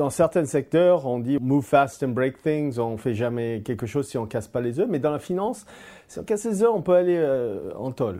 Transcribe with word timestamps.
dans 0.00 0.08
certains 0.08 0.46
secteurs, 0.46 1.04
on 1.04 1.18
dit 1.18 1.36
move 1.38 1.62
fast 1.62 2.02
and 2.02 2.08
break 2.08 2.42
things, 2.42 2.78
on 2.78 2.96
fait 2.96 3.12
jamais 3.12 3.60
quelque 3.62 3.84
chose 3.84 4.08
si 4.08 4.16
on 4.16 4.24
casse 4.24 4.48
pas 4.48 4.62
les 4.62 4.80
œufs, 4.80 4.88
mais 4.88 4.98
dans 4.98 5.10
la 5.10 5.18
finance, 5.18 5.66
si 6.08 6.18
on 6.18 6.22
casse 6.22 6.46
les 6.46 6.62
œufs, 6.62 6.70
on 6.72 6.80
peut 6.80 6.94
aller 6.94 7.18
euh, 7.18 7.70
en 7.76 7.92
tôle. 7.92 8.16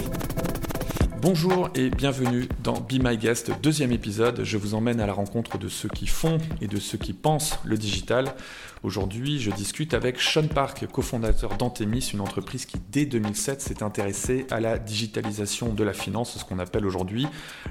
Bonjour 1.23 1.69
et 1.75 1.91
bienvenue 1.91 2.49
dans 2.63 2.81
Be 2.81 2.95
My 2.95 3.19
Guest, 3.19 3.53
deuxième 3.63 3.93
épisode. 3.93 4.43
Je 4.43 4.57
vous 4.57 4.75
emmène 4.75 5.01
à 5.01 5.07
la 5.07 5.13
rencontre 5.13 5.59
de 5.59 5.69
ceux 5.69 5.91
qui 5.91 6.07
font 6.07 6.39
et 6.63 6.67
de 6.67 6.79
ceux 6.79 6.97
qui 6.97 7.13
pensent 7.13 7.59
le 7.67 7.77
digital. 7.77 8.35
Aujourd'hui, 8.83 9.39
je 9.39 9.51
discute 9.51 9.93
avec 9.93 10.19
Sean 10.19 10.49
Park, 10.49 10.87
cofondateur 10.91 11.59
d'Antemis, 11.59 12.13
une 12.15 12.23
entreprise 12.23 12.65
qui 12.65 12.79
dès 12.91 13.05
2007 13.05 13.61
s'est 13.61 13.83
intéressée 13.83 14.47
à 14.51 14.61
la 14.61 14.79
digitalisation 14.79 15.75
de 15.75 15.85
la 15.85 15.93
finance, 15.93 16.39
ce 16.39 16.45
qu'on 16.47 16.59
appelle 16.59 16.87
aujourd'hui 16.87 17.27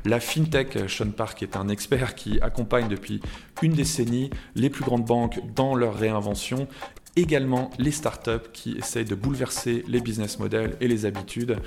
la 0.05 0.19
fintech. 0.19 0.87
Sean 0.87 1.09
Park 1.09 1.41
est 1.41 1.55
un 1.55 1.69
expert 1.69 2.13
qui 2.13 2.39
accompagne 2.41 2.87
depuis 2.87 3.19
une 3.63 3.73
décennie 3.73 4.29
les 4.53 4.69
plus 4.69 4.83
grandes 4.83 5.05
banques 5.05 5.39
dans 5.55 5.73
leur 5.73 5.95
réinvention 5.95 6.67
également 7.15 7.69
les 7.77 7.91
startups 7.91 8.49
qui 8.53 8.73
essayent 8.77 9.05
de 9.05 9.15
bouleverser 9.15 9.83
les 9.87 10.01
business 10.01 10.39
models 10.39 10.75
et 10.81 10.87
les 10.87 11.05
habitudes 11.05 11.57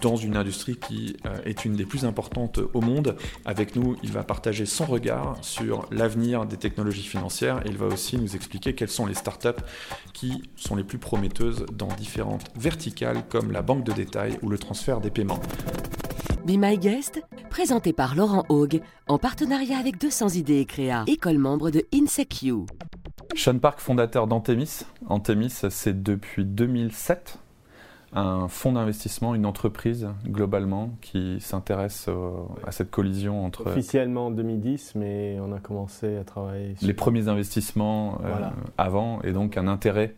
dans 0.00 0.16
une 0.16 0.36
industrie 0.36 0.76
qui 0.76 1.16
euh, 1.26 1.38
est 1.44 1.64
une 1.64 1.74
des 1.74 1.84
plus 1.84 2.04
importantes 2.04 2.60
au 2.74 2.80
monde. 2.80 3.16
Avec 3.44 3.76
nous, 3.76 3.96
il 4.02 4.12
va 4.12 4.22
partager 4.22 4.66
son 4.66 4.84
regard 4.84 5.36
sur 5.42 5.86
l'avenir 5.90 6.46
des 6.46 6.56
technologies 6.56 7.02
financières 7.02 7.60
et 7.66 7.68
il 7.68 7.76
va 7.76 7.86
aussi 7.86 8.16
nous 8.16 8.36
expliquer 8.36 8.74
quelles 8.74 8.88
sont 8.88 9.06
les 9.06 9.14
startups 9.14 9.62
qui 10.12 10.42
sont 10.56 10.76
les 10.76 10.84
plus 10.84 10.98
prometteuses 10.98 11.66
dans 11.72 11.88
différentes 11.88 12.44
verticales 12.56 13.24
comme 13.28 13.52
la 13.52 13.62
banque 13.62 13.84
de 13.84 13.92
détail 13.92 14.38
ou 14.42 14.48
le 14.48 14.58
transfert 14.58 15.00
des 15.00 15.10
paiements. 15.10 15.40
Be 16.46 16.56
My 16.58 16.78
Guest, 16.78 17.20
présenté 17.50 17.92
par 17.92 18.14
Laurent 18.14 18.44
Haug, 18.48 18.80
en 19.08 19.18
partenariat 19.18 19.78
avec 19.78 19.98
200 19.98 20.28
idées 20.30 20.60
et 20.60 20.64
créa, 20.64 21.02
école 21.08 21.38
membre 21.38 21.70
de 21.70 21.84
InSecU. 21.92 22.66
Sean 23.34 23.58
Park, 23.58 23.80
fondateur 23.80 24.26
d'Antemis. 24.26 24.82
Antemis, 25.08 25.62
c'est 25.70 26.02
depuis 26.02 26.44
2007 26.44 27.38
un 28.12 28.48
fonds 28.48 28.72
d'investissement, 28.72 29.34
une 29.34 29.44
entreprise 29.44 30.08
globalement 30.26 30.90
qui 31.02 31.40
s'intéresse 31.40 32.08
à 32.66 32.72
cette 32.72 32.90
collision 32.90 33.44
entre... 33.44 33.66
Officiellement 33.66 34.28
en 34.28 34.30
2010, 34.30 34.94
mais 34.94 35.38
on 35.40 35.52
a 35.52 35.58
commencé 35.58 36.16
à 36.16 36.24
travailler 36.24 36.76
sur... 36.76 36.86
Les 36.86 36.94
premiers 36.94 37.28
investissements 37.28 38.20
euh, 38.24 38.48
avant 38.78 39.20
et 39.22 39.32
donc 39.32 39.56
un 39.58 39.66
intérêt 39.66 40.14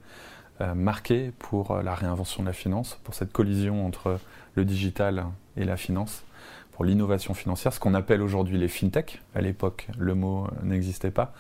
euh, 0.60 0.74
marqué 0.74 1.32
pour 1.38 1.70
euh, 1.70 1.82
la 1.82 1.94
réinvention 1.94 2.42
de 2.42 2.48
la 2.48 2.52
finance, 2.52 2.98
pour 3.04 3.14
cette 3.14 3.32
collision 3.32 3.86
entre 3.86 4.18
le 4.56 4.64
digital 4.64 5.26
et 5.56 5.64
la 5.64 5.76
finance, 5.76 6.24
pour 6.72 6.84
l'innovation 6.84 7.32
financière, 7.32 7.72
ce 7.72 7.78
qu'on 7.78 7.94
appelle 7.94 8.22
aujourd'hui 8.22 8.58
les 8.58 8.66
fintech. 8.66 9.22
À 9.36 9.40
l'époque, 9.40 9.86
le 9.96 10.16
mot 10.16 10.48
n'existait 10.64 11.12
pas. 11.12 11.32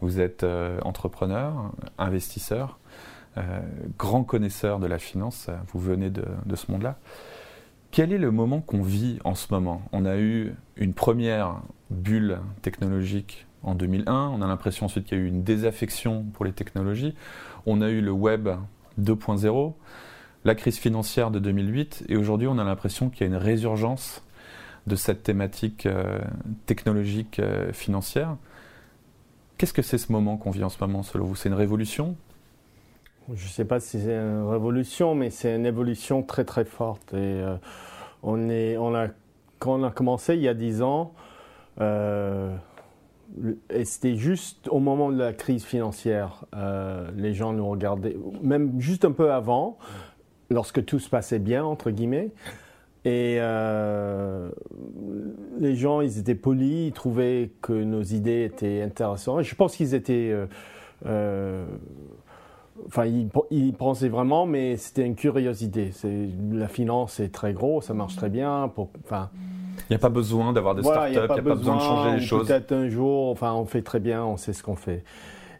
Vous 0.00 0.20
êtes 0.20 0.44
euh, 0.44 0.78
entrepreneur, 0.82 1.72
investisseur, 1.98 2.78
euh, 3.36 3.60
grand 3.98 4.24
connaisseur 4.24 4.78
de 4.78 4.86
la 4.86 4.98
finance, 4.98 5.50
vous 5.68 5.78
venez 5.78 6.10
de, 6.10 6.24
ce 6.54 6.72
monde-là. 6.72 6.98
Quel 7.90 8.12
est 8.12 8.18
le 8.18 8.30
moment 8.30 8.60
qu'on 8.60 8.82
vit 8.82 9.18
en 9.24 9.34
ce 9.34 9.52
moment? 9.52 9.82
On 9.92 10.06
a 10.06 10.16
eu 10.16 10.54
une 10.76 10.94
première 10.94 11.60
bulle 11.90 12.38
technologique 12.62 13.46
en 13.62 13.74
2001, 13.74 14.28
on 14.28 14.40
a 14.40 14.46
l'impression 14.46 14.86
ensuite 14.86 15.04
qu'il 15.04 15.18
y 15.18 15.20
a 15.20 15.24
eu 15.24 15.28
une 15.28 15.42
désaffection 15.42 16.24
pour 16.32 16.46
les 16.46 16.52
technologies, 16.52 17.14
on 17.66 17.82
a 17.82 17.90
eu 17.90 18.00
le 18.00 18.12
web 18.12 18.48
2.0, 18.98 19.74
la 20.44 20.54
crise 20.54 20.78
financière 20.78 21.30
de 21.30 21.38
2008, 21.38 22.04
et 22.08 22.16
aujourd'hui 22.16 22.46
on 22.46 22.58
a 22.58 22.64
l'impression 22.64 23.10
qu'il 23.10 23.20
y 23.20 23.24
a 23.24 23.26
une 23.26 23.42
résurgence 23.42 24.22
de 24.86 24.96
cette 24.96 25.22
thématique 25.22 25.84
euh, 25.84 26.20
technologique 26.64 27.42
financière. 27.72 28.36
Qu'est-ce 29.60 29.74
que 29.74 29.82
c'est 29.82 29.98
ce 29.98 30.10
moment 30.10 30.38
qu'on 30.38 30.52
vit 30.52 30.64
en 30.64 30.70
ce 30.70 30.78
moment, 30.80 31.02
selon 31.02 31.26
vous? 31.26 31.36
C'est 31.36 31.50
une 31.50 31.54
révolution? 31.54 32.16
Je 33.28 33.44
ne 33.44 33.50
sais 33.50 33.66
pas 33.66 33.78
si 33.78 34.00
c'est 34.00 34.16
une 34.16 34.48
révolution, 34.48 35.14
mais 35.14 35.28
c'est 35.28 35.54
une 35.54 35.66
évolution 35.66 36.22
très 36.22 36.46
très 36.46 36.64
forte. 36.64 37.12
Et 37.12 37.18
euh, 37.18 37.56
on 38.22 38.48
est, 38.48 38.78
on 38.78 38.94
a, 38.94 39.08
quand 39.58 39.78
on 39.78 39.84
a 39.84 39.90
commencé 39.90 40.34
il 40.34 40.40
y 40.40 40.48
a 40.48 40.54
dix 40.54 40.80
ans, 40.80 41.12
euh, 41.78 42.56
et 43.68 43.84
c'était 43.84 44.14
juste 44.14 44.66
au 44.68 44.78
moment 44.78 45.12
de 45.12 45.18
la 45.18 45.34
crise 45.34 45.66
financière, 45.66 46.46
euh, 46.56 47.10
les 47.14 47.34
gens 47.34 47.52
nous 47.52 47.68
regardaient, 47.68 48.16
même 48.40 48.80
juste 48.80 49.04
un 49.04 49.12
peu 49.12 49.30
avant, 49.30 49.76
lorsque 50.48 50.82
tout 50.86 51.00
se 51.00 51.10
passait 51.10 51.38
bien, 51.38 51.66
entre 51.66 51.90
guillemets. 51.90 52.30
Et 53.04 53.38
euh, 53.40 54.50
les 55.58 55.74
gens, 55.74 56.02
ils 56.02 56.18
étaient 56.18 56.34
polis, 56.34 56.88
ils 56.88 56.92
trouvaient 56.92 57.50
que 57.62 57.72
nos 57.72 58.02
idées 58.02 58.44
étaient 58.44 58.82
intéressantes. 58.82 59.42
Je 59.42 59.54
pense 59.54 59.76
qu'ils 59.76 59.94
étaient... 59.94 60.30
Euh, 60.30 60.46
euh, 61.06 61.64
enfin, 62.86 63.06
ils, 63.06 63.72
pensaient 63.72 64.10
vraiment, 64.10 64.44
mais 64.44 64.76
c'était 64.76 65.06
une 65.06 65.14
curiosité. 65.14 65.92
La 66.52 66.68
finance 66.68 67.20
est 67.20 67.32
très 67.32 67.54
gros, 67.54 67.80
ça 67.80 67.94
marche 67.94 68.16
très 68.16 68.28
bien. 68.28 68.70
Pour, 68.74 68.90
enfin, 69.04 69.30
il 69.88 69.92
n'y 69.92 69.96
a 69.96 69.98
pas 69.98 70.10
besoin 70.10 70.52
d'avoir 70.52 70.74
des 70.74 70.82
startups, 70.82 71.08
il 71.08 71.12
n'y 71.12 71.24
a, 71.24 71.26
pas, 71.26 71.40
besoin, 71.40 71.76
de 71.76 71.80
changer 71.80 72.16
les 72.16 72.20
choses. 72.20 72.48
Peut-être 72.48 72.72
un 72.72 72.90
jour, 72.90 73.30
enfin, 73.30 73.54
on 73.54 73.64
fait 73.64 73.82
très 73.82 74.00
bien, 74.00 74.22
on 74.22 74.36
sait 74.36 74.52
ce 74.52 74.62
qu'on 74.62 74.76
fait. 74.76 75.04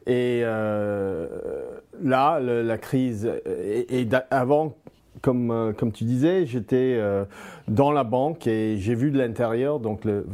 Et 0.07 0.43
là, 0.43 2.39
la 2.39 2.79
crise, 2.79 3.31
et, 3.47 4.03
et 4.03 4.09
avant 4.31 4.75
comme, 5.23 5.51
euh, 5.51 5.73
comme 5.73 5.93
tu 5.93 6.05
disais, 6.05 6.47
j'étais 6.47 6.97
euh, 6.99 7.25
dans 7.69 7.93
la 7.93 8.05
banque 8.05 8.47
et 8.47 8.77
j'ai 8.79 8.95
vu 8.95 9.11
de 9.11 9.19
l'intérieur. 9.19 9.81
Donc, 9.81 10.05
le, 10.05 10.25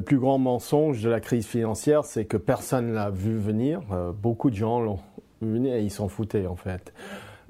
plus 0.00 0.18
grand 0.18 0.38
mensonge 0.38 1.02
de 1.02 1.10
la 1.10 1.20
crise 1.20 1.46
financière, 1.46 2.04
c'est 2.04 2.24
que 2.24 2.36
personne 2.36 2.92
l'a 2.92 3.10
vu 3.10 3.38
venir. 3.38 3.80
Euh, 3.92 4.12
beaucoup 4.12 4.50
de 4.50 4.56
gens 4.56 4.80
l'ont 4.80 4.98
vu 5.40 5.52
venir 5.52 5.74
et 5.74 5.82
ils 5.82 5.90
s'en 5.90 6.08
foutaient, 6.08 6.46
en 6.46 6.56
fait. 6.56 6.92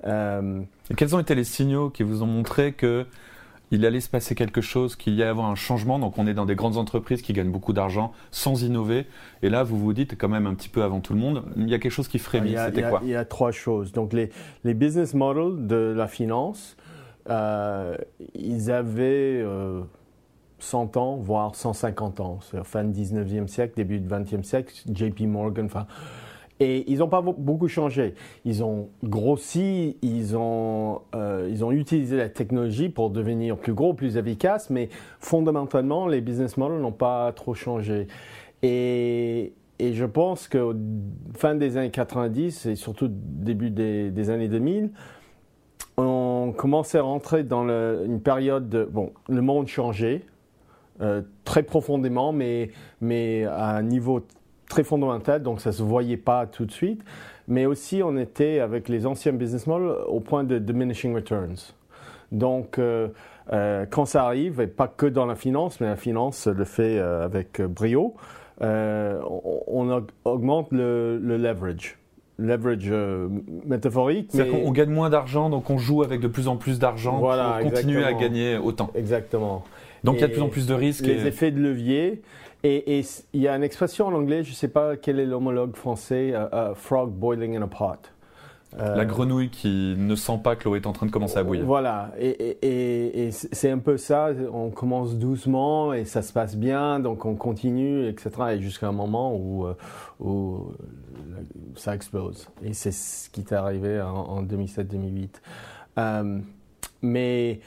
quels 0.02 1.16
ont 1.16 1.20
été 1.20 1.34
les 1.34 1.44
signaux 1.44 1.90
qui 1.90 2.02
vous 2.02 2.22
ont 2.22 2.26
montré 2.26 2.72
que 2.72 3.06
il 3.70 3.84
allait 3.86 4.00
se 4.00 4.08
passer 4.08 4.34
quelque 4.34 4.60
chose, 4.60 4.96
qu'il 4.96 5.14
y 5.14 5.22
allait 5.22 5.30
avoir 5.30 5.48
un 5.48 5.54
changement. 5.54 5.98
Donc 5.98 6.18
on 6.18 6.26
est 6.26 6.34
dans 6.34 6.46
des 6.46 6.54
grandes 6.54 6.76
entreprises 6.76 7.22
qui 7.22 7.32
gagnent 7.32 7.50
beaucoup 7.50 7.72
d'argent 7.72 8.12
sans 8.30 8.62
innover. 8.62 9.06
Et 9.42 9.48
là, 9.48 9.62
vous 9.64 9.78
vous 9.78 9.92
dites 9.92 10.16
quand 10.16 10.28
même 10.28 10.46
un 10.46 10.54
petit 10.54 10.68
peu 10.68 10.82
avant 10.82 11.00
tout 11.00 11.14
le 11.14 11.20
monde, 11.20 11.44
il 11.56 11.68
y 11.68 11.74
a 11.74 11.78
quelque 11.78 11.92
chose 11.92 12.08
qui 12.08 12.18
frémit. 12.18 12.54
C'était 12.56 12.88
quoi? 12.88 13.00
Il 13.02 13.10
y 13.10 13.16
a 13.16 13.24
trois 13.24 13.52
choses. 13.52 13.92
Donc 13.92 14.12
les, 14.12 14.30
les 14.64 14.74
business 14.74 15.14
models 15.14 15.66
de 15.66 15.94
la 15.96 16.06
finance, 16.06 16.76
euh, 17.30 17.96
ils 18.34 18.70
avaient 18.70 19.44
100 20.58 20.96
euh, 20.96 21.00
ans, 21.00 21.16
voire 21.16 21.54
150 21.54 22.20
ans. 22.20 22.38
C'est 22.42 22.62
fin 22.64 22.84
du 22.84 23.00
19e 23.00 23.48
siècle, 23.48 23.74
début 23.76 23.98
du 23.98 24.08
20e 24.08 24.42
siècle. 24.42 24.74
JP 24.92 25.20
Morgan, 25.22 25.66
enfin 25.66 25.86
et 26.64 26.90
ils 26.90 26.98
n'ont 26.98 27.08
pas 27.08 27.20
beaucoup 27.20 27.68
changé. 27.68 28.14
Ils 28.46 28.64
ont 28.64 28.88
grossi, 29.02 29.98
ils 30.00 30.34
ont, 30.34 31.02
euh, 31.14 31.46
ils 31.50 31.62
ont 31.62 31.70
utilisé 31.72 32.16
la 32.16 32.30
technologie 32.30 32.88
pour 32.88 33.10
devenir 33.10 33.58
plus 33.58 33.74
gros, 33.74 33.92
plus 33.92 34.16
efficace, 34.16 34.70
mais 34.70 34.88
fondamentalement, 35.20 36.06
les 36.06 36.22
business 36.22 36.56
models 36.56 36.80
n'ont 36.80 36.90
pas 36.90 37.32
trop 37.32 37.52
changé. 37.52 38.08
Et, 38.62 39.52
je 39.78 40.06
pense 40.06 40.48
qu'au 40.48 40.72
fin 41.34 41.54
des 41.54 41.76
années 41.76 41.90
90 41.90 42.64
et 42.64 42.76
surtout 42.76 43.08
début 43.10 43.68
des, 43.68 44.30
années 44.30 44.48
2000, 44.48 44.90
on 45.98 46.54
commençait 46.56 46.96
à 46.96 47.02
rentrer 47.02 47.44
dans 47.44 47.68
une 47.68 48.20
période 48.22 48.70
de... 48.70 48.84
Bon, 48.84 49.12
le 49.28 49.42
monde 49.42 49.66
changeait 49.66 50.22
euh, 51.02 51.20
très 51.44 51.62
profondément, 51.62 52.32
mais, 52.32 52.70
mais 53.02 53.44
à 53.44 53.76
un 53.76 53.82
niveau 53.82 54.24
très 54.68 54.84
fondamental, 54.84 55.42
donc 55.42 55.60
ça 55.60 55.70
ne 55.70 55.74
se 55.74 55.82
voyait 55.82 56.16
pas 56.16 56.46
tout 56.46 56.64
de 56.64 56.72
suite. 56.72 57.02
Mais 57.48 57.66
aussi, 57.66 58.02
on 58.02 58.16
était 58.16 58.60
avec 58.60 58.88
les 58.88 59.06
anciens 59.06 59.32
business 59.32 59.66
models 59.66 59.96
au 60.06 60.20
point 60.20 60.44
de 60.44 60.58
diminishing 60.58 61.14
returns. 61.14 61.74
Donc, 62.32 62.78
euh, 62.78 63.08
euh, 63.52 63.84
quand 63.88 64.06
ça 64.06 64.24
arrive, 64.24 64.60
et 64.60 64.66
pas 64.66 64.88
que 64.88 65.06
dans 65.06 65.26
la 65.26 65.36
finance, 65.36 65.80
mais 65.80 65.86
la 65.86 65.96
finance 65.96 66.46
le 66.46 66.64
fait 66.64 66.98
euh, 66.98 67.24
avec 67.24 67.60
brio, 67.60 68.14
on, 68.60 70.02
augmente 70.24 70.68
le, 70.72 71.18
leverage 71.18 71.98
leverage 72.36 72.92
métaphorique. 73.64 74.30
C'est-à-dire 74.30 74.64
qu'on 74.64 74.72
gagne 74.72 74.90
moins 74.90 75.10
d'argent, 75.10 75.50
donc 75.50 75.70
on 75.70 75.78
joue 75.78 76.02
avec 76.02 76.20
de 76.20 76.26
plus 76.26 76.48
en 76.48 76.56
plus 76.56 76.80
d'argent 76.80 77.20
pour 77.20 77.70
continuer 77.70 78.04
à 78.04 78.12
gagner 78.12 78.56
autant. 78.56 78.90
Exactement. 78.96 79.64
Donc 80.02 80.16
il 80.16 80.20
y 80.20 80.24
a 80.24 80.28
de 80.28 80.32
plus 80.32 80.42
en 80.42 80.48
plus 80.48 80.66
de 80.66 80.74
risques. 80.74 81.06
Les 81.06 81.26
effets 81.26 81.50
de 81.50 81.60
levier. 81.60 82.22
Et, 82.64 83.04
il 83.34 83.40
y 83.42 83.46
a 83.46 83.54
une 83.54 83.62
expression 83.62 84.06
en 84.06 84.14
anglais, 84.14 84.42
je 84.42 84.50
ne 84.50 84.54
sais 84.54 84.68
pas 84.68 84.96
quel 84.96 85.20
est 85.20 85.26
l'homologue 85.26 85.76
français, 85.76 86.32
euh, 86.32 86.46
euh, 86.54 86.74
frog 86.74 87.10
boiling 87.10 87.56
in 87.56 87.62
a 87.62 87.66
pot. 87.66 88.10
Euh, 88.80 88.96
la 88.96 89.04
grenouille 89.04 89.50
qui 89.50 89.94
ne 89.96 90.16
sent 90.16 90.40
pas 90.42 90.56
que 90.56 90.64
l'eau 90.64 90.74
est 90.74 90.86
en 90.86 90.92
train 90.92 91.06
de 91.06 91.10
commencer 91.10 91.38
à 91.38 91.44
bouillir. 91.44 91.66
Voilà, 91.66 92.10
et, 92.18 93.28
c'est 93.30 93.70
un 93.70 93.78
peu 93.78 93.98
ça. 93.98 94.30
On 94.52 94.70
commence 94.70 95.14
doucement 95.16 95.92
et 95.92 96.06
ça 96.06 96.22
se 96.22 96.32
passe 96.32 96.56
bien, 96.56 96.98
donc 96.98 97.24
on 97.24 97.36
continue, 97.36 98.08
etc. 98.08 98.30
Et 98.54 98.60
jusqu'à 98.60 98.88
un 98.88 98.92
moment 98.92 99.36
où, 99.36 99.66
où 100.18 100.72
ça 101.76 101.94
explose. 101.94 102.48
Et 102.64 102.72
c'est 102.72 102.92
ce 102.92 103.30
qui 103.30 103.42
est 103.42 103.52
arrivé 103.52 104.00
en, 104.00 104.42
2007-2008. 104.42 106.40
mais 107.02 107.60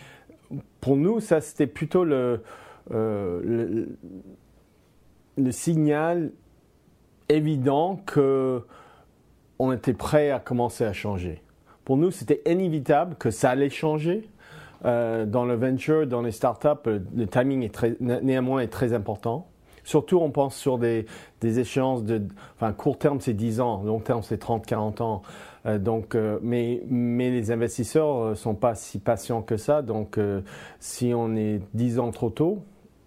pour 0.81 0.97
nous, 0.97 1.21
ça 1.21 1.39
c'était 1.39 1.67
plutôt 1.67 2.03
le, 2.03 2.41
le, 2.89 3.97
le 5.37 5.51
signal 5.51 6.31
évident 7.29 7.99
que 8.05 8.63
on 9.59 9.71
était 9.71 9.93
prêt 9.93 10.31
à 10.31 10.39
commencer 10.39 10.83
à 10.83 10.93
changer. 10.93 11.41
Pour 11.83 11.97
nous, 11.97 12.11
c'était 12.11 12.41
inévitable 12.45 13.15
que 13.15 13.31
ça 13.31 13.51
allait 13.51 13.69
changer. 13.69 14.29
Euh, 14.85 15.25
dans 15.25 15.45
le 15.45 15.55
venture, 15.55 16.05
dans 16.05 16.21
les 16.21 16.31
startups, 16.31 16.85
le 16.85 17.25
timing 17.25 17.63
est 17.63 18.01
néanmoins 18.01 18.59
est 18.59 18.67
très 18.67 18.93
important. 18.93 19.47
Surtout, 19.83 20.19
on 20.19 20.29
pense 20.29 20.55
sur 20.55 20.77
des, 20.77 21.05
des 21.41 21.59
échéances 21.59 22.03
de, 22.03 22.21
enfin, 22.55 22.73
court 22.73 22.99
terme, 22.99 23.19
c'est 23.21 23.33
10 23.33 23.61
ans, 23.61 23.81
long 23.83 23.99
terme, 23.99 24.21
c'est 24.21 24.37
30, 24.37 24.65
40 24.65 25.01
ans. 25.01 25.21
Euh, 25.65 25.79
donc, 25.79 26.13
euh, 26.13 26.39
mais, 26.43 26.83
mais 26.89 27.31
les 27.31 27.51
investisseurs 27.51 28.31
ne 28.31 28.35
sont 28.35 28.53
pas 28.53 28.75
si 28.75 28.99
patients 28.99 29.41
que 29.41 29.57
ça. 29.57 29.81
Donc, 29.81 30.19
si 30.79 31.13
on 31.15 31.35
est 31.35 31.61
10 31.73 31.99
ans 31.99 32.11
trop 32.11 32.29
tôt, 32.29 32.63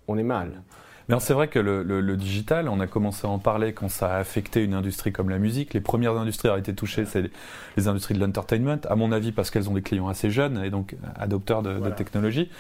on 0.08 0.18
est 0.18 0.24
mal. 0.24 0.62
Mais 1.10 1.20
c'est 1.20 1.34
vrai 1.34 1.48
que 1.48 1.58
le, 1.58 2.16
digital, 2.16 2.68
on 2.68 2.80
a 2.80 2.86
commencé 2.86 3.26
à 3.26 3.30
en 3.30 3.38
parler 3.38 3.72
quand 3.72 3.88
ça 3.88 4.14
a 4.14 4.18
affecté 4.18 4.62
une 4.62 4.74
industrie 4.74 5.12
comme 5.12 5.28
la 5.28 5.38
musique. 5.38 5.74
Les 5.74 5.80
premières 5.80 6.16
industries 6.16 6.48
à 6.48 6.52
avoir 6.52 6.60
été 6.60 6.74
touchées, 6.74 7.04
c'est 7.04 7.30
les, 7.76 7.88
industries 7.88 8.14
de 8.14 8.20
l'entertainment, 8.20 8.80
à 8.88 8.96
mon 8.96 9.12
avis 9.12 9.32
parce 9.32 9.50
qu'elles 9.50 9.68
ont 9.68 9.74
des 9.74 9.82
clients 9.82 10.08
assez 10.08 10.30
jeunes 10.30 10.62
et 10.62 10.70
donc 10.70 10.96
adopteurs 11.16 11.62
de, 11.62 11.78
de 11.78 11.90
technologie 11.90 12.50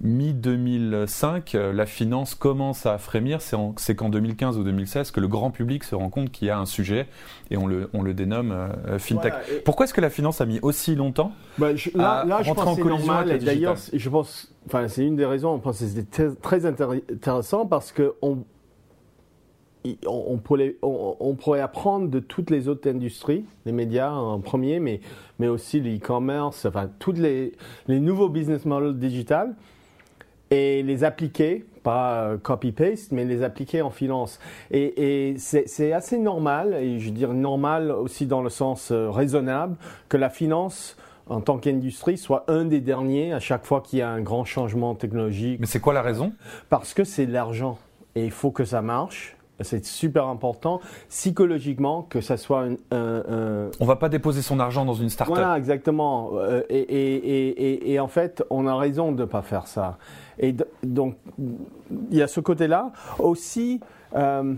mi-2005, 0.00 1.56
euh, 1.56 1.72
la 1.72 1.86
finance 1.86 2.34
commence 2.34 2.86
à 2.86 2.98
frémir. 2.98 3.40
C'est 3.40 3.94
qu'en 3.96 4.08
2015 4.08 4.56
ou 4.58 4.62
2016 4.62 5.10
que 5.10 5.20
le 5.20 5.28
grand 5.28 5.50
public 5.50 5.84
se 5.84 5.94
rend 5.94 6.08
compte 6.08 6.30
qu'il 6.30 6.48
y 6.48 6.50
a 6.50 6.58
un 6.58 6.66
sujet 6.66 7.08
et 7.50 7.56
on 7.56 7.66
le, 7.66 7.90
on 7.92 8.02
le 8.02 8.14
dénomme 8.14 8.52
euh, 8.52 8.98
fintech. 8.98 9.64
Pourquoi 9.64 9.84
est-ce 9.84 9.94
que 9.94 10.00
la 10.00 10.10
finance 10.10 10.40
a 10.40 10.46
mis 10.46 10.60
aussi 10.60 10.94
longtemps 10.94 11.32
bah, 11.58 11.74
je, 11.74 11.90
là, 11.96 12.24
là, 12.24 12.42
je 12.42 12.52
pense 12.52 12.76
c'est 12.76 12.84
normal. 12.84 13.38
D'ailleurs, 13.38 13.76
je 13.92 14.08
pense, 14.08 14.52
enfin, 14.66 14.86
c'est 14.88 15.04
une 15.04 15.16
des 15.16 15.26
raisons. 15.26 15.50
On 15.50 15.58
pense 15.58 15.80
que 15.80 15.86
c'était 15.86 16.30
très 16.40 16.64
intéressant 16.64 17.66
parce 17.66 17.90
que 17.90 18.14
on, 18.22 18.38
on, 20.06 20.38
pourrait, 20.38 20.76
on, 20.82 21.34
pourrait, 21.34 21.60
apprendre 21.60 22.08
de 22.08 22.20
toutes 22.20 22.50
les 22.50 22.68
autres 22.68 22.88
industries, 22.88 23.44
les 23.66 23.72
médias 23.72 24.12
en 24.12 24.40
premier, 24.40 24.80
mais, 24.80 25.00
mais 25.38 25.48
aussi 25.48 25.80
l'e-commerce, 25.80 26.66
enfin, 26.66 26.90
tous 26.98 27.12
les, 27.12 27.52
les 27.86 28.00
nouveaux 28.00 28.28
business 28.28 28.64
models 28.64 28.98
digitales 28.98 29.54
et 30.50 30.82
les 30.82 31.04
appliquer, 31.04 31.64
pas 31.82 32.22
euh, 32.22 32.38
copy-paste, 32.38 33.12
mais 33.12 33.24
les 33.24 33.42
appliquer 33.42 33.82
en 33.82 33.90
finance. 33.90 34.38
Et, 34.70 35.30
et 35.30 35.38
c'est 35.38 35.92
assez 35.92 36.18
normal, 36.18 36.74
et 36.74 36.98
je 36.98 37.06
veux 37.06 37.14
dire 37.14 37.34
normal 37.34 37.90
aussi 37.90 38.26
dans 38.26 38.42
le 38.42 38.50
sens 38.50 38.90
euh, 38.90 39.10
raisonnable, 39.10 39.76
que 40.08 40.16
la 40.16 40.30
finance 40.30 40.96
en 41.28 41.40
tant 41.40 41.58
qu'industrie 41.58 42.16
soit 42.16 42.44
un 42.48 42.64
des 42.64 42.80
derniers 42.80 43.32
à 43.32 43.40
chaque 43.40 43.66
fois 43.66 43.82
qu'il 43.82 43.98
y 43.98 44.02
a 44.02 44.08
un 44.08 44.20
grand 44.20 44.44
changement 44.44 44.94
technologique. 44.94 45.60
Mais 45.60 45.66
c'est 45.66 45.80
quoi 45.80 45.92
la 45.92 46.02
raison? 46.02 46.32
Parce 46.70 46.94
que 46.94 47.04
c'est 47.04 47.26
de 47.26 47.32
l'argent 47.32 47.78
et 48.14 48.24
il 48.24 48.30
faut 48.30 48.50
que 48.50 48.64
ça 48.64 48.80
marche. 48.80 49.36
C'est 49.60 49.84
super 49.84 50.28
important 50.28 50.80
psychologiquement 51.08 52.02
que 52.02 52.20
ça 52.20 52.36
soit 52.36 52.62
un, 52.62 52.76
un, 52.92 53.70
On 53.80 53.86
va 53.86 53.96
pas 53.96 54.08
déposer 54.08 54.40
son 54.40 54.60
argent 54.60 54.84
dans 54.84 54.94
une 54.94 55.08
start-up. 55.08 55.34
Voilà, 55.34 55.58
exactement. 55.58 56.30
Euh, 56.34 56.62
et, 56.70 56.78
et, 56.78 57.48
et, 57.48 57.92
et, 57.92 57.98
en 57.98 58.06
fait, 58.06 58.44
on 58.50 58.68
a 58.68 58.76
raison 58.76 59.10
de 59.10 59.22
ne 59.22 59.26
pas 59.26 59.42
faire 59.42 59.66
ça. 59.66 59.98
Et 60.38 60.54
donc, 60.82 61.16
il 61.38 62.16
y 62.16 62.22
a 62.22 62.28
ce 62.28 62.40
côté-là. 62.40 62.92
Aussi, 63.18 63.80
euh, 64.14 64.54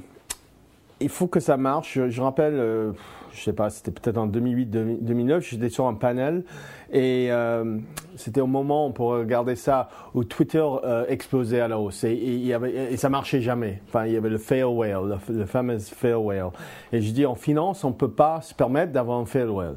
il 1.00 1.08
faut 1.08 1.26
que 1.26 1.40
ça 1.40 1.56
marche. 1.56 1.98
Je, 2.08 2.20
rappelle, 2.20 2.54
euh, 2.54 2.92
je 3.32 3.42
sais 3.42 3.52
pas, 3.52 3.70
c'était 3.70 3.90
peut-être 3.90 4.18
en 4.18 4.28
2008-2009, 4.28 5.40
j'étais 5.40 5.68
sur 5.70 5.86
un 5.86 5.94
panel 5.94 6.44
et 6.92 7.28
euh, 7.30 7.78
c'était 8.16 8.40
au 8.40 8.46
moment, 8.46 8.86
on 8.86 8.92
pourrait 8.92 9.20
regarder 9.20 9.56
ça, 9.56 9.88
où 10.14 10.24
Twitter 10.24 10.64
explosait 11.08 11.60
à 11.60 11.68
la 11.68 11.78
hausse 11.78 12.04
et, 12.04 12.12
et, 12.12 12.54
et, 12.92 12.96
ça 12.96 13.08
marchait 13.08 13.40
jamais. 13.40 13.80
Enfin, 13.88 14.06
il 14.06 14.12
y 14.12 14.16
avait 14.16 14.28
le 14.28 14.38
fail 14.38 14.64
whale, 14.64 15.18
le, 15.28 15.46
fameux 15.46 15.78
fail 15.78 16.14
whale. 16.14 16.50
Et 16.92 17.00
je 17.00 17.12
dis, 17.12 17.24
en 17.24 17.36
finance, 17.36 17.84
on 17.84 17.92
peut 17.92 18.10
pas 18.10 18.42
se 18.42 18.54
permettre 18.54 18.92
d'avoir 18.92 19.18
un 19.18 19.26
fail 19.26 19.46
whale. 19.46 19.76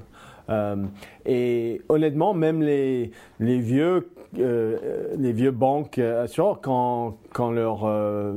et 1.25 1.81
honnêtement, 1.88 2.33
même 2.33 2.61
les, 2.61 3.11
vieux 3.39 4.09
euh, 4.17 4.23
les 4.38 5.31
vieux 5.31 5.51
banques 5.51 6.00
assureurs, 6.00 6.62
quand, 6.62 7.18
quand 7.31 7.51
leur, 7.51 7.85
euh, 7.85 8.33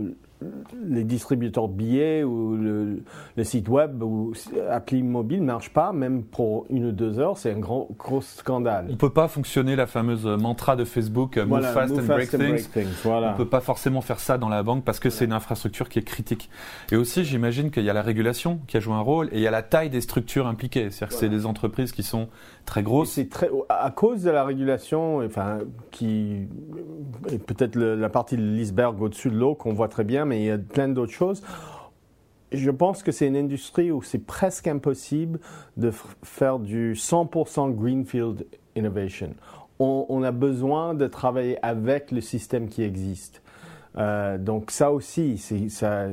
les 0.84 1.04
distributeurs 1.04 1.68
de 1.68 1.74
billets 1.74 2.24
ou 2.24 2.56
le, 2.56 3.44
site 3.44 3.68
web 3.68 4.02
ou 4.02 4.32
appli 4.70 5.02
mobile 5.02 5.40
ne 5.40 5.46
marchent 5.46 5.72
pas, 5.72 5.92
même 5.92 6.22
pour 6.22 6.66
une 6.70 6.86
ou 6.86 6.92
deux 6.92 7.18
heures, 7.18 7.38
c'est 7.38 7.52
un 7.52 7.58
grand, 7.58 7.88
gros 7.98 8.20
scandale. 8.20 8.86
On 8.88 8.92
ne 8.92 8.96
peut 8.96 9.10
pas 9.10 9.28
fonctionner 9.28 9.76
la 9.76 9.86
fameuse 9.86 10.26
mantra 10.26 10.76
de 10.76 10.84
Facebook, 10.84 11.38
move 11.38 11.62
fast, 11.62 11.96
and, 11.98 12.02
break 12.02 12.30
things. 12.30 12.68
On 13.04 13.20
ne 13.20 13.36
peut 13.36 13.48
pas 13.48 13.60
forcément 13.60 14.00
faire 14.00 14.20
ça 14.20 14.38
dans 14.38 14.48
la 14.48 14.62
banque 14.62 14.84
parce 14.84 15.00
que 15.00 15.10
c'est 15.10 15.24
une 15.24 15.32
infrastructure 15.32 15.88
qui 15.88 15.98
est 15.98 16.04
critique. 16.04 16.50
Et 16.92 16.96
aussi, 16.96 17.24
j'imagine 17.24 17.70
qu'il 17.70 17.84
y 17.84 17.90
a 17.90 17.94
la 17.94 18.02
régulation 18.02 18.60
qui 18.66 18.76
a 18.76 18.80
joué 18.80 18.94
un 18.94 19.00
rôle 19.00 19.28
et 19.32 19.36
il 19.36 19.42
y 19.42 19.46
a 19.46 19.50
la 19.50 19.62
taille 19.62 19.90
des 19.90 20.00
structures 20.00 20.46
impliquées. 20.46 20.90
C'est-à-dire 20.90 21.14
que 21.16 21.20
c'est 21.20 21.28
des 21.28 21.46
entreprises 21.46 21.92
qui 21.92 22.02
sont 22.02 22.28
très 22.66 22.82
grosses. 22.82 23.12
C'est 23.12 23.30
très, 23.30 23.48
à 23.68 23.90
cause 23.90 24.22
de 24.22 24.30
la 24.30 24.44
régulation, 24.44 25.18
enfin, 25.24 25.58
qui 25.90 26.46
peut-être 27.46 27.76
la 27.76 28.08
partie 28.08 28.36
de 28.36 28.42
l'iceberg 28.42 29.00
au-dessus 29.00 29.30
de 29.30 29.36
l'eau 29.36 29.54
qu'on 29.54 29.72
voit 29.72 29.88
très 29.88 30.04
bien, 30.04 30.25
mais 30.26 30.40
il 30.40 30.44
y 30.44 30.50
a 30.50 30.58
plein 30.58 30.88
d'autres 30.88 31.12
choses. 31.12 31.42
Je 32.52 32.70
pense 32.70 33.02
que 33.02 33.12
c'est 33.12 33.26
une 33.26 33.36
industrie 33.36 33.90
où 33.90 34.02
c'est 34.02 34.24
presque 34.24 34.68
impossible 34.68 35.40
de 35.76 35.90
faire 36.22 36.58
du 36.58 36.94
100% 36.94 37.74
greenfield 37.74 38.46
innovation. 38.76 39.34
On, 39.78 40.22
a 40.22 40.32
besoin 40.32 40.94
de 40.94 41.06
travailler 41.06 41.58
avec 41.62 42.10
le 42.10 42.22
système 42.22 42.68
qui 42.68 42.82
existe. 42.82 43.42
Euh, 43.98 44.36
donc 44.38 44.70
ça 44.70 44.90
aussi, 44.92 45.38
ça, 45.68 46.06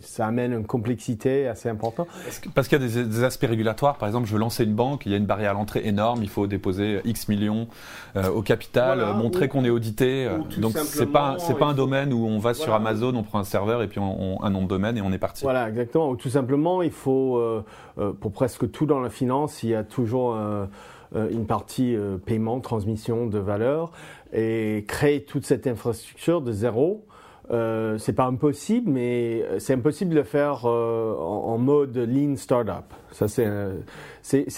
ça 0.00 0.26
amène 0.26 0.52
une 0.52 0.66
complexité 0.66 1.46
assez 1.46 1.68
importante. 1.68 2.08
Parce 2.54 2.68
qu'il 2.68 2.80
y 2.80 2.84
a 2.84 3.04
des, 3.04 3.24
aspects 3.24 3.46
régulatoires. 3.46 3.96
Par 3.96 4.08
exemple, 4.08 4.26
je 4.26 4.32
veux 4.32 4.38
lancer 4.38 4.64
une 4.64 4.74
banque, 4.74 5.06
il 5.06 5.12
y 5.12 5.14
a 5.14 5.18
une 5.18 5.26
barrière 5.26 5.50
à 5.50 5.54
l'entrée 5.54 5.82
énorme, 5.84 6.22
il 6.22 6.28
faut 6.28 6.46
déposer 6.46 7.00
X 7.04 7.28
millions 7.28 7.68
euh, 8.16 8.28
au 8.30 8.42
capital, 8.42 9.14
montrer 9.16 9.48
qu'on 9.48 9.64
est 9.64 9.70
audité. 9.70 10.28
Donc 10.58 10.76
c'est 10.76 11.06
pas 11.06 11.36
c'est 11.38 11.58
pas 11.58 11.66
un 11.66 11.74
domaine 11.74 12.12
où 12.12 12.26
on 12.26 12.38
va 12.38 12.54
sur 12.54 12.74
Amazon, 12.74 13.14
on 13.14 13.22
prend 13.22 13.38
un 13.38 13.44
serveur 13.44 13.82
et 13.82 13.88
puis 13.88 13.98
on, 13.98 14.42
un 14.42 14.50
nom 14.50 14.62
de 14.62 14.68
domaine 14.68 14.96
et 14.96 15.02
on 15.02 15.12
est 15.12 15.18
parti. 15.18 15.44
Voilà, 15.44 15.68
exactement. 15.68 16.10
Ou 16.10 16.16
tout 16.16 16.30
simplement, 16.30 16.82
il 16.82 16.90
faut 16.90 17.36
euh, 17.36 17.62
pour 18.20 18.32
presque 18.32 18.70
tout 18.70 18.86
dans 18.86 19.00
la 19.00 19.10
finance, 19.10 19.62
il 19.62 19.70
y 19.70 19.74
a 19.74 19.84
toujours 19.84 20.36
une 21.14 21.46
partie 21.46 21.96
paiement, 22.24 22.60
transmission 22.60 23.26
de 23.26 23.38
valeur 23.38 23.92
et 24.32 24.84
créer 24.88 25.24
toute 25.24 25.44
cette 25.44 25.66
infrastructure 25.66 26.40
de 26.40 26.52
zéro. 26.52 27.04
Euh, 27.50 27.98
c'est 27.98 28.12
pas 28.12 28.24
impossible, 28.24 28.90
mais 28.90 29.44
c'est 29.58 29.74
impossible 29.74 30.10
de 30.10 30.16
le 30.16 30.22
faire 30.22 30.62
euh, 30.64 31.14
en, 31.16 31.58
mode 31.58 31.96
lean 31.96 32.36
startup. 32.36 32.94
Ça, 33.10 33.28
c'est, 33.28 33.46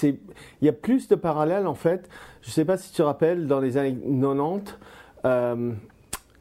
il 0.01 0.19
y 0.63 0.69
a 0.69 0.73
plus 0.73 1.09
de 1.09 1.15
parallèles 1.15 1.67
en 1.67 1.75
fait. 1.75 2.09
Je 2.43 2.51
sais 2.51 2.65
pas 2.65 2.77
si 2.77 2.91
tu 2.91 2.99
te 2.99 3.03
rappelles 3.03 3.47
dans 3.47 3.59
les 3.59 3.79
années 3.79 3.97
90, 3.97 4.77
euh, 5.25 5.73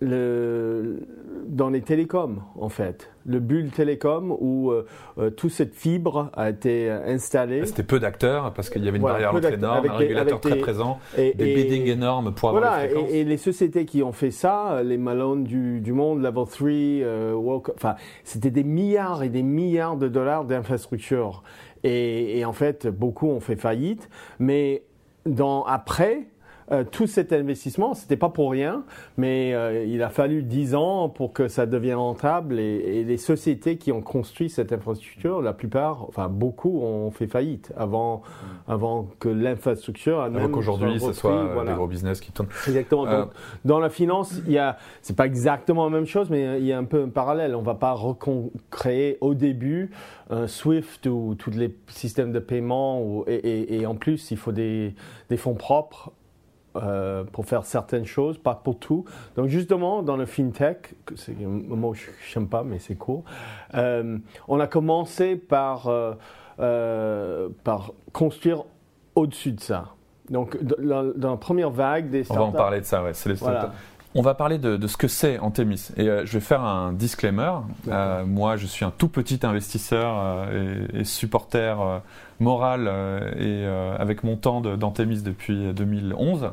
le, 0.04 1.00
dans 1.48 1.70
les 1.70 1.82
télécoms, 1.82 2.42
en 2.60 2.70
fait. 2.70 3.10
Le 3.26 3.40
bulle 3.40 3.70
télécom 3.70 4.36
où 4.38 4.72
euh, 4.72 4.86
euh, 5.18 5.30
toute 5.30 5.52
cette 5.52 5.74
fibre 5.74 6.30
a 6.34 6.50
été 6.50 6.90
installée. 6.90 7.66
C'était 7.66 7.84
peu 7.84 8.00
d'acteurs 8.00 8.54
parce 8.54 8.70
qu'il 8.70 8.84
y 8.84 8.88
avait 8.88 8.98
une 8.98 9.04
barrière 9.04 9.36
énorme, 9.46 9.88
un 9.88 9.94
régulateur 9.94 10.42
très 10.42 10.58
présent, 10.58 11.00
des 11.16 11.34
biddings 11.34 11.88
énormes 11.88 12.34
pour 12.34 12.50
avoir 12.50 12.64
voilà, 12.64 13.10
et, 13.10 13.22
et, 13.22 13.24
les 13.24 13.38
sociétés 13.38 13.86
qui 13.86 14.04
ont 14.04 14.12
fait 14.12 14.32
ça, 14.32 14.82
les 14.84 14.98
Malone 14.98 15.46
du, 15.46 15.80
du 15.80 15.94
monde, 15.94 16.22
Level 16.22 16.46
3, 16.46 16.70
euh, 16.70 17.60
enfin, 17.76 17.96
c'était 18.24 18.52
des 18.52 18.64
milliards 18.64 19.24
et 19.24 19.30
des 19.30 19.44
milliards 19.44 19.98
de 19.98 20.08
dollars 20.08 20.44
d'infrastructures. 20.44 21.44
Et, 21.84 22.40
et 22.40 22.46
en 22.46 22.54
fait, 22.54 22.88
beaucoup 22.88 23.30
ont 23.30 23.40
fait 23.40 23.56
faillite. 23.56 24.10
Mais 24.40 24.84
dans, 25.26 25.64
après, 25.64 26.28
euh, 26.72 26.84
tout 26.90 27.08
cet 27.08 27.34
investissement, 27.34 27.94
c'était 27.94 28.18
pas 28.18 28.30
pour 28.30 28.52
rien, 28.52 28.84
mais 29.18 29.54
euh, 29.54 29.84
il 29.86 30.02
a 30.02 30.10
fallu 30.10 30.44
dix 30.44 30.76
ans 30.76 31.10
pour 31.10 31.34
que 31.34 31.48
ça 31.48 31.66
devienne 31.66 31.98
rentable 31.98 32.60
et, 32.60 33.04
les 33.04 33.18
sociétés 33.18 33.78
qui 33.78 33.92
ont 33.92 34.02
construit 34.02 34.50
cette 34.50 34.72
infrastructure, 34.72 35.42
la 35.42 35.54
plupart, 35.54 36.06
enfin 36.08 36.30
beaucoup, 36.30 36.82
ont 36.82 37.12
fait 37.12 37.28
faillite 37.28 37.74
avant, 37.76 38.22
avant 38.68 39.10
que 39.20 39.28
l'infrastructure. 39.28 40.22
Avant 40.22 40.48
qu'aujourd'hui, 40.50 41.00
ce 41.00 41.12
soit 41.12 41.64
des 41.66 41.74
gros 41.74 41.88
business 41.88 42.22
qui 42.22 42.32
tournent. 42.32 42.50
Exactement. 42.68 43.08
Euh, 43.08 43.26
dans 43.66 43.80
la 43.80 43.90
finance, 43.90 44.40
il 44.46 44.54
y 44.54 44.58
a, 44.58 44.78
c'est 45.02 45.16
pas 45.16 45.26
exactement 45.26 45.84
la 45.86 45.92
même 45.92 46.06
chose, 46.06 46.30
mais 46.30 46.60
il 46.60 46.66
y 46.66 46.72
a 46.72 46.78
un 46.78 46.86
peu 46.86 47.04
un 47.04 47.10
parallèle. 47.10 47.56
On 47.56 47.62
va 47.62 47.76
pas 47.76 47.92
recréer 47.94 49.18
au 49.22 49.34
début 49.34 49.92
un 50.30 50.48
Swift 50.48 51.06
ou 51.08 51.36
tous 51.38 51.52
les 51.52 51.76
systèmes 51.88 52.32
de 52.32 52.40
paiement, 52.40 53.26
et, 53.28 53.80
et, 53.80 53.86
en 53.86 53.96
plus, 53.96 54.32
il 54.32 54.38
faut 54.38 54.52
des, 54.52 54.96
des 55.30 55.38
fonds 55.38 55.56
propres 55.56 56.12
euh, 56.76 57.24
pour 57.24 57.46
faire 57.46 57.66
certaines 57.66 58.06
choses, 58.06 58.38
pas 58.38 58.56
pour 58.56 58.80
tout. 58.80 59.06
Donc 59.36 59.48
justement, 59.48 60.02
dans 60.02 60.18
le 60.18 60.26
fintech, 60.26 60.96
c'est 61.16 61.36
un 61.44 61.48
mot 61.48 61.92
que 61.92 61.98
je 61.98 62.40
n'aime 62.40 62.50
pas, 62.50 62.64
mais 62.64 62.80
c'est 62.80 62.96
cool, 62.96 63.22
euh, 63.76 64.18
on 64.48 64.60
a 64.60 64.66
commencé 64.66 65.36
par, 65.36 65.88
euh, 65.88 67.50
par 67.64 67.92
construire 68.12 68.64
au-dessus 69.16 69.52
de 69.52 69.60
ça. 69.60 69.90
Donc 70.30 70.58
dans, 70.64 71.14
la 71.16 71.38
première 71.38 71.70
vague 71.70 72.10
des 72.10 72.24
startups... 72.24 72.42
On 72.42 72.46
va 72.46 72.50
en 72.50 72.54
parler 72.54 72.80
de 72.80 72.86
ça, 72.86 73.04
ouais. 73.04 73.14
C'est 73.14 73.30
les 73.30 73.36
startups. 73.36 73.76
On 74.16 74.22
va 74.22 74.36
parler 74.36 74.60
de, 74.60 74.86
ce 74.86 74.96
que 74.96 75.08
c'est 75.08 75.40
Antemis. 75.40 75.90
Et 75.98 76.08
euh, 76.08 76.24
je 76.26 76.34
vais 76.34 76.40
faire 76.40 76.62
un 76.62 76.94
disclaimer. 76.94 77.52
Euh, 77.88 78.24
moi, 78.26 78.58
je 78.58 78.68
suis 78.68 78.86
un 78.86 78.92
tout 78.92 79.08
petit 79.08 79.40
investisseur 79.42 80.14
euh, 80.20 80.86
et, 80.94 81.04
supporter 81.04 82.02
moral 82.40 82.88
et 83.40 83.66
avec 83.98 84.24
mon 84.24 84.36
temps 84.36 84.62
d'Antemis 84.62 85.22
depuis 85.22 85.74
2011. 85.74 86.52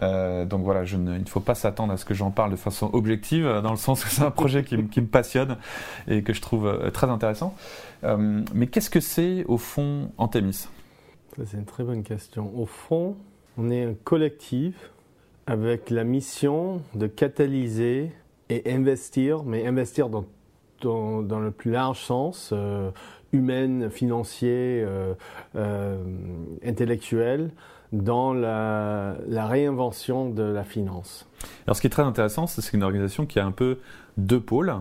donc 0.00 0.62
voilà, 0.62 0.84
je 0.84 0.96
ne, 0.96 1.16
il 1.16 1.22
ne 1.22 1.28
faut 1.28 1.40
pas 1.40 1.54
s'attendre 1.54 1.92
à 1.92 1.96
ce 1.96 2.04
que 2.04 2.14
j'en 2.14 2.30
parle 2.30 2.52
de 2.52 2.56
façon 2.56 2.88
objective, 2.92 3.60
dans 3.62 3.70
le 3.70 3.76
sens 3.76 4.04
que 4.04 4.10
c'est 4.10 4.22
un 4.22 4.30
projet 4.30 4.62
qui, 4.62 4.82
qui, 4.86 5.00
me 5.00 5.06
passionne 5.06 5.56
et 6.06 6.22
que 6.22 6.32
je 6.32 6.40
trouve 6.40 6.90
très 6.92 7.08
intéressant. 7.08 7.54
mais 8.02 8.66
qu'est-ce 8.68 8.90
que 8.90 9.00
c'est 9.00 9.44
au 9.46 9.58
fond 9.58 10.10
Antemis 10.18 10.68
C'est 11.44 11.56
une 11.56 11.64
très 11.64 11.84
bonne 11.84 12.02
question. 12.02 12.50
Au 12.56 12.66
fond, 12.66 13.16
on 13.56 13.70
est 13.70 13.84
un 13.84 13.94
collectif 14.04 14.74
avec 15.48 15.88
la 15.88 16.04
mission 16.04 16.82
de 16.94 17.06
catalyser 17.06 18.12
et 18.50 18.70
investir, 18.70 19.44
mais 19.44 19.66
investir 19.66 20.10
dans, 20.10 20.26
dans, 20.82 21.40
le 21.40 21.50
plus 21.50 21.70
large 21.70 22.00
sens, 22.00 22.50
euh, 22.52 22.90
humain, 23.32 23.88
financier, 23.88 24.84
euh, 24.86 25.14
euh, 25.56 25.96
intellectuel, 26.62 27.50
dans 27.92 28.34
la, 28.34 29.16
la, 29.26 29.46
réinvention 29.46 30.28
de 30.28 30.42
la 30.42 30.64
finance. 30.64 31.26
Alors 31.66 31.76
ce 31.76 31.80
qui 31.80 31.86
est 31.86 31.90
très 31.90 32.02
intéressant, 32.02 32.46
c'est 32.46 32.60
que 32.60 32.66
c'est 32.66 32.76
une 32.76 32.82
organisation 32.82 33.24
qui 33.24 33.40
a 33.40 33.46
un 33.46 33.52
peu 33.52 33.78
deux 34.18 34.40
pôles. 34.40 34.74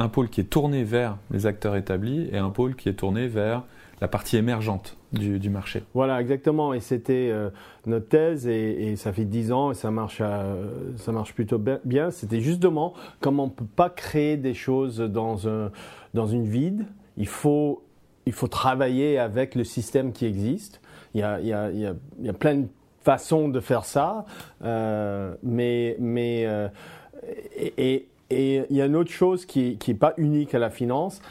Un 0.00 0.08
pôle 0.08 0.28
qui 0.28 0.40
est 0.40 0.50
tourné 0.50 0.82
vers 0.82 1.16
les 1.30 1.46
acteurs 1.46 1.76
établis 1.76 2.28
et 2.32 2.38
un 2.38 2.50
pôle 2.50 2.74
qui 2.74 2.88
est 2.88 2.94
tourné 2.94 3.28
vers 3.28 3.62
la 4.00 4.08
partie 4.08 4.36
émergente 4.36 4.97
du, 5.12 5.50
marché. 5.50 5.82
Voilà, 5.94 6.20
exactement. 6.20 6.74
Et 6.74 6.80
c'était 6.80 7.28
euh, 7.30 7.50
notre 7.86 8.08
thèse, 8.08 8.46
et, 8.46 8.96
ça 8.96 9.12
fait 9.12 9.24
dix 9.24 9.52
ans, 9.52 9.70
et 9.70 9.74
ça 9.74 9.90
marche, 9.90 10.18
euh, 10.20 10.92
ça 10.96 11.12
marche 11.12 11.34
plutôt 11.34 11.60
bien. 11.84 12.10
C'était 12.10 12.40
justement 12.40 12.94
comme 13.20 13.40
on 13.40 13.46
ne 13.46 13.50
peut 13.50 13.64
pas 13.64 13.90
créer 13.90 14.36
des 14.36 14.54
choses 14.54 14.98
dans, 14.98 15.48
un, 15.48 15.70
dans 16.14 16.26
une 16.26 16.46
vide. 16.46 16.86
Il 17.16 17.26
faut, 17.26 17.82
il 18.26 18.32
faut 18.32 18.48
travailler 18.48 19.18
avec 19.18 19.54
le 19.54 19.64
système 19.64 20.12
qui 20.12 20.26
existe. 20.26 20.80
Il 21.14 21.20
y 21.20 21.22
a, 21.22 21.40
il 21.40 21.46
y 21.46 21.52
a, 21.52 21.70
il 21.70 21.80
y 22.26 22.28
a, 22.28 22.32
plein 22.34 22.56
de 22.56 22.68
façons 23.00 23.48
de 23.48 23.60
faire 23.60 23.84
ça, 23.84 24.26
euh, 24.62 25.34
mais, 25.42 25.96
mais 25.98 26.46
et, 27.56 28.06
et, 28.30 28.62
il 28.68 28.76
y 28.76 28.82
a 28.82 28.86
une 28.86 28.96
autre 28.96 29.10
chose 29.10 29.46
qui 29.46 29.78
n'est 29.88 29.94
pas 29.94 30.12
unique 30.18 30.54
à 30.54 30.58
la 30.58 30.68
finance 30.68 31.22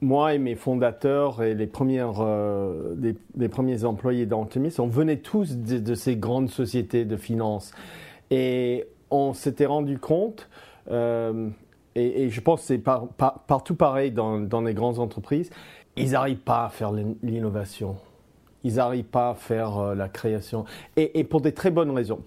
moi 0.00 0.34
et 0.34 0.38
mes 0.38 0.54
fondateurs 0.54 1.42
et 1.42 1.54
les, 1.54 1.66
premières, 1.66 2.20
euh, 2.20 2.94
les, 3.36 3.48
premiers 3.48 3.84
employés 3.84 4.26
d'Antemis, 4.26 4.74
on 4.78 4.86
venait 4.86 5.18
tous 5.18 5.56
de, 5.56 5.94
ces 5.94 6.16
grandes 6.16 6.50
sociétés 6.50 7.04
de 7.04 7.16
finance. 7.16 7.72
Et 8.30 8.86
on 9.10 9.32
s'était 9.32 9.66
rendu 9.66 9.98
compte, 9.98 10.48
euh, 10.90 11.48
et, 11.94 12.28
je 12.28 12.40
pense 12.40 12.60
que 12.60 12.66
c'est 12.66 12.78
partout 12.78 13.74
pareil 13.74 14.12
dans, 14.12 14.60
les 14.60 14.74
grandes 14.74 14.98
entreprises, 14.98 15.50
ils 15.96 16.12
n'arrivent 16.12 16.36
pas 16.36 16.66
à 16.66 16.68
faire 16.68 16.92
l'innovation. 17.22 17.96
Ils 18.62 18.74
n'arrivent 18.74 19.04
pas 19.04 19.30
à 19.30 19.34
faire 19.34 19.78
euh, 19.78 19.94
la 19.94 20.08
création. 20.08 20.64
Et, 20.96 21.24
pour 21.24 21.40
des 21.40 21.52
très 21.52 21.70
bonnes 21.70 21.90
raisons. 21.90 22.20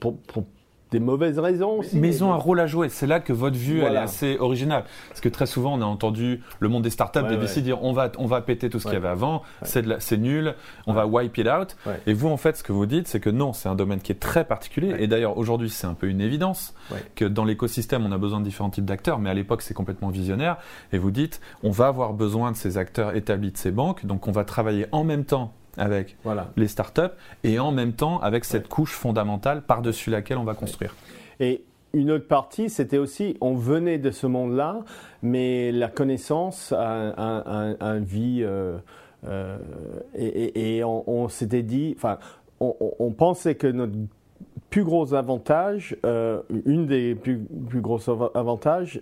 Des 0.92 1.00
mauvaises 1.00 1.40
raisons 1.40 1.80
aussi. 1.80 1.98
Mais 1.98 2.10
ils 2.10 2.24
ont 2.24 2.34
un 2.34 2.38
rôle 2.38 2.60
à 2.60 2.68
jouer. 2.68 2.90
C'est 2.90 3.08
là 3.08 3.22
que 3.22 3.32
votre 3.32 3.58
vue 3.58 3.82
elle 3.82 3.94
est 3.94 3.98
assez 3.98 4.38
originale. 4.38 4.84
Parce 5.08 5.22
que 5.22 5.30
très 5.30 5.46
souvent, 5.46 5.74
on 5.74 5.82
a 5.82 5.86
entendu 5.86 6.42
le 6.60 6.70
monde 6.70 6.84
des 6.84 6.90
startups 6.90 7.20
ouais, 7.20 7.38
des 7.38 7.62
dire 7.62 7.82
on 7.84 7.94
va, 7.94 8.12
on 8.18 8.26
va 8.26 8.42
péter 8.42 8.70
tout 8.70 8.80
ce 8.80 8.86
qu'il 8.86 8.94
y 8.94 8.98
avait 8.98 9.08
avant, 9.08 9.42
c'est 9.64 10.18
nul, 10.18 10.54
on 10.88 10.94
va 10.94 11.08
wipe 11.08 11.38
it 11.38 11.48
out. 11.48 11.76
Et 12.06 12.14
vous, 12.14 12.28
en 12.28 12.38
fait, 12.38 12.58
ce 12.58 12.64
que 12.64 12.74
vous 12.74 12.86
dites, 12.86 13.08
c'est 13.08 13.20
que 13.20 13.30
non, 13.30 13.54
c'est 13.54 13.70
un 13.70 13.76
domaine 13.76 14.00
qui 14.00 14.12
est 14.12 14.20
très 14.20 14.44
particulier. 14.44 14.96
Et 15.00 15.08
d'ailleurs, 15.08 15.38
aujourd'hui, 15.38 15.70
c'est 15.70 15.88
un 15.88 15.94
peu 15.94 16.08
une 16.08 16.22
évidence 16.22 16.76
que 17.16 17.26
dans 17.26 17.46
l'écosystème, 17.46 18.06
on 18.06 18.12
a 18.12 18.18
besoin 18.18 18.40
de 18.40 18.46
différents 18.46 18.70
types 18.70 18.86
d'acteurs. 18.86 19.20
Mais 19.20 19.30
à 19.30 19.34
l'époque, 19.34 19.62
c'est 19.62 19.74
complètement 19.74 20.10
visionnaire. 20.10 20.58
Et 20.92 20.98
vous 20.98 21.12
dites 21.12 21.40
on 21.64 21.72
va 21.72 21.88
avoir 21.88 22.14
besoin 22.14 22.52
de 22.52 22.58
ces 22.58 22.78
acteurs 22.78 23.16
établis 23.16 23.52
de 23.52 23.58
ces 23.58 23.72
banques. 23.72 24.06
Donc, 24.06 24.28
on 24.28 24.32
va 24.32 24.44
travailler 24.44 24.88
en 24.92 25.04
même 25.04 25.24
temps 25.24 25.54
avec 25.78 26.18
les 26.58 26.68
startups 26.68 27.02
et 27.44 27.60
en 27.60 27.72
même 27.72 27.94
temps 27.94 28.20
avec 28.20 28.46
cette 28.46 28.68
couche 28.68 28.94
fondamentale 28.94 29.62
par-dessus 29.62 30.10
laquelle 30.10 30.38
on 30.38 30.44
va 30.44 30.54
construire. 30.54 30.96
Et 31.40 31.64
une 31.94 32.12
autre 32.12 32.28
partie, 32.28 32.70
c'était 32.70 32.98
aussi, 32.98 33.38
on 33.42 33.56
venait 33.56 33.98
de 33.98 34.12
ce 34.12 34.28
monde-là, 34.28 34.80
mais 35.22 35.72
la 35.72 35.90
connaissance 35.90 36.72
a 36.72 37.76
un, 37.80 38.00
vie. 38.00 38.42
Euh, 38.44 38.78
euh, 39.28 39.58
et, 40.16 40.84
on, 40.84 41.28
s'était 41.28 41.64
dit, 41.64 41.94
enfin, 41.98 42.18
on, 42.60 43.12
pensait 43.12 43.56
que 43.56 43.68
notre 43.68 43.94
plus 44.70 44.86
gros 44.86 45.14
avantage, 45.14 45.98
euh, 46.06 46.42
une 46.66 46.88
des 46.88 47.14
plus, 47.14 47.40
plus 47.68 47.82
gros 47.82 48.00
avantages 48.36 49.02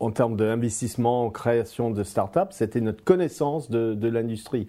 en, 0.00 0.10
termes 0.12 0.36
d'investissement, 0.36 1.26
en 1.26 1.30
création 1.30 1.90
de 1.90 2.02
start-up, 2.02 2.48
c'était 2.52 2.80
notre 2.80 3.04
connaissance 3.04 3.70
de, 3.70 3.92
de 3.92 4.08
l'industrie. 4.08 4.66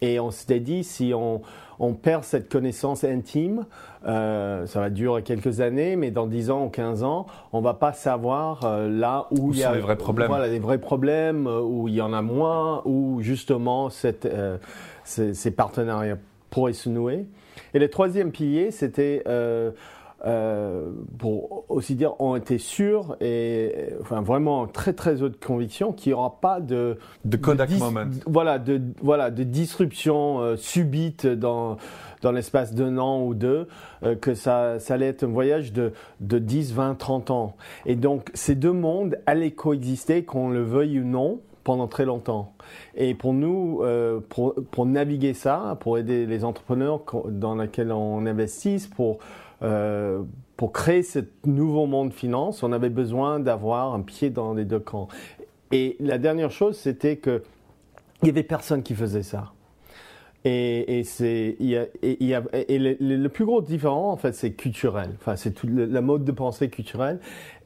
Et 0.00 0.18
on 0.18 0.30
s'était 0.30 0.60
dit, 0.60 0.82
si 0.82 1.12
on, 1.14 1.42
on, 1.78 1.92
perd 1.94 2.24
cette 2.24 2.50
connaissance 2.50 3.04
intime, 3.04 3.66
euh, 4.06 4.66
ça 4.66 4.80
va 4.80 4.88
durer 4.88 5.22
quelques 5.22 5.60
années, 5.60 5.96
mais 5.96 6.10
dans 6.10 6.26
10 6.26 6.50
ans 6.50 6.64
ou 6.64 6.68
15 6.70 7.02
ans, 7.02 7.26
on 7.52 7.60
va 7.60 7.74
pas 7.74 7.92
savoir 7.92 8.64
euh, 8.64 8.88
là 8.88 9.26
où, 9.30 9.52
il 9.52 9.58
y 9.58 9.64
a 9.64 9.74
les 9.74 9.80
vrais 9.80 9.96
problèmes. 9.96 10.28
Voilà, 10.28 10.48
les 10.48 10.58
vrais 10.58 10.78
problèmes, 10.78 11.46
euh, 11.46 11.60
où 11.60 11.86
il 11.88 11.94
y 11.94 12.00
en 12.00 12.14
a 12.14 12.22
moins, 12.22 12.82
où 12.86 13.20
justement 13.20 13.90
cette, 13.90 14.24
euh, 14.24 14.56
ces, 15.04 15.34
ces, 15.34 15.50
partenariats 15.50 16.18
pourraient 16.48 16.72
se 16.72 16.88
nouer. 16.88 17.26
Et 17.74 17.78
le 17.78 17.88
troisième 17.88 18.32
pilier, 18.32 18.70
c'était 18.70 19.22
euh, 20.26 20.90
pour 21.18 21.64
aussi 21.68 21.94
dire, 21.94 22.20
ont 22.20 22.36
été 22.36 22.58
sûrs 22.58 23.16
et 23.20 23.90
enfin 24.00 24.20
vraiment 24.20 24.66
très 24.66 24.92
très 24.92 25.22
haute 25.22 25.42
conviction 25.42 25.92
qu'il 25.92 26.10
n'y 26.10 26.14
aura 26.14 26.40
pas 26.40 26.60
de 26.60 26.98
de 27.24 27.36
Kodak 27.36 27.70
moment. 27.78 28.04
Voilà, 28.26 28.58
de 28.58 28.80
voilà 29.00 29.30
de 29.30 29.44
disruption 29.44 30.40
euh, 30.40 30.56
subite 30.56 31.26
dans 31.26 31.78
dans 32.20 32.32
l'espace 32.32 32.74
d'un 32.74 32.98
an 32.98 33.22
ou 33.22 33.34
deux, 33.34 33.66
euh, 34.02 34.14
que 34.14 34.34
ça, 34.34 34.78
ça 34.78 34.94
allait 34.94 35.06
être 35.06 35.24
un 35.24 35.28
voyage 35.28 35.72
de, 35.72 35.92
de 36.20 36.38
10, 36.38 36.74
20, 36.74 36.94
30 36.96 37.30
ans. 37.30 37.56
Et 37.86 37.96
donc, 37.96 38.30
ces 38.34 38.54
deux 38.54 38.72
mondes 38.72 39.18
allaient 39.26 39.52
coexister, 39.52 40.24
qu'on 40.24 40.50
le 40.50 40.62
veuille 40.62 41.00
ou 41.00 41.04
non, 41.04 41.40
pendant 41.64 41.88
très 41.88 42.04
longtemps. 42.04 42.52
Et 42.96 43.14
pour 43.14 43.32
nous, 43.32 43.80
euh, 43.82 44.20
pour, 44.28 44.54
pour, 44.70 44.86
naviguer 44.86 45.34
ça, 45.34 45.76
pour 45.80 45.98
aider 45.98 46.26
les 46.26 46.44
entrepreneurs 46.44 47.02
dans 47.26 47.54
lesquels 47.54 47.92
on 47.92 48.26
investit, 48.26 48.88
pour 48.94 49.18
euh, 49.62 50.22
pour 50.56 50.72
créer 50.72 51.02
ce 51.02 51.20
nouveau 51.44 51.86
monde 51.86 52.12
finance, 52.12 52.62
on 52.62 52.72
avait 52.72 52.90
besoin 52.90 53.40
d'avoir 53.40 53.94
un 53.94 54.00
pied 54.00 54.30
dans 54.30 54.54
les 54.54 54.64
deux 54.64 54.78
camps. 54.78 55.08
Et 55.72 55.96
la 56.00 56.18
dernière 56.18 56.50
chose, 56.50 56.76
c'était 56.76 57.16
que 57.16 57.42
il 58.22 58.26
y 58.26 58.30
avait 58.30 58.42
personne 58.42 58.82
qui 58.82 58.94
faisait 58.94 59.22
ça. 59.22 59.52
Et, 60.44 61.02
c'est 61.04 61.56
il 61.60 61.66
y 61.66 61.76
a, 61.76 61.86
et, 62.02 62.24
y 62.24 62.34
a, 62.34 62.42
et 62.52 62.78
le, 62.78 63.28
plus 63.28 63.44
gros 63.44 63.60
différent 63.60 64.10
en 64.10 64.16
fait 64.16 64.32
c'est 64.32 64.52
culturel. 64.52 65.10
Enfin 65.16 65.36
c'est 65.36 65.50
tout 65.50 65.68
la 65.70 66.00
mode 66.00 66.24
de 66.24 66.32
pensée 66.32 66.70
culturelle. 66.70 67.20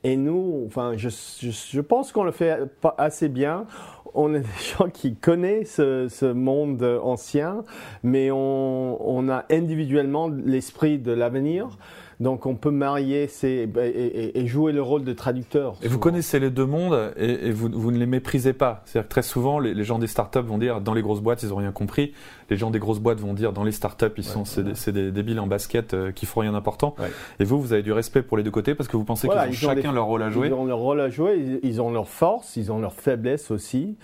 Et 0.04 0.16
nous, 0.16 0.64
enfin 0.66 0.92
je, 0.96 1.08
je, 1.08 1.80
pense 1.80 2.12
qu'on 2.12 2.25
le 2.25 2.30
fait 2.30 2.58
assez 2.99 3.28
bien. 3.28 3.66
On 4.12 4.34
est 4.34 4.40
des 4.40 4.46
gens 4.78 4.90
qui 4.90 5.16
connaissent 5.16 5.76
ce, 5.76 6.08
ce 6.08 6.26
monde 6.26 6.82
ancien, 7.02 7.64
mais 8.02 8.30
on, 8.30 8.99
on 9.00 9.28
a 9.30 9.46
individuellement 9.50 10.28
l'esprit 10.28 10.99
de 10.99 11.12
l'avenir. 11.12 11.78
Donc 12.21 12.47
on 12.47 12.54
peut 12.54 12.71
marier 12.71 13.26
ces, 13.26 13.68
et, 13.76 14.47
jouer 14.47 14.73
le 14.73 14.83
rôle 14.83 15.04
de 15.04 15.12
traducteur. 15.12 15.76
Et 15.83 15.88
vous 15.88 15.99
connaissez 15.99 16.38
les 16.38 16.50
deux 16.50 16.66
mondes 16.66 17.12
et, 17.16 17.50
vous, 17.50 17.68
vous, 17.73 17.90
ne 17.90 17.99
les 17.99 18.06
méprisez 18.06 18.52
pas. 18.52 18.83
C'est-à-dire 18.85 19.09
que 19.09 19.12
très 19.12 19.23
souvent, 19.23 19.59
les, 19.59 19.85
gens 19.85 19.99
des 19.99 20.06
startups 20.06 20.40
vont 20.40 20.59
dire 20.59 20.80
dans 20.80 20.94
les 20.94 21.02
grosses 21.02 21.21
boîtes, 21.21 21.42
ils 21.42 21.49
n'ont 21.49 21.56
rien 21.56 21.73
compris. 21.73 22.12
Les 22.50 22.56
gens 22.56 22.71
des 22.71 22.78
grosses 22.78 23.00
boîtes 23.00 23.21
vont 23.21 23.35
dire 23.35 23.52
dans 23.52 23.64
les 23.64 23.73
startups, 23.73 24.06
ils 24.16 24.25
sont 24.25 24.44
c'est 24.44 24.92
des, 24.92 25.11
débiles 25.11 25.40
en 25.40 25.47
basket 25.47 25.94
euh, 25.94 26.12
qui 26.12 26.26
font 26.26 26.40
rien 26.40 26.52
d'important. 26.52 26.94
Et 27.40 27.44
vous, 27.44 27.61
vous 27.61 27.73
avez 27.73 27.83
du 27.83 27.92
respect 27.92 28.23
pour 28.23 28.37
les 28.37 28.42
deux 28.42 28.50
côtés 28.50 28.75
parce 28.75 28.88
que 28.88 28.97
vous 28.97 29.04
pensez 29.04 29.28
qu'ils 29.28 29.38
ont 29.38 29.52
chacun 29.52 29.92
leur 29.92 30.06
rôle 30.06 30.23
à 30.23 30.30
jouer. 30.30 30.49
Ils 30.49 30.54
ont 30.54 30.64
leur 30.64 30.78
rôle 30.78 31.00
à 31.00 31.09
jouer, 31.09 31.61
ils, 31.62 31.80
ont 31.80 31.90
leurs 31.90 32.09
forces, 32.09 32.56
ils 32.56 32.71
ont 32.71 32.78
leurs 32.78 32.94
faiblesses 32.94 33.50
aussi, 33.50 33.97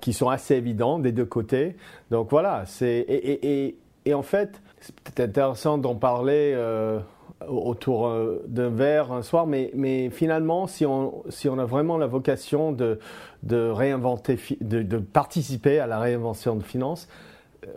qui 0.00 0.12
sont 0.12 0.28
assez 0.28 0.54
évidentes 0.54 1.02
des 1.02 1.12
deux 1.12 1.24
côtés. 1.24 1.76
Donc 2.10 2.30
voilà, 2.30 2.64
c'est 2.66 3.04
et, 4.06 4.14
en 4.14 4.22
fait, 4.22 4.60
c'est 4.80 4.94
peut-être 5.00 5.30
intéressant 5.30 5.78
d'en 5.78 5.94
parler. 5.94 6.52
Euh, 6.54 7.00
autour 7.48 8.06
euh, 8.06 8.42
d'un 8.46 8.70
verre 8.70 9.12
un 9.12 9.22
soir, 9.22 9.46
mais, 9.46 9.70
mais 9.74 10.10
finalement, 10.10 10.66
si 10.66 10.86
on, 10.86 11.22
si 11.28 11.48
on 11.48 11.58
a 11.58 11.64
vraiment 11.64 11.98
la 11.98 12.06
vocation 12.06 12.72
de, 12.72 12.98
de 13.42 13.68
réinventer, 13.68 14.38
de, 14.60 14.82
de 14.82 14.98
participer 14.98 15.78
à 15.78 15.86
la 15.86 15.98
réinvention 15.98 16.56
de 16.56 16.62
finances, 16.62 17.08
euh, 17.66 17.68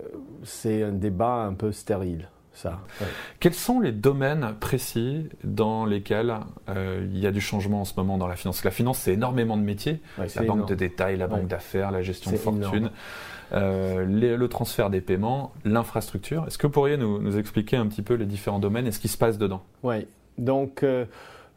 c'est 0.44 0.84
un 0.84 0.92
débat 0.92 1.44
un 1.44 1.54
peu 1.54 1.72
stérile. 1.72 2.30
Ça. 2.54 2.80
Quels 3.40 3.54
sont 3.54 3.80
les 3.80 3.92
domaines 3.92 4.56
précis 4.60 5.30
dans 5.44 5.86
lesquels 5.86 6.34
euh, 6.70 7.06
il 7.08 7.20
y 7.20 7.28
a 7.28 7.32
du 7.32 7.40
changement 7.40 7.82
en 7.82 7.86
ce 7.86 7.94
moment 7.96 8.18
dans 8.18 8.28
la 8.28 8.36
finance? 8.36 8.64
La 8.64 8.72
finance, 8.72 8.98
c'est 8.98 9.14
énormément 9.14 9.58
de 9.58 9.62
métiers. 9.62 10.02
la 10.18 10.42
banque 10.42 10.68
de 10.68 10.74
détail, 10.74 11.18
la 11.18 11.28
banque 11.28 11.46
d'affaires, 11.46 11.92
la 11.92 12.02
gestion 12.02 12.32
de 12.32 12.38
fortune. 12.38 12.90
Euh, 13.54 14.06
le 14.06 14.48
transfert 14.48 14.90
des 14.90 15.02
paiements, 15.02 15.54
l'infrastructure. 15.64 16.46
Est-ce 16.48 16.58
que 16.58 16.68
vous 16.68 16.74
pourriez 16.74 16.98
nous, 16.98 17.38
expliquer 17.38 17.78
un 17.78 17.88
petit 17.88 18.02
peu 18.02 18.16
les 18.16 18.26
différents 18.26 18.60
domaines 18.60 18.88
et 18.88 18.92
ce 18.92 19.00
qui 19.00 19.08
se 19.08 19.18
passe 19.18 19.38
dedans? 19.38 19.64
Oui. 19.84 20.08
Donc, 20.38 20.86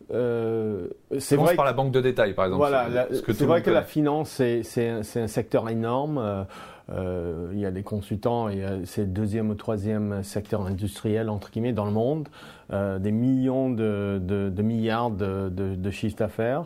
c'est 0.09 1.37
vrai. 1.37 1.54
par 1.56 1.64
la 1.64 1.73
banque 1.73 1.92
de 1.92 2.00
détail, 2.00 2.35
par 2.35 2.47
exemple. 2.47 2.61
Voilà, 2.61 3.09
c'est 3.11 3.42
vrai 3.42 3.62
que 3.62 3.70
la 3.70 3.82
finance, 3.82 4.30
c'est 4.62 4.88
un, 4.88 5.00
un, 5.00 5.26
secteur 5.26 5.68
énorme. 5.68 6.47
Euh, 6.92 7.50
il 7.52 7.61
y 7.61 7.66
a 7.66 7.70
des 7.70 7.82
consultants, 7.82 8.49
et 8.49 8.64
c'est 8.85 9.02
le 9.02 9.09
deuxième 9.09 9.50
ou 9.50 9.54
troisième 9.54 10.23
secteur 10.23 10.66
industriel, 10.66 11.28
entre 11.28 11.50
guillemets, 11.50 11.73
dans 11.73 11.85
le 11.85 11.92
monde, 11.92 12.28
euh, 12.73 12.99
des 12.99 13.12
millions 13.12 13.70
de, 13.70 14.20
de, 14.20 14.62
milliards 14.62 15.11
de, 15.11 15.49
de 15.49 15.90
chiffres 15.90 16.16
d'affaires. 16.16 16.64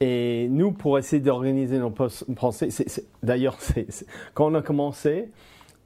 Et 0.00 0.48
nous, 0.50 0.72
pour 0.72 0.98
essayer 0.98 1.22
d'organiser 1.22 1.78
nos 1.78 1.90
pensées, 1.90 2.68
d'ailleurs, 3.22 3.58
quand 4.34 4.50
on 4.50 4.54
a 4.54 4.62
commencé, 4.62 5.30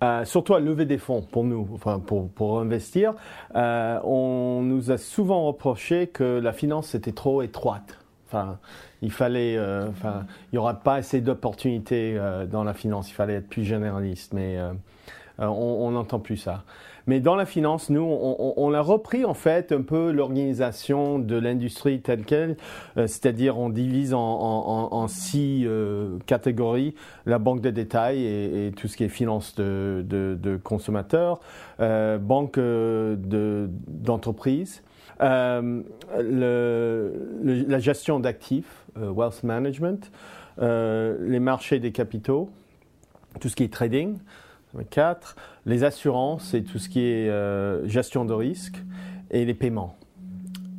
euh, 0.03 0.25
surtout 0.25 0.55
à 0.55 0.61
lever 0.61 0.87
des 0.87 0.99
fonds 0.99 1.23
pour 1.23 1.45
nous, 1.45 1.69
enfin 1.75 1.99
pour, 1.99 2.29
pour 2.29 2.61
investir, 2.61 3.15
on 3.55 4.61
nous 4.63 4.93
a 4.93 4.99
souvent 4.99 5.47
reproché 5.47 6.07
que 6.07 6.39
la 6.39 6.53
finance 6.53 6.95
était 6.95 7.13
trop 7.13 7.43
étroite. 7.43 8.04
Il 9.03 9.13
fallait, 9.13 9.57
euh, 9.57 9.89
enfin, 9.89 10.25
il 10.51 10.55
n'y 10.55 10.59
aura 10.59 10.75
pas 10.75 10.95
assez 10.95 11.21
d'opportunités 11.21 12.15
euh, 12.17 12.47
dans 12.47 12.65
la 12.65 12.73
finance. 12.73 13.11
Il 13.11 13.15
fallait 13.15 13.35
être 13.35 13.49
plus 13.49 13.65
généraliste, 13.65 14.33
mais 14.33 14.57
euh, 14.59 14.73
on 15.39 15.91
n'entend 15.91 16.21
plus 16.21 16.39
ça. 16.39 16.65
Mais 17.07 17.21
dans 17.21 17.37
la 17.37 17.45
finance, 17.45 17.91
nous, 17.91 18.01
on, 18.01 18.73
a 18.73 18.81
repris 18.81 19.27
en 19.27 19.35
fait 19.35 19.73
un 19.73 19.83
peu 19.83 20.11
l'organisation 20.11 21.19
de 21.19 21.37
l'industrie 21.37 22.01
telle 22.01 22.25
qu'elle, 22.25 22.57
c'est-à-dire 22.97 23.59
on 23.59 23.69
divise 23.69 24.15
en, 24.15 25.07
six 25.07 25.69
catégories 26.25 26.95
la 27.27 27.39
banque 27.39 27.61
de 27.61 27.69
détail 27.69 28.25
et, 28.25 28.73
tout 28.75 28.89
ce 28.89 28.97
qui 28.97 29.05
est 29.05 29.11
finance 29.11 29.55
de, 29.55 30.03
de 30.09 30.57
consommateurs, 30.57 31.41
banque 31.79 32.59
d'entreprise. 32.59 34.83
Euh, 35.25 35.83
le, 36.21 37.65
la 37.67 37.79
gestion 37.79 38.21
d'actifs, 38.21 38.85
euh, 38.99 39.11
wealth 39.11 39.43
management, 39.43 40.11
euh, 40.61 41.17
les 41.27 41.41
marchés 41.41 41.79
des 41.79 41.93
capitaux, 41.93 42.51
tout 43.41 43.49
ce 43.49 43.57
qui 43.57 43.65
est 43.65 43.73
trading, 43.73 44.19
4, 44.91 45.37
les 45.67 45.83
assurances 45.85 46.53
et 46.53 46.63
tout 46.63 46.79
ce 46.79 46.89
qui 46.89 47.01
est 47.01 47.89
gestion 47.89 48.25
de 48.25 48.35
risque, 48.35 48.77
et 49.31 49.45
les 49.45 49.55
paiements. 49.55 49.97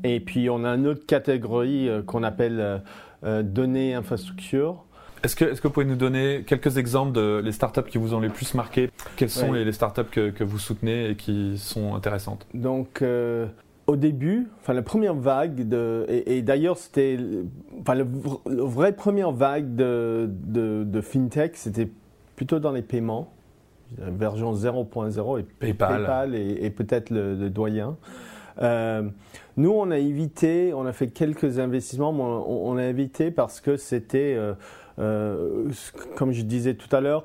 Et 0.03 0.19
puis 0.19 0.49
on 0.49 0.63
a 0.63 0.69
une 0.75 0.87
autre 0.87 1.05
catégorie 1.05 1.89
qu'on 2.05 2.23
appelle 2.23 2.81
données 3.23 3.93
infrastructures. 3.93 4.83
Est-ce 5.23 5.35
que, 5.35 5.45
est 5.45 5.59
que, 5.59 5.67
vous 5.67 5.73
pouvez 5.73 5.85
nous 5.85 5.95
donner 5.95 6.43
quelques 6.45 6.77
exemples 6.77 7.13
de 7.13 7.41
les 7.43 7.53
startups 7.53 7.89
qui 7.89 7.97
vous 7.97 8.13
ont 8.13 8.19
les 8.19 8.29
plus 8.29 8.53
marqué? 8.53 8.91
Quelles 9.15 9.29
sont 9.29 9.53
les, 9.53 9.71
startups 9.71 10.03
que, 10.11 10.29
que, 10.29 10.43
vous 10.43 10.59
soutenez 10.59 11.11
et 11.11 11.15
qui 11.15 11.57
sont 11.57 11.95
intéressantes? 11.95 12.45
Donc, 12.53 13.01
au 13.87 13.95
début, 13.95 14.47
enfin 14.59 14.73
la 14.73 14.81
première 14.81 15.13
vague 15.13 15.67
de, 15.67 16.05
et, 16.09 16.41
d'ailleurs 16.41 16.77
c'était, 16.77 17.19
enfin 17.79 17.95
le, 17.95 18.05
vrai 18.63 18.93
première 18.93 19.31
vague 19.31 19.75
de, 19.75 20.27
de, 20.27 21.01
fintech, 21.01 21.55
c'était 21.55 21.89
plutôt 22.35 22.59
dans 22.59 22.71
les 22.71 22.81
paiements, 22.81 23.31
version 23.97 24.53
0.0 24.53 25.39
et 25.39 25.43
PayPal, 25.43 26.35
et, 26.35 26.69
peut-être 26.71 27.11
le, 27.11 27.49
doyen. 27.49 27.97
Euh, 28.61 29.03
nous, 29.57 29.71
on 29.71 29.91
a 29.91 29.97
évité, 29.97 30.73
on 30.73 30.85
a 30.85 30.93
fait 30.93 31.07
quelques 31.07 31.59
investissements, 31.59 32.13
mais 32.13 32.23
on, 32.23 32.77
a 32.77 32.85
évité 32.85 33.31
parce 33.31 33.61
que 33.61 33.77
c'était, 33.77 34.35
euh, 34.35 34.53
euh, 34.99 35.69
comme 36.15 36.31
je 36.31 36.41
disais 36.41 36.73
tout 36.73 36.93
à 36.95 37.01
l'heure, 37.01 37.23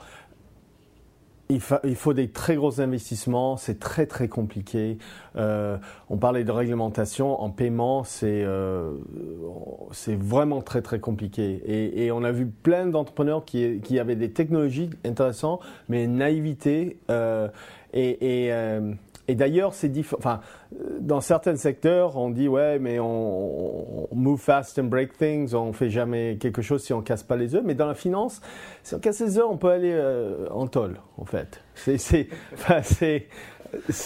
il, 1.51 1.97
faut 1.97 2.15
des 2.15 2.29
très 2.29 2.57
gros 2.57 2.81
investissements, 2.81 3.57
c'est 3.57 3.79
très 3.79 4.07
très 4.07 4.29
compliqué. 4.29 4.99
Euh, 5.37 5.77
on 6.09 6.17
parlait 6.17 6.45
de 6.45 6.53
réglementation, 6.53 7.41
en 7.41 7.51
paiement, 7.51 8.05
c'est 8.05 8.43
euh, 8.45 8.93
vraiment 10.07 10.63
très 10.63 10.83
très 10.83 11.01
compliqué. 11.01 11.63
Et, 11.67 12.11
on 12.13 12.25
a 12.25 12.33
vu 12.33 12.47
plein 12.47 12.87
d'entrepreneurs 12.87 13.45
qui, 13.45 13.81
qui, 13.81 13.99
avaient 13.99 14.17
des 14.17 14.31
technologies 14.31 14.91
intéressantes, 15.05 15.61
mais 15.89 16.07
naïveté 16.07 16.99
euh, 17.11 17.49
et, 17.93 18.47
et 18.47 18.53
et 19.31 19.37
d'ailleurs, 19.37 19.75
c'est 19.75 19.93
Enfin, 20.19 20.41
dans 20.99 21.21
certains 21.21 21.55
secteurs, 21.55 22.17
on 22.17 22.31
dit 22.31 22.49
ouais, 22.49 22.81
mais 22.81 22.99
on, 22.99 24.09
move 24.13 24.41
fast 24.41 24.77
and 24.81 24.85
break 24.85 25.17
things. 25.17 25.55
On 25.55 25.73
fait 25.73 25.89
jamais 25.89 26.37
quelque 26.41 26.63
chose 26.63 26.83
si 26.83 26.93
on 26.93 27.01
casse 27.01 27.23
pas 27.23 27.37
les 27.37 27.55
œufs. 27.55 27.63
Mais 27.65 27.75
dans 27.75 27.87
la 27.87 27.95
finance, 27.95 28.41
si 28.83 28.95
on 28.97 28.99
casse 28.99 29.21
les 29.21 29.39
œufs, 29.39 29.47
on 29.49 29.57
peut 29.57 29.71
aller 29.71 29.93
euh, 29.93 30.49
en 30.51 30.67
tôle, 30.67 30.97
en 31.17 31.25
fait. 31.25 31.63
C'est, 31.77 31.97
c'est, 31.97 32.27
enfin, 32.55 32.83
c'est, 32.83 33.29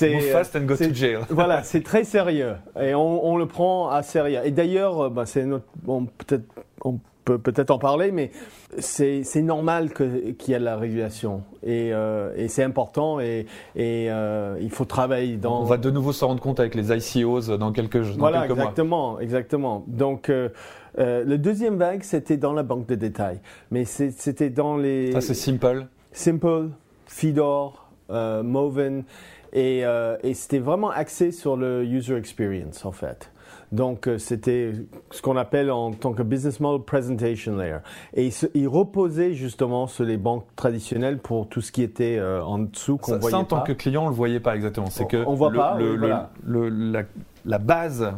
Move 0.02 0.20
fast 0.30 0.56
and 0.56 0.66
go 0.66 0.76
to 0.76 0.92
jail. 0.92 1.20
voilà, 1.30 1.62
c'est 1.64 1.82
très 1.82 2.04
sérieux 2.04 2.56
et 2.78 2.94
on, 2.94 3.24
on, 3.24 3.38
le 3.38 3.46
prend 3.46 3.88
à 3.88 4.02
sérieux. 4.02 4.40
Et 4.44 4.50
d'ailleurs, 4.50 5.10
bah, 5.10 5.24
c'est 5.24 5.46
notre, 5.46 5.64
bon, 5.82 6.04
peut-être, 6.04 6.44
on 6.84 7.00
peut 7.24 7.38
peut-être 7.38 7.70
en 7.70 7.78
parler, 7.78 8.12
mais 8.12 8.30
c'est 8.78 9.24
normal 9.42 9.92
qu'il 9.94 10.34
y 10.48 10.52
ait 10.52 10.58
de 10.58 10.64
la 10.64 10.76
régulation 10.76 11.42
et, 11.62 11.90
euh, 11.92 12.34
et 12.36 12.48
c'est 12.48 12.62
important 12.62 13.18
et, 13.20 13.46
et 13.76 14.10
euh, 14.10 14.56
il 14.60 14.70
faut 14.70 14.84
travailler 14.84 15.36
dans. 15.36 15.62
On 15.62 15.64
va 15.64 15.78
de 15.78 15.90
nouveau 15.90 16.12
se 16.12 16.24
rendre 16.24 16.40
compte 16.40 16.60
avec 16.60 16.74
les 16.74 16.92
ICOs 16.92 17.56
dans 17.56 17.72
quelques, 17.72 18.12
dans 18.12 18.18
voilà, 18.18 18.42
quelques 18.42 18.58
exactement, 18.58 19.12
mois. 19.12 19.22
exactement. 19.22 19.84
Donc 19.86 20.28
euh, 20.28 20.50
le 20.98 21.36
deuxième 21.36 21.76
vague 21.76 22.02
c'était 22.02 22.36
dans 22.36 22.52
la 22.52 22.62
banque 22.62 22.86
de 22.86 22.94
détail, 22.94 23.40
mais 23.70 23.84
c'était 23.84 24.50
dans 24.50 24.76
les. 24.76 25.12
Ça 25.12 25.20
c'est 25.20 25.34
Simple. 25.34 25.86
Simple, 26.12 26.68
Fidor, 27.06 27.88
Moven 28.10 29.04
et, 29.52 29.80
et 29.80 30.34
c'était 30.34 30.58
vraiment 30.58 30.90
axé 30.90 31.32
sur 31.32 31.56
le 31.56 31.84
user 31.84 32.16
experience 32.16 32.84
en 32.84 32.92
fait. 32.92 33.30
Donc, 33.74 34.06
euh, 34.06 34.18
c'était 34.18 34.72
ce 35.10 35.20
qu'on 35.20 35.36
appelle 35.36 35.68
en 35.72 35.90
tant 35.90 36.12
que 36.12 36.22
business 36.22 36.60
model 36.60 36.84
presentation 36.84 37.56
layer. 37.56 37.78
Et 38.14 38.30
il, 38.54 38.68
reposait 38.68 39.34
justement 39.34 39.88
sur 39.88 40.04
les 40.04 40.16
banques 40.16 40.46
traditionnelles 40.54 41.18
pour 41.18 41.48
tout 41.48 41.60
ce 41.60 41.72
qui 41.72 41.82
était 41.82 42.16
euh, 42.16 42.40
en 42.44 42.60
dessous 42.60 42.98
qu'on 42.98 43.18
voyait. 43.18 43.32
Ça, 43.32 43.38
en 43.38 43.44
tant 43.44 43.62
que 43.62 43.72
client, 43.72 44.04
on 44.04 44.08
le 44.08 44.14
voyait 44.14 44.38
pas 44.38 44.54
exactement. 44.54 44.90
C'est 44.90 45.08
que 45.08 45.24
on 45.26 45.34
voit 45.34 45.50
pas. 45.50 45.76
la, 47.44 47.58
base, 47.58 48.12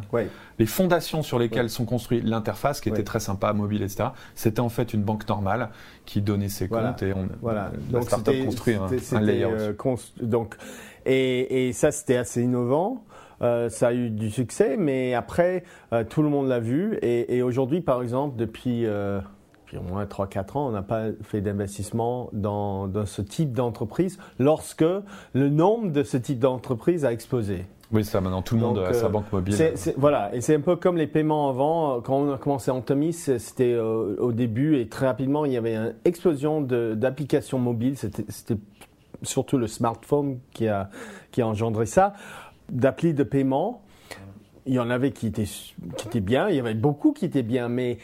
les 0.59 0.65
fondations 0.67 1.23
sur 1.23 1.39
lesquelles 1.39 1.71
sont 1.71 1.85
construites 1.85 2.23
l'interface, 2.23 2.79
qui 2.79 2.89
était 2.89 3.03
très 3.03 3.19
sympa, 3.19 3.51
mobile, 3.53 3.81
etc. 3.81 4.09
C'était 4.35 4.59
en 4.59 4.69
fait 4.69 4.93
une 4.93 5.01
banque 5.01 5.27
normale 5.27 5.69
qui 6.05 6.21
donnait 6.21 6.49
ses 6.49 6.67
comptes 6.67 7.01
et 7.01 7.13
on, 7.13 7.27
voilà. 7.41 7.71
la 7.91 7.99
donc, 7.99 8.07
startup 8.07 8.45
construit 8.45 8.75
un, 8.75 9.17
un 9.17 9.21
layer. 9.21 9.45
Euh, 9.45 9.73
donc, 10.21 10.55
et, 11.07 11.67
et 11.67 11.73
ça, 11.73 11.91
c'était 11.91 12.17
assez 12.17 12.43
innovant. 12.43 13.03
Euh, 13.41 13.69
ça 13.69 13.89
a 13.89 13.93
eu 13.93 14.09
du 14.09 14.29
succès, 14.31 14.77
mais 14.77 15.13
après, 15.13 15.63
euh, 15.93 16.03
tout 16.03 16.21
le 16.21 16.29
monde 16.29 16.47
l'a 16.47 16.59
vu. 16.59 16.97
Et, 17.01 17.41
aujourd'hui, 17.41 17.81
par 17.81 18.01
exemple, 18.01 18.35
depuis, 18.37 18.85
euh, 18.85 19.19
au 19.75 19.81
moins 19.81 20.05
3-4 20.05 20.57
ans, 20.57 20.67
on 20.67 20.71
n'a 20.71 20.81
pas 20.81 21.07
fait 21.23 21.41
d'investissement 21.41 22.29
dans, 22.33 22.89
ce 23.05 23.21
type 23.21 23.53
d'entreprise 23.53 24.17
lorsque 24.39 24.85
le 25.33 25.49
nombre 25.49 25.91
de 25.91 26.03
ce 26.03 26.17
type 26.17 26.39
d'entreprise 26.39 27.05
a 27.05 27.11
explosé. 27.11 27.65
Oui, 27.93 28.03
ça, 28.03 28.19
maintenant 28.19 28.41
tout 28.41 28.55
le 28.55 28.61
monde 28.61 28.79
a 28.79 28.91
sa 28.91 29.07
banque 29.07 29.31
mobile. 29.31 29.55
voilà, 29.95 30.35
et 30.35 30.41
c'est 30.41 30.55
un 30.55 30.59
peu 30.59 30.75
comme 30.75 30.97
les 30.97 31.07
paiements 31.07 31.49
avant. 31.49 32.01
Quand 32.01 32.17
on 32.17 32.33
a 32.33 32.37
commencé 32.37 32.69
Antomis, 32.69 33.13
c'était 33.13 33.77
au 33.77 34.33
début 34.33 34.77
et 34.77 34.89
très 34.89 35.05
rapidement, 35.05 35.45
il 35.45 35.53
y 35.53 35.57
avait 35.57 35.75
une 35.75 35.95
explosion 36.03 36.59
d'applications 36.59 37.59
mobiles. 37.59 37.97
C'était 37.97 38.57
surtout 39.21 39.57
le 39.57 39.67
smartphone 39.67 40.39
qui 40.51 40.67
a, 40.67 40.89
qui 41.31 41.41
a 41.41 41.47
engendré 41.47 41.85
ça 41.85 42.13
d'applis 42.69 43.13
de 43.13 43.23
paiement. 43.23 43.83
Il 44.65 44.73
y 44.73 44.79
en 44.79 44.89
avait 44.89 45.11
qui 45.11 45.27
étaient, 45.27 45.45
qui 45.45 46.07
étaient 46.07 46.19
bien, 46.19 46.49
il 46.49 46.55
y 46.55 46.59
avait 46.59 46.73
beaucoup 46.73 47.13
qui 47.13 47.25
étaient 47.25 47.43
bien, 47.43 47.69
mais 47.69 47.97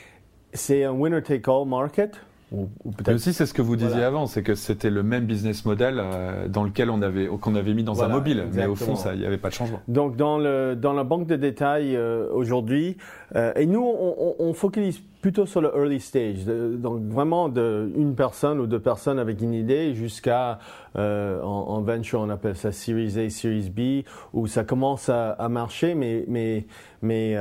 c'est 0.53 0.83
un 0.85 0.91
winner-take-all 0.91 1.67
market. 1.67 2.21
Ou, 2.53 2.69
peut-être. 2.91 3.15
aussi, 3.15 3.33
c'est 3.33 3.47
ce 3.47 3.53
que 3.53 3.63
vous 3.63 3.75
disiez 3.75 4.03
avant, 4.03 4.27
c'est 4.27 4.43
que 4.43 4.53
c'était 4.53 4.91
le 4.91 5.01
même 5.01 5.25
business 5.25 5.65
model 5.65 5.99
euh, 5.99 6.47
dans 6.47 6.63
lequel 6.63 6.91
on 6.91 7.01
avait 7.01 7.25
qu'on 7.25 7.55
avait 7.55 7.73
mis 7.73 7.83
dans 7.83 8.03
un 8.03 8.07
mobile, 8.07 8.45
mais 8.53 8.67
au 8.67 8.75
fond, 8.75 8.93
il 9.11 9.19
n'y 9.19 9.25
avait 9.25 9.39
pas 9.39 9.49
de 9.49 9.55
changement. 9.55 9.79
Donc 9.87 10.15
dans 10.15 10.37
le 10.37 10.75
dans 10.75 10.93
la 10.93 11.03
banque 11.03 11.25
de 11.25 11.35
détail 11.35 11.95
euh, 11.95 12.29
aujourd'hui, 12.31 12.97
euh, 13.35 13.53
et 13.55 13.65
nous 13.65 13.81
on, 13.83 14.35
on, 14.37 14.53
focalise 14.53 14.99
plutôt 15.21 15.47
sur 15.47 15.61
le 15.61 15.71
early 15.75 15.99
stage, 15.99 16.45
donc 16.45 17.01
vraiment 17.01 17.49
de 17.49 17.91
une 17.95 18.13
personne 18.13 18.59
ou 18.59 18.67
deux 18.67 18.79
personnes 18.79 19.17
avec 19.17 19.41
une 19.41 19.53
idée 19.53 19.95
jusqu'à 19.95 20.59
en, 20.95 21.01
en, 21.01 21.81
venture 21.81 22.19
on 22.19 22.29
appelle 22.29 22.55
ça 22.55 22.71
Series 22.71 23.17
A, 23.17 23.29
Series 23.31 23.71
B, 23.71 24.07
où 24.33 24.45
ça 24.45 24.63
commence 24.63 25.09
à, 25.09 25.31
à 25.31 25.49
marcher, 25.49 25.95
mais 25.95 26.25
mais 26.27 26.67
mais 27.01 27.35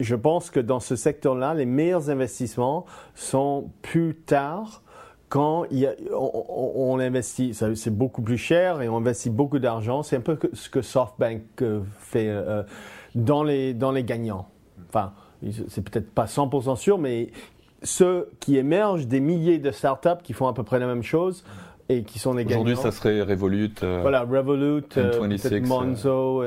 je 0.00 0.14
pense 0.14 0.50
que 0.50 0.60
dans 0.60 0.80
ce 0.80 0.96
secteur-là, 0.96 1.54
les 1.54 1.66
meilleurs 1.66 2.10
investissements 2.10 2.84
sont 3.14 3.70
plus 3.82 4.16
tard 4.16 4.82
quand 5.28 5.66
on, 6.12 6.98
investit, 7.00 7.54
c'est 7.54 7.90
beaucoup 7.90 8.22
plus 8.22 8.38
cher 8.38 8.82
et 8.82 8.88
on 8.88 8.98
investit 8.98 9.30
beaucoup 9.30 9.58
d'argent. 9.58 10.04
C'est 10.04 10.16
un 10.16 10.20
peu 10.20 10.38
ce 10.52 10.70
que 10.70 10.80
SoftBank 10.80 11.42
euh, 11.62 11.80
fait 11.98 12.28
euh, 12.28 12.62
dans, 13.16 13.42
les, 13.42 13.74
dans 13.74 13.90
les 13.90 14.04
gagnants. 14.04 14.46
Enfin, 14.88 15.12
c'est 15.68 15.82
peut-être 15.82 16.10
pas 16.12 16.26
100% 16.26 16.76
sûr, 16.76 16.98
mais 16.98 17.30
ceux 17.82 18.30
qui 18.38 18.56
émergent 18.56 19.08
des 19.08 19.18
milliers 19.18 19.58
de 19.58 19.72
startups 19.72 20.22
qui 20.22 20.34
font 20.34 20.46
à 20.46 20.52
peu 20.52 20.62
près 20.62 20.78
la 20.78 20.86
même 20.86 21.02
chose 21.02 21.44
et 21.88 22.02
qui 22.02 22.18
sont 22.18 22.34
gagnants. 22.34 22.50
Aujourd'hui, 22.50 22.76
ça 22.76 22.90
serait 22.90 23.22
Revolut. 23.22 23.74
voilà, 23.80 24.22
Revolut, 24.22 24.82
N26, 24.96 25.66
Monzo, 25.66 26.44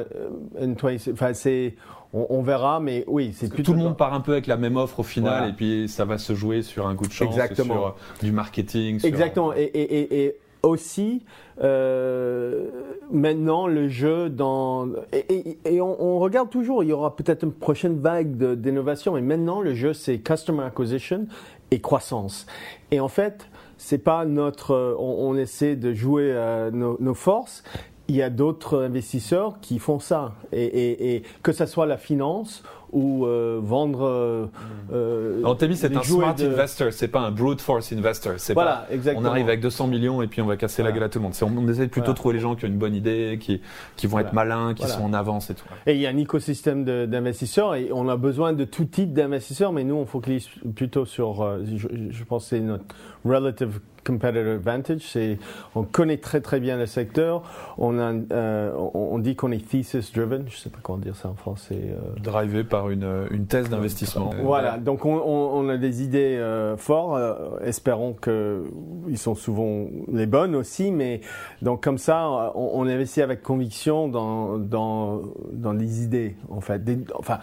N26. 0.59 1.13
Enfin, 1.13 1.33
c'est 1.33 1.75
on, 2.13 2.41
verra, 2.41 2.79
mais 2.79 3.03
oui, 3.07 3.31
c'est 3.33 3.49
Tout 3.49 3.73
le 3.73 3.79
monde 3.79 3.97
part 3.97 4.13
un 4.13 4.21
peu 4.21 4.31
avec 4.31 4.47
la 4.47 4.57
même 4.57 4.77
offre 4.77 5.01
au 5.01 5.03
final, 5.03 5.49
et 5.49 5.53
puis 5.53 5.89
ça 5.89 6.05
va 6.05 6.17
se 6.17 6.33
jouer 6.33 6.61
sur 6.61 6.87
un 6.87 6.95
coup 6.95 7.07
de 7.07 7.11
chance, 7.11 7.27
Exactement. 7.27 7.73
sur 7.73 7.95
du 8.23 8.31
marketing. 8.31 9.05
Exactement. 9.05 9.53
Et, 9.55 10.35
aussi, 10.63 11.23
euh, 11.61 12.65
maintenant, 13.11 13.67
le 13.67 13.87
jeu 13.87 14.29
dans... 14.29 14.87
Et, 15.13 15.79
on, 15.79 16.19
regarde 16.19 16.49
toujours, 16.49 16.83
il 16.83 16.89
y 16.89 16.93
aura 16.93 17.15
peut-être 17.15 17.43
une 17.43 17.53
prochaine 17.53 17.99
vague 17.99 18.35
d'innovation, 18.55 19.13
mais 19.13 19.21
maintenant, 19.21 19.61
le 19.61 19.75
jeu, 19.75 19.93
c'est 19.93 20.17
Customer 20.17 20.63
Acquisition 20.63 21.27
et 21.71 21.79
croissance. 21.79 22.47
Et 22.91 22.99
en 22.99 23.07
fait, 23.07 23.47
c'est 23.77 23.97
pas 23.97 24.25
notre... 24.25 24.95
On, 24.99 25.35
essaie 25.37 25.75
de 25.75 25.93
jouer 25.93 26.31
euh, 26.33 26.71
nos 26.71 27.13
forces, 27.13 27.63
il 28.07 28.15
y 28.15 28.21
a 28.21 28.29
d'autres 28.29 28.83
investisseurs 28.83 29.59
qui 29.59 29.79
font 29.79 29.99
ça. 29.99 30.35
Et, 30.51 31.23
que 31.43 31.51
ce 31.51 31.65
soit 31.65 31.85
la 31.85 31.97
finance 31.97 32.63
ou 32.91 33.25
euh, 33.25 33.59
vendre. 33.61 34.03
Euh, 34.03 34.45
euh 34.91 35.55
c'est 35.73 35.95
un 35.95 36.03
smart 36.03 36.35
investor, 36.39 36.91
c'est 36.91 37.07
pas 37.07 37.21
un 37.21 37.31
brute 37.31 37.61
force 37.61 37.91
investor. 37.93 38.33
Voilà, 38.53 38.85
pas, 38.87 38.93
exactement. 38.93 39.27
On 39.27 39.31
arrive 39.31 39.47
avec 39.47 39.61
200 39.61 39.87
millions 39.87 40.21
et 40.21 40.27
puis 40.27 40.41
on 40.41 40.45
va 40.45 40.57
casser 40.57 40.83
la 40.83 40.91
gueule 40.91 41.03
à 41.03 41.09
tout 41.09 41.19
le 41.19 41.23
monde. 41.23 41.33
On, 41.41 41.57
on 41.57 41.67
essaie 41.67 41.87
plutôt 41.87 42.11
de 42.11 42.17
trouver 42.17 42.35
les 42.35 42.39
gens 42.39 42.55
qui 42.55 42.65
ont 42.65 42.67
une 42.67 42.77
bonne 42.77 42.95
idée, 42.95 43.37
qui, 43.39 43.61
qui 43.95 44.07
vont 44.07 44.19
être 44.19 44.33
malins, 44.33 44.73
qui 44.73 44.87
sont 44.87 45.03
en 45.03 45.13
avance 45.13 45.49
et 45.49 45.55
tout. 45.55 45.65
Et 45.85 45.95
il 45.95 46.01
y 46.01 46.07
a 46.07 46.09
un 46.09 46.17
écosystème 46.17 46.85
d'investisseurs 46.85 47.75
et 47.75 47.89
on 47.91 48.07
a 48.07 48.17
besoin 48.17 48.53
de 48.53 48.63
tout 48.63 48.85
type 48.85 49.13
d'investisseurs, 49.13 49.71
mais 49.71 49.83
nous 49.83 49.95
on 49.95 50.05
focalise 50.05 50.47
plutôt 50.75 51.05
sur, 51.05 51.41
euh, 51.41 51.63
je, 51.75 51.87
je 52.09 52.23
pense 52.23 52.43
que 52.43 52.49
c'est 52.49 52.59
notre 52.59 52.85
relative 53.25 53.79
competitive 54.07 54.47
advantage. 54.47 55.01
C'est, 55.01 55.37
on 55.75 55.83
connaît 55.83 56.17
très 56.17 56.41
très 56.41 56.59
bien 56.59 56.77
le 56.77 56.85
secteur. 56.85 57.43
On, 57.77 57.99
a, 57.99 58.13
euh, 58.31 58.71
on, 58.93 59.19
dit 59.19 59.35
qu'on 59.35 59.51
est 59.51 59.65
thesis 59.65 60.11
driven. 60.13 60.45
Je 60.47 60.57
sais 60.57 60.69
pas 60.69 60.79
comment 60.81 60.99
dire 60.99 61.15
ça 61.15 61.29
en 61.29 61.35
français. 61.35 61.75
Euh. 61.75 62.19
Drivé 62.21 62.63
par 62.63 62.89
une, 62.89 63.27
une 63.31 63.45
thèse 63.45 63.69
d'investissement. 63.69 64.31
Voilà. 64.41 64.77
Donc 64.77 65.05
on, 65.05 65.15
on, 65.15 65.69
a 65.69 65.77
des 65.77 66.03
idées 66.03 66.37
euh, 66.37 66.77
fortes. 66.77 67.17
Euh, 67.19 67.59
espérons 67.63 68.13
que 68.13 68.63
ils 69.07 69.17
sont 69.17 69.35
souvent 69.35 69.87
les 70.11 70.25
bonnes 70.25 70.55
aussi. 70.55 70.91
Mais 70.91 71.21
donc 71.61 71.83
comme 71.83 71.97
ça, 71.97 72.53
on, 72.55 72.87
investit 72.87 73.21
avec 73.21 73.43
conviction 73.43 74.07
dans 74.07 74.57
dans 74.57 75.21
dans 75.51 75.73
les 75.73 76.03
idées 76.03 76.35
en 76.49 76.61
fait. 76.61 76.81
enfin 77.15 77.39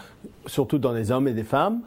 surtout 0.47 0.79
dans 0.79 0.93
les 0.93 1.11
hommes 1.11 1.29
et 1.29 1.33
des 1.33 1.45
femmes 1.45 1.81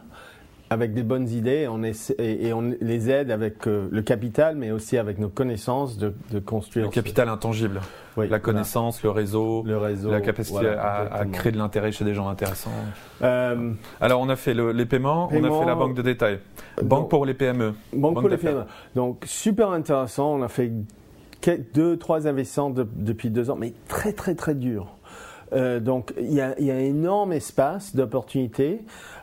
avec 0.70 0.94
des 0.94 1.04
bonnes 1.04 1.30
idées 1.30 1.68
on 1.70 1.84
essaie, 1.84 2.16
et, 2.20 2.54
on 2.54 2.74
les 2.82 3.10
aide 3.10 3.32
avec 3.32 3.68
euh, 3.68 3.88
le 3.92 4.02
capital, 4.02 4.56
mais 4.56 4.72
aussi 4.72 4.98
avec 4.98 5.20
nos 5.20 5.30
connaissances 5.30 5.98
de, 5.98 6.14
de 6.32 6.40
construire. 6.40 6.86
Le 6.86 6.92
capital 6.92 7.30
intangible. 7.30 7.82
Oui, 8.18 8.28
la 8.28 8.40
connaissance, 8.40 9.04
le 9.04 9.12
réseau, 9.12 9.64
le 9.66 9.78
réseau, 9.78 10.10
la 10.10 10.22
capacité 10.22 10.68
à, 10.68 11.24
créer 11.32 11.52
de 11.52 11.58
l'intérêt 11.58 11.92
chez 11.92 12.04
des 12.04 12.16
gens 12.16 12.28
intéressants. 12.28 12.72
Euh, 13.22 13.74
Alors 14.02 14.22
on 14.22 14.30
a 14.30 14.36
fait 14.36 14.56
les 14.56 14.86
paiements, 14.86 15.30
on 15.32 15.44
a 15.44 15.60
fait 15.60 15.66
la 15.66 15.76
banque 15.76 15.96
de 15.96 16.02
détail. 16.02 16.40
Banque 16.82 17.10
pour 17.10 17.26
les 17.26 17.36
PME. 17.36 17.74
Banque, 17.94 18.20
pour 18.20 18.30
les 18.30 18.38
PME. 18.38 18.64
Donc 18.96 19.24
super 19.26 19.70
intéressant. 19.70 20.34
On 20.34 20.42
a 20.42 20.48
fait 20.48 20.72
deux, 21.74 21.98
trois 21.98 22.28
investissements 22.28 22.72
depuis 22.72 23.30
deux 23.30 23.50
ans, 23.50 23.56
mais 23.56 23.74
très 23.88 24.14
très 24.14 24.36
très 24.36 24.56
dur. 24.56 24.97
Euh, 25.54 25.80
donc 25.80 26.14
il 26.20 26.34
y, 26.34 26.42
a, 26.42 26.56
un 26.60 26.80
énorme 26.80 27.34
espace 27.34 27.96
d'opportunité 27.96 28.82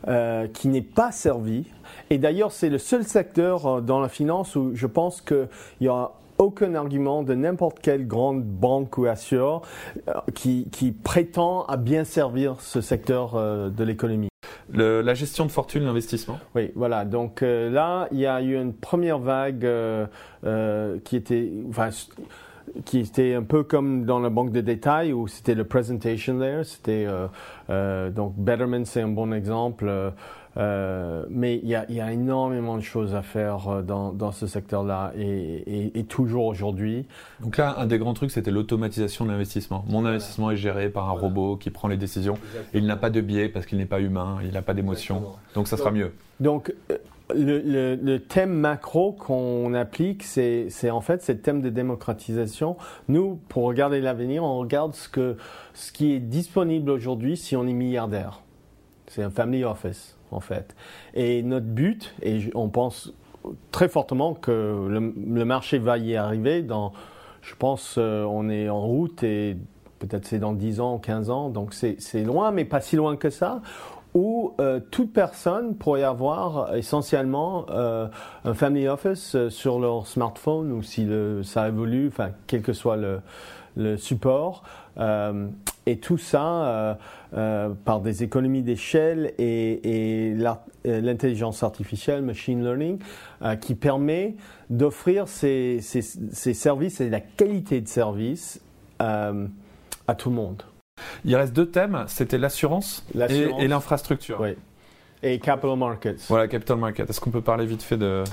euh, 0.09 0.47
qui 0.49 0.69
n'est 0.69 0.83
pas 0.83 1.13
servi. 1.13 1.67
Et 2.11 2.19
d'ailleurs, 2.19 2.53
c'est 2.53 2.71
le 2.71 2.79
seul 2.79 3.05
secteur 3.05 3.67
euh, 3.67 3.81
dans 3.81 4.01
la 4.01 4.09
finance 4.09 4.57
où 4.57 4.73
je 4.75 4.87
pense 4.87 5.21
qu'il 5.21 5.49
y 5.81 5.89
aura 5.89 6.19
aucun 6.39 6.75
argument 6.75 7.23
de 7.23 7.35
n'importe 7.35 7.79
quelle 7.79 8.09
grande 8.09 8.43
banque 8.43 8.99
ou 8.99 9.07
assureur 9.07 9.63
qui, 10.35 10.67
prétend 11.05 11.65
à 11.67 11.77
bien 11.77 12.03
servir 12.03 12.61
ce 12.61 12.81
secteur 12.81 13.35
de 13.71 13.85
l'économie. 13.85 14.31
la 14.73 15.15
gestion 15.15 15.47
de 15.47 15.53
fortune, 15.53 15.85
l'investissement. 15.85 16.41
Oui, 16.57 16.73
voilà. 16.75 17.05
Donc 17.05 17.43
là, 17.43 18.09
il 18.11 18.19
y 18.19 18.27
a 18.27 18.43
eu 18.43 18.61
une 18.61 18.73
première 18.73 19.21
vague 19.21 19.65
qui 21.05 21.17
était, 21.17 21.53
qui 22.85 22.99
était 22.99 23.35
un 23.35 23.43
peu 23.43 23.63
comme 23.63 24.05
dans 24.05 24.19
la 24.19 24.31
banque 24.31 24.53
de 24.53 24.61
détail 24.61 25.13
où 25.13 25.29
c'était 25.29 25.55
le 25.55 25.65
presentation 25.65 26.39
layer. 26.39 26.65
C'était 26.65 27.05
euh, 27.07 27.27
euh, 27.71 28.11
donc 28.11 28.35
Betterment, 28.37 28.85
c'est 28.85 29.03
un 29.03 29.09
bon 29.09 29.33
exemple. 29.33 30.13
Euh, 30.57 31.25
mais 31.31 31.59
il 31.63 31.69
y 31.69 31.75
a, 31.75 31.91
y 31.91 32.01
a, 32.01 32.13
énormément 32.13 32.77
de 32.77 32.83
choses 32.83 33.17
à 33.17 33.23
faire 33.23 33.83
dans, 33.83 34.13
dans 34.13 34.31
ce 34.31 34.47
secteur-là 34.47 35.13
et, 35.19 35.25
et, 35.27 35.99
et, 35.99 36.05
toujours 36.05 36.47
aujourd'hui. 36.47 37.07
Donc 37.41 37.57
là, 37.57 37.75
un 37.79 37.87
des 37.87 37.99
grands 37.99 38.15
trucs, 38.15 38.31
c'était 38.31 38.53
l'automatisation 38.53 39.25
de 39.25 39.33
l'investissement. 39.33 39.85
Mon 39.89 40.07
investissement 40.07 40.53
est 40.53 40.57
géré 40.57 40.91
par 40.91 41.09
un 41.09 41.13
robot 41.13 41.57
qui 41.57 41.71
prend 41.71 41.89
les 41.89 41.97
décisions. 41.97 42.39
Il 42.73 42.87
n'a 42.87 42.97
pas 42.97 43.11
de 43.11 43.21
biais 43.21 43.49
parce 43.49 43.67
qu'il 43.67 43.79
n'est 43.79 43.85
pas 43.85 44.01
humain, 44.01 44.39
il 44.45 44.53
n'a 44.53 44.63
pas 44.63 44.75
d'émotion. 44.75 45.25
Donc 45.57 45.67
ça 45.67 45.77
sera 45.77 45.91
mieux. 45.91 46.13
Donc 46.39 46.73
le, 47.33 47.95
le, 47.95 48.19
thème 48.21 48.53
macro 48.53 49.13
qu'on 49.13 49.73
applique, 49.75 50.23
c'est 50.23 50.91
en 50.91 51.01
fait 51.01 51.23
ce 51.23 51.33
thème 51.33 51.63
de 51.63 51.71
démocratisation. 51.71 52.77
Nous, 53.09 53.39
pour 53.49 53.65
regarder 53.65 54.01
l'avenir, 54.01 54.45
on 54.45 54.59
regarde 54.59 54.95
ce, 54.95 55.09
qui 55.93 56.13
est 56.13 56.21
disponible 56.21 56.91
aujourd'hui 56.91 57.37
si 57.37 57.57
on 57.57 57.67
est 57.67 57.73
milliardaire. 57.73 58.43
C'est 59.07 59.23
un 59.23 59.31
family 59.31 59.65
office, 59.65 60.17
en 60.31 60.41
fait. 60.41 60.75
Et 61.15 61.43
notre 61.43 61.67
but, 61.67 62.15
et 62.23 62.51
on 62.55 62.69
pense 62.69 63.15
très 63.71 63.89
fortement 63.89 64.35
que 64.35 64.87
le, 64.89 65.15
le 65.17 65.45
marché 65.45 65.79
va 65.79 65.99
y 65.99 66.17
arriver 66.17 66.63
dans, 66.63 66.93
je 67.43 67.55
pense, 67.55 67.97
euh, 67.99 68.25
on 68.25 68.49
est 68.49 68.69
en 68.69 68.81
route 68.81 69.23
et 69.23 69.57
peut-être 69.99 70.27
c'est 70.27 70.39
dans 70.39 70.53
10 70.53 70.81
ans, 70.81 70.99
15 70.99 71.31
ans, 71.31 71.49
donc 71.49 71.73
c'est 71.75 72.23
loin, 72.23 72.51
mais 72.51 72.65
pas 72.65 72.81
si 72.81 72.97
loin 72.97 73.17
que 73.17 73.31
ça 73.31 73.63
où 74.15 74.55
euh, 74.61 74.79
toute 74.91 75.13
personne 75.13 75.75
pourrait 75.75 76.05
avoir 76.05 76.75
essentiellement 76.77 77.67
euh, 77.71 78.07
un 78.45 78.55
family 78.55 78.87
office 78.87 79.35
euh, 79.35 79.51
sur 79.51 79.81
leur 79.81 80.07
smartphone 80.07 80.71
ou 80.71 80.83
si 80.83 81.05
le, 81.05 81.43
ça 81.43 81.69
évolue, 81.69 82.09
enfin 82.09 82.31
quel 82.47 82.63
que 82.63 82.73
soit 82.73 82.97
le, 82.97 83.21
le 83.77 83.97
support. 83.97 84.63
et 85.87 85.99
tout 85.99 86.19
ça 86.19 86.97
par 87.85 88.01
des 88.01 88.23
économies 88.23 88.63
d'échelle 88.63 89.33
et, 89.39 90.29
et 90.31 90.35
l'intelligence 90.85 91.65
artificielle, 91.65 92.23
machine 92.23 92.63
learning, 92.63 93.01
qui 93.61 93.75
permet 93.75 94.37
d'offrir 94.71 95.27
ces, 95.27 95.81
ces, 95.83 96.03
ces, 96.03 96.55
services 96.55 97.01
et 97.01 97.11
la 97.11 97.21
qualité 97.21 97.81
de 97.81 97.89
service 97.89 98.61
à 99.01 100.15
tout 100.17 100.31
le 100.31 100.37
monde. 100.37 100.63
Il 101.25 101.37
reste 101.37 101.55
deux 101.55 101.67
thèmes, 101.67 102.05
c'était 102.07 102.39
l'assurance 102.39 103.07
et, 103.29 103.67
l'infrastructure. 103.67 104.39
Oui. 104.41 104.51
Et 105.23 105.39
capital 105.39 105.77
markets. 105.77 106.27
Voilà, 106.29 106.49
capital 106.49 106.77
markets. 106.77 107.09
Est-ce 107.09 107.21
qu'on 107.21 107.31
peut 107.31 107.41
parler 107.41 107.65
vite 107.65 107.83
fait 107.83 107.97
de, 107.97 108.25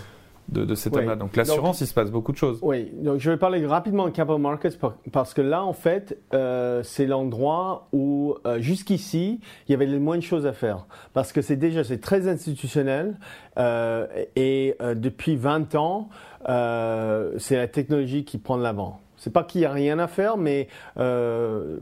de, 0.49 0.75
ces 0.75 0.91
thèmes-là? 0.91 1.15
Donc 1.15 1.37
l'assurance, 1.37 1.79
il 1.79 1.87
se 1.87 1.93
passe 1.93 2.11
beaucoup 2.11 2.33
de 2.33 2.37
choses. 2.37 2.59
Oui, 2.61 2.91
donc 2.93 3.19
je 3.19 3.31
vais 3.31 3.37
parler 3.37 3.65
rapidement 3.65 4.05
de 4.05 4.09
capital 4.09 4.41
markets 4.41 4.77
parce 5.13 5.33
que 5.33 5.41
là, 5.41 5.63
en 5.63 5.71
fait, 5.71 6.17
euh, 6.33 6.83
c'est 6.83 7.05
l'endroit 7.05 7.87
où 7.93 8.35
euh, 8.45 8.59
jusqu'ici, 8.59 9.39
il 9.67 9.71
y 9.71 9.73
avait 9.75 9.85
le 9.85 9.99
moins 9.99 10.17
de 10.17 10.23
choses 10.23 10.45
à 10.45 10.51
faire. 10.51 10.85
Parce 11.13 11.31
que 11.31 11.41
c'est 11.41 11.55
déjà, 11.55 11.85
c'est 11.85 12.01
très 12.01 12.27
institutionnel 12.27 13.17
euh, 13.57 14.05
et 14.35 14.75
depuis 14.95 15.37
20 15.37 15.75
ans, 15.75 16.09
c'est 16.45 17.55
la 17.55 17.67
technologie 17.67 18.25
qui 18.25 18.37
prend 18.37 18.57
de 18.57 18.63
l'avant. 18.63 18.99
C'est 19.21 19.31
pas 19.31 19.43
qu'il 19.43 19.61
y 19.61 19.65
a 19.65 19.71
rien 19.71 19.99
à 19.99 20.07
faire, 20.07 20.35
mais 20.35 20.67
euh, 20.97 21.77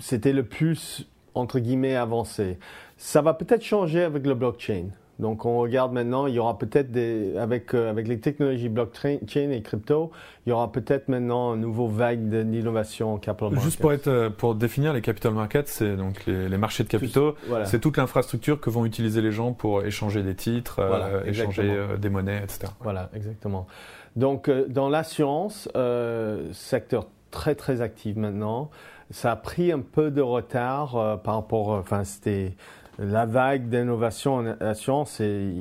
c'était 0.00 0.32
le 0.32 0.44
plus 0.44 1.06
entre 1.34 1.58
guillemets 1.58 1.94
avancé. 1.94 2.58
Ça 2.96 3.20
va 3.20 3.34
peut-être 3.34 3.62
changer 3.62 4.02
avec 4.02 4.26
le 4.26 4.32
blockchain. 4.32 4.86
Donc 5.18 5.44
on 5.44 5.58
regarde 5.58 5.92
maintenant, 5.92 6.26
il 6.26 6.32
y 6.32 6.38
aura 6.38 6.56
peut-être 6.56 6.90
des 6.90 7.36
avec 7.36 7.74
euh, 7.74 7.90
avec 7.90 8.08
les 8.08 8.18
technologies 8.18 8.70
blockchain 8.70 9.18
et 9.36 9.60
crypto, 9.60 10.10
il 10.46 10.50
y 10.50 10.52
aura 10.52 10.72
peut-être 10.72 11.08
maintenant 11.08 11.52
un 11.52 11.56
nouveau 11.58 11.86
vague 11.86 12.30
d'innovation 12.30 13.18
capital 13.18 13.50
markets. 13.50 13.64
Juste 13.64 13.80
pour 13.80 13.92
être 13.92 14.08
euh, 14.08 14.30
pour 14.30 14.54
définir 14.54 14.94
les 14.94 15.02
capital 15.02 15.34
markets, 15.34 15.68
c'est 15.68 15.96
donc 15.96 16.24
les, 16.24 16.56
marchés 16.56 16.82
de 16.82 16.88
capitaux, 16.88 17.34
c'est 17.66 17.78
toute 17.78 17.98
l'infrastructure 17.98 18.58
que 18.58 18.70
vont 18.70 18.86
utiliser 18.86 19.20
les 19.20 19.32
gens 19.32 19.52
pour 19.52 19.84
échanger 19.84 20.22
des 20.22 20.34
titres, 20.34 20.80
échanger 21.26 21.78
des 21.98 22.08
monnaies, 22.08 22.40
etc. 22.42 22.72
Voilà, 22.80 23.10
exactement. 23.12 23.66
Donc, 24.16 24.48
euh, 24.48 24.66
dans 24.68 24.88
l'assurance, 24.88 25.68
euh, 25.76 26.52
secteur 26.52 27.06
très 27.30 27.54
très 27.54 27.80
actif 27.80 28.16
maintenant. 28.16 28.70
Ça 29.10 29.32
a 29.32 29.36
pris 29.36 29.72
un 29.72 29.80
peu 29.80 30.10
de 30.10 30.20
retard 30.20 30.96
euh, 30.96 31.16
par 31.16 31.36
rapport, 31.36 31.68
enfin, 31.68 32.04
c'était 32.04 32.54
la 32.98 33.26
vague 33.26 33.68
d'innovation 33.68 34.34
en 34.36 34.46
assurance, 34.60 35.20
et 35.20 35.52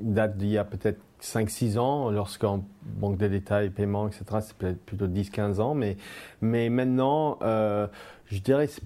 date 0.00 0.36
d'il 0.36 0.50
y 0.50 0.58
a 0.58 0.64
peut-être 0.64 1.00
5-6 1.22 1.78
ans, 1.78 2.10
lorsqu'en 2.10 2.64
banque 2.84 3.18
de 3.18 3.28
détail, 3.28 3.70
paiement, 3.70 4.08
etc., 4.08 4.24
c'est 4.40 4.76
plutôt 4.76 5.06
10-15 5.06 5.60
ans, 5.60 5.74
mais, 5.74 5.96
mais 6.40 6.68
maintenant, 6.68 7.38
je 8.26 8.40
dirais 8.40 8.66
c'est 8.66 8.84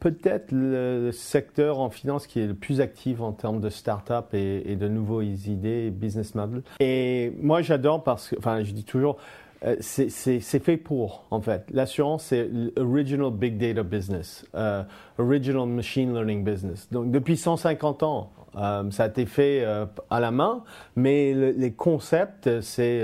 peut-être 0.00 0.52
le 0.52 1.10
secteur 1.12 1.80
en 1.80 1.90
finance 1.90 2.26
qui 2.26 2.40
est 2.40 2.46
le 2.46 2.54
plus 2.54 2.80
actif 2.80 3.20
en 3.20 3.32
termes 3.32 3.60
de 3.60 3.68
start-up 3.68 4.34
et, 4.34 4.76
de 4.76 4.88
nouveaux 4.88 5.22
idées, 5.22 5.90
business 5.90 6.34
models. 6.34 6.62
Et 6.80 7.32
moi, 7.40 7.62
j'adore 7.62 8.02
parce 8.02 8.28
que, 8.28 8.36
enfin, 8.38 8.62
je 8.62 8.72
dis 8.72 8.84
toujours, 8.84 9.16
euh, 9.64 9.76
c'est 9.80 10.58
fait 10.58 10.76
pour, 10.76 11.24
en 11.30 11.40
fait. 11.40 11.64
L'assurance, 11.72 12.24
c'est 12.24 12.48
l'original 12.76 13.30
big 13.30 13.56
data 13.56 13.82
business, 13.82 14.44
euh, 14.54 14.82
original 15.18 15.66
machine 15.66 16.12
learning 16.12 16.44
business. 16.44 16.88
Donc, 16.92 17.10
depuis 17.10 17.36
150 17.36 18.02
ans, 18.02 18.30
euh, 18.56 18.90
ça 18.90 19.04
a 19.04 19.06
été 19.08 19.26
fait 19.26 19.64
à 20.10 20.20
la 20.20 20.30
main, 20.30 20.64
mais 20.96 21.32
les 21.34 21.72
concepts, 21.72 22.60
c'est 22.60 23.02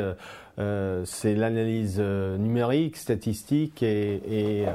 l'analyse 0.59 1.99
numérique, 1.99 2.97
statistique 2.97 3.83
et... 3.83 4.67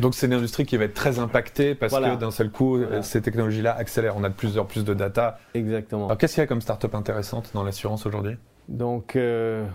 donc 0.00 0.14
c'est 0.14 0.26
une 0.26 0.34
industrie 0.34 0.66
qui 0.66 0.76
va 0.76 0.84
être 0.84 0.94
très 0.94 1.18
impactée 1.20 1.74
parce 1.76 1.94
que 1.94 2.16
d'un 2.16 2.32
seul 2.32 2.50
coup, 2.50 2.80
ces 3.02 3.22
technologies-là 3.22 3.74
accélèrent. 3.78 4.16
On 4.16 4.24
a 4.24 4.28
de 4.28 4.34
plus 4.34 4.58
en 4.58 4.64
plus 4.64 4.84
de 4.84 4.92
data. 4.92 5.38
Exactement. 5.54 6.14
qu'est-ce 6.16 6.34
qu'il 6.34 6.42
y 6.42 6.44
a 6.44 6.48
comme 6.48 6.60
start-up 6.60 6.94
intéressante 6.94 7.50
dans 7.54 7.62
l'assurance 7.62 8.06
aujourd'hui? 8.06 8.36
Donc, 8.68 9.16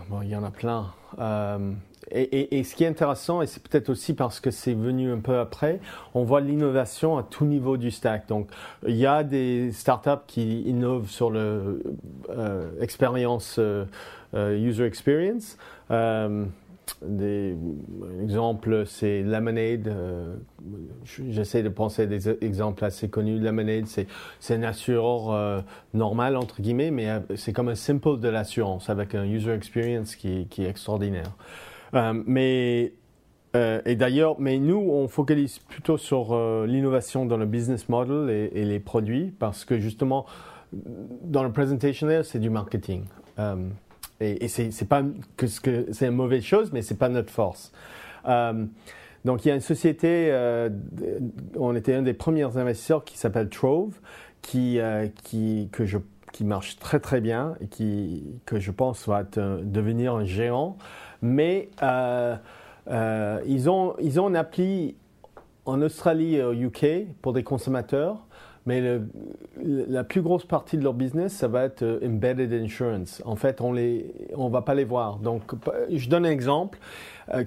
bon, 0.09 0.21
il 0.21 0.29
y 0.29 0.35
en 0.35 0.43
a 0.43 0.51
plein. 0.51 0.91
Euh, 1.19 1.73
et, 2.13 2.63
ce 2.63 2.75
qui 2.75 2.83
est 2.83 2.87
intéressant, 2.87 3.41
et 3.41 3.47
c'est 3.47 3.63
peut-être 3.63 3.89
aussi 3.89 4.13
parce 4.13 4.41
que 4.41 4.51
c'est 4.51 4.73
venu 4.73 5.13
un 5.13 5.19
peu 5.19 5.37
après, 5.39 5.79
on 6.13 6.23
voit 6.23 6.41
l'innovation 6.41 7.17
à 7.17 7.23
tout 7.23 7.45
niveau 7.45 7.77
du 7.77 7.89
stack. 7.89 8.27
Donc, 8.27 8.49
il 8.85 8.97
y 8.97 9.05
a 9.05 9.23
des 9.23 9.71
startups 9.71 10.25
qui 10.27 10.61
innovent 10.63 11.09
sur 11.09 11.29
le 11.29 11.81
euh, 12.29 12.69
expérience, 12.81 13.57
euh, 13.59 13.85
user 14.33 14.85
experience. 14.85 15.57
Des 17.01 17.55
exemples, 18.21 18.85
c'est 18.85 19.21
Lemonade. 19.23 19.93
J'essaie 21.03 21.63
de 21.63 21.69
penser 21.69 22.03
à 22.03 22.05
des 22.05 22.29
exemples 22.43 22.85
assez 22.85 23.09
connus. 23.09 23.39
Lemonade, 23.39 23.85
c'est 23.87 24.07
un 24.53 24.63
assureur 24.63 25.63
normal, 25.93 26.37
entre 26.37 26.61
guillemets, 26.61 26.91
mais 26.91 27.07
c'est 27.35 27.53
comme 27.53 27.69
un 27.69 27.75
simple 27.75 28.19
de 28.19 28.29
l'assurance 28.29 28.89
avec 28.89 29.15
un 29.15 29.25
user 29.25 29.53
experience 29.53 30.15
qui, 30.15 30.47
qui 30.47 30.63
est 30.63 30.69
extraordinaire. 30.69 31.31
Euh, 31.93 32.21
mais 32.25 32.93
euh, 33.55 33.81
et 33.85 33.95
d'ailleurs, 33.95 34.39
mais 34.39 34.59
nous, 34.59 34.77
on 34.77 35.07
focalise 35.07 35.59
plutôt 35.59 35.97
sur 35.97 36.31
euh, 36.31 36.65
l'innovation 36.65 37.25
dans 37.25 37.37
le 37.37 37.45
business 37.45 37.89
model 37.89 38.29
et, 38.29 38.63
les 38.63 38.79
produits 38.79 39.33
parce 39.37 39.65
que 39.65 39.77
justement, 39.77 40.25
dans 40.71 41.43
le 41.43 41.51
presentation 41.51 42.07
c'est 42.23 42.39
du 42.39 42.49
marketing. 42.49 43.03
Et, 44.21 44.45
et 44.45 44.47
c'est 44.47 44.87
pas 44.87 45.03
que 45.35 45.47
c'est 45.47 46.07
une 46.07 46.11
mauvaise 46.11 46.43
chose, 46.43 46.71
mais 46.71 46.81
c'est 46.81 46.97
pas 46.97 47.09
notre 47.09 47.31
force. 47.31 47.71
donc, 48.25 49.45
il 49.45 49.47
y 49.47 49.51
a 49.51 49.55
une 49.55 49.61
société, 49.61 50.31
on 51.57 51.75
était 51.75 51.95
un 51.95 52.03
des 52.03 52.13
premiers 52.13 52.57
investisseurs 52.57 53.03
qui 53.03 53.17
s'appelle 53.17 53.49
Trove, 53.49 53.93
qui, 54.41 54.79
qui, 55.23 55.69
que 55.71 55.85
je, 55.85 55.97
qui 56.31 56.45
marche 56.45 56.77
très 56.77 56.99
très 56.99 57.21
bien 57.21 57.55
et 57.61 57.67
qui, 57.67 58.23
que 58.45 58.59
je 58.59 58.71
pense 58.71 59.07
va 59.07 59.23
devenir 59.23 60.15
un 60.15 60.25
géant 60.25 60.77
mais 61.21 61.69
euh, 61.81 62.35
euh, 62.89 63.41
ils, 63.45 63.69
ont, 63.69 63.95
ils 63.99 64.19
ont 64.19 64.29
une 64.29 64.35
appli 64.35 64.95
en 65.65 65.81
Australie 65.81 66.35
et 66.35 66.43
au 66.43 66.53
UK 66.53 67.05
pour 67.21 67.33
des 67.33 67.43
consommateurs. 67.43 68.25
Mais 68.65 68.99
la 69.57 70.03
plus 70.03 70.21
grosse 70.21 70.45
partie 70.45 70.77
de 70.77 70.83
leur 70.83 70.93
business, 70.93 71.33
ça 71.33 71.47
va 71.47 71.63
être 71.63 71.81
euh, 71.81 72.05
embedded 72.05 72.53
insurance. 72.53 73.21
En 73.25 73.35
fait, 73.35 73.59
on 73.59 73.73
ne 73.73 74.01
on 74.35 74.49
va 74.49 74.61
pas 74.61 74.75
les 74.75 74.83
voir. 74.83 75.17
Donc, 75.17 75.53
je 75.89 76.09
donne 76.09 76.25
un 76.25 76.31
exemple 76.31 76.77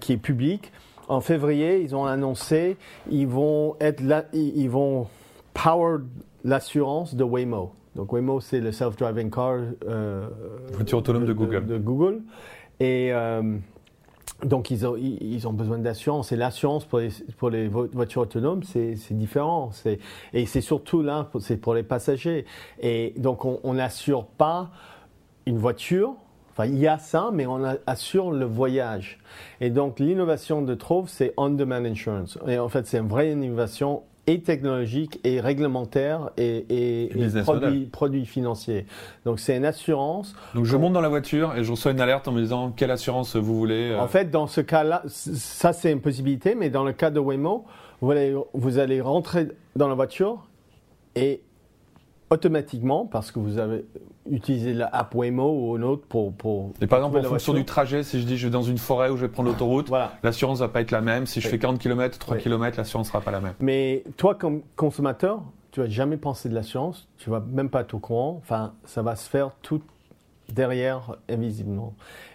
qui 0.01 0.13
est 0.13 0.17
public. 0.17 0.73
En 1.09 1.21
février, 1.21 1.83
ils 1.83 1.95
ont 1.95 2.07
annoncé, 2.07 2.77
ils 3.11 3.29
vont 3.29 3.77
être 3.81 4.01
là, 4.01 4.25
ils 4.33 4.69
vont 4.69 5.07
power 5.53 5.99
l'assurance 6.43 7.15
de 7.15 7.23
Waymo. 7.23 7.73
Donc 7.95 8.13
Waymo, 8.13 8.41
c'est 8.41 8.61
le 8.61 8.73
self-driving 8.73 9.31
car. 9.31 9.59
voiture 10.73 10.99
autonome 10.99 11.27
de 11.27 11.33
Google. 11.33 11.67
De 11.67 11.79
Google. 11.79 12.23
Et 12.81 13.13
euh, 13.13 13.57
donc, 14.43 14.71
ils 14.71 14.87
ont, 14.87 14.97
ils 14.97 15.47
ont 15.47 15.53
besoin 15.53 15.79
d'assurance. 15.79 16.33
Et 16.33 16.37
l'assurance 16.37 16.85
pour 16.85 16.99
les, 16.99 17.11
pour 17.39 17.51
les 17.51 17.69
voitures 17.69 18.23
autonomes, 18.23 18.63
c'est 18.63 18.97
différent. 19.13 19.71
Et 20.33 20.47
c'est 20.47 20.61
surtout 20.61 21.03
là, 21.03 21.31
c'est 21.41 21.57
pour 21.57 21.75
les 21.75 21.83
passagers. 21.83 22.45
Et 22.81 23.15
donc, 23.17 23.45
on 23.45 23.75
n'assure 23.75 24.27
pas 24.27 24.71
une 25.47 25.59
voiture. 25.59 26.15
Enfin, 26.51 26.67
il 26.67 26.79
y 26.79 26.87
a 26.87 26.99
ça, 26.99 27.31
mais 27.33 27.47
on 27.47 27.61
assure 27.87 28.31
le 28.31 28.45
voyage. 28.45 29.19
Et 29.61 29.71
donc, 29.71 29.99
l'innovation 29.99 30.63
de 30.63 30.75
Trove, 30.75 31.09
c'est 31.09 31.33
on-demand 31.37 31.85
insurance. 31.85 32.39
Et 32.47 32.59
en 32.59 32.69
fait, 32.69 32.87
c'est 32.87 32.99
une 32.99 33.09
vraie 33.09 33.33
innovation 33.33 34.03
et 34.27 34.41
technologique 34.41 35.21
et 35.25 35.41
réglementaire 35.41 36.31
et, 36.37 36.65
et, 36.71 37.11
produits, 37.43 37.87
produits, 37.87 38.27
financiers. 38.27 38.87
Donc 39.25 39.39
c'est 39.39 39.57
une 39.57 39.65
assurance. 39.65 40.35
Donc 40.55 40.65
je 40.65 40.77
monte 40.77 40.93
dans 40.95 41.01
la 41.01 41.09
voiture 41.09 41.55
et 41.57 41.65
je 41.65 41.71
reçois 41.71 41.93
une 41.93 42.01
alerte 42.01 42.27
en 42.29 42.33
me 42.33 42.41
disant 42.41 42.71
quelle 42.71 42.91
assurance 42.91 43.37
vous 43.37 43.57
voulez. 43.57 43.91
Euh 43.91 44.01
en 44.01 44.09
fait, 44.09 44.31
dans 44.31 44.47
ce 44.47 44.61
cas-là, 44.61 45.03
ça 45.07 45.73
c'est 45.73 45.93
une 45.93 46.01
possibilité, 46.01 46.55
mais 46.55 46.71
dans 46.71 46.85
le 46.85 46.93
cas 46.93 47.11
de 47.11 47.21
Waymo, 47.21 47.65
vous 48.01 48.11
allez, 48.11 48.35
vous 48.55 48.79
allez 48.79 49.01
rentrer 49.01 49.49
dans 49.77 49.89
la 49.89 49.95
voiture 49.95 50.47
et 51.17 51.43
automatiquement, 52.35 53.07
parce 53.07 53.31
que 53.31 53.39
vous 53.39 53.59
avez 53.59 53.85
utilisé 54.31 54.75
l'app 54.75 55.15
Waymo 55.15 55.45
ou 55.45 55.77
une 55.77 55.85
autre 55.85 56.05
pour, 56.09 56.33
pour 56.33 56.73
Et 56.81 56.87
par 56.87 56.99
exemple, 56.99 57.19
en 57.19 57.23
fonction 57.23 57.55
du 57.55 57.65
trajet, 57.65 58.03
si 58.03 58.21
je 58.21 58.27
dis 58.27 58.37
je 58.37 58.47
vais 58.47 58.53
dans 58.53 58.63
une 58.63 58.79
forêt 58.79 59.11
où 59.11 59.17
je 59.17 59.23
vais 59.23 59.33
prendre 59.33 59.49
l'autoroute, 59.49 59.89
l'assurance 59.91 60.23
l'assurance 60.23 60.59
va 60.61 60.69
pas 60.69 60.81
être 60.81 60.91
la 60.91 61.01
même. 61.01 61.27
Si 61.27 61.41
je 61.41 61.49
fais 61.49 61.59
40 61.59 61.79
km, 61.79 62.19
3 62.19 62.37
km, 62.39 62.77
l'assurance 62.77 63.09
sera 63.09 63.21
pas 63.21 63.31
la 63.31 63.41
même. 63.41 63.55
Mais 63.61 64.05
toi, 64.17 64.35
comme 64.35 64.63
consommateur, 64.77 65.43
tu 65.71 65.81
vas 65.81 65.89
jamais 65.89 66.17
penser 66.17 66.49
de 66.49 66.55
l'assurance, 66.55 67.09
tu 67.19 67.31
vas 67.31 67.41
même 67.41 67.69
pas 67.69 67.83
être 67.83 67.95
au 67.95 67.99
courant. 67.99 68.41
Enfin, 68.43 68.73
ça 68.85 69.03
va 69.03 69.17
se 69.17 69.29
faire 69.29 69.51
tout 69.63 69.83
derrière, 70.53 71.17
invisiblement. 71.29 71.95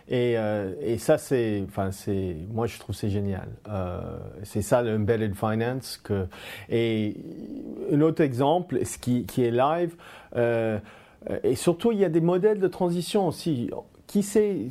Et, 0.09 0.37
euh, 0.37 0.73
et 0.81 0.97
ça, 0.97 1.19
c'est, 1.19 1.63
enfin, 1.67 1.91
c'est, 1.91 2.35
moi, 2.51 2.65
je 2.65 2.79
trouve 2.79 2.95
c'est 2.95 3.11
génial. 3.11 3.47
Euh, 3.69 4.17
c'est 4.43 4.63
ça 4.63 4.81
l'embedded 4.81 5.35
finance. 5.35 5.97
Que, 5.97 6.25
et 6.67 7.15
un 7.93 8.01
autre 8.01 8.21
exemple, 8.23 8.83
ce 8.85 8.97
qui, 8.97 9.25
qui 9.25 9.43
est 9.43 9.51
live, 9.51 9.95
euh, 10.35 10.79
et 11.43 11.55
surtout, 11.55 11.91
il 11.91 11.99
y 11.99 12.05
a 12.05 12.09
des 12.09 12.21
modèles 12.21 12.59
de 12.59 12.67
transition 12.67 13.27
aussi 13.27 13.69
qui 14.09 14.23
sait 14.23 14.69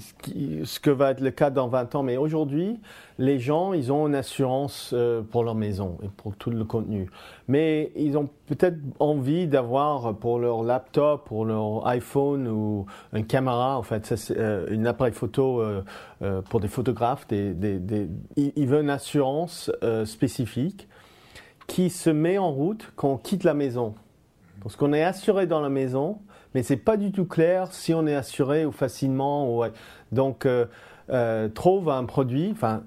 ce 0.64 0.81
que 0.81 0.90
va 0.90 1.12
être 1.12 1.20
le 1.20 1.31
cas 1.31 1.51
dans 1.51 1.68
20 1.68 1.94
ans, 1.94 2.03
mais 2.03 2.16
aujourd'hui, 2.16 2.81
les 3.18 3.38
gens, 3.38 3.72
ils 3.72 3.92
ont 3.92 4.09
une 4.09 4.16
assurance 4.16 4.90
euh, 4.92 5.22
pour 5.22 5.44
leur 5.44 5.55
maison 5.55 5.96
et 6.03 6.09
pour 6.09 6.35
tout 6.35 6.51
le 6.51 6.64
contenu. 6.64 7.09
Mais 7.46 7.92
ils 7.94 8.18
ont 8.18 8.29
peut-être 8.46 8.79
envie 8.98 9.46
d'avoir 9.46 10.16
pour 10.16 10.40
leur 10.40 10.64
laptop, 10.64 11.24
pour 11.27 11.44
leur 11.44 11.87
iPhone 11.87 12.48
ou 12.48 12.87
une 13.12 13.27
caméra, 13.27 13.79
en 13.79 13.85
fait, 13.85 14.07
c'est 14.07 14.37
euh, 14.37 14.66
une 14.70 14.88
appareil 14.88 15.12
photo 15.12 15.62
euh, 15.62 16.42
pour 16.51 16.59
des 16.59 16.66
photographes. 16.66 17.24
Ils 17.31 18.66
veulent 18.66 18.83
une 18.83 18.90
assurance 18.90 19.70
spécifique 20.05 20.88
qui 21.68 21.90
se 21.90 22.11
met 22.11 22.38
en 22.38 22.51
route 22.51 22.90
quand 22.96 23.11
on 23.12 23.18
quitte 23.18 23.44
la 23.44 23.55
maison. 23.55 23.94
Parce 24.64 24.74
qu'on 24.74 24.92
est 24.92 25.05
assuré 25.05 25.46
dans 25.46 25.61
la 25.61 25.68
maison, 25.68 26.18
mais 26.54 26.62
c'est 26.62 26.76
pas 26.76 26.96
du 26.96 27.12
tout 27.12 27.26
clair 27.26 27.72
si 27.72 27.94
on 27.94 28.06
est 28.06 28.14
assuré 28.14 28.64
ou 28.64 28.72
facilement. 28.72 29.56
Ou... 29.56 29.64
Donc, 30.12 30.46
euh, 30.46 30.66
euh, 31.11 31.48
trouve 31.48 31.88
un 31.88 32.04
produit, 32.04 32.50
enfin, 32.52 32.82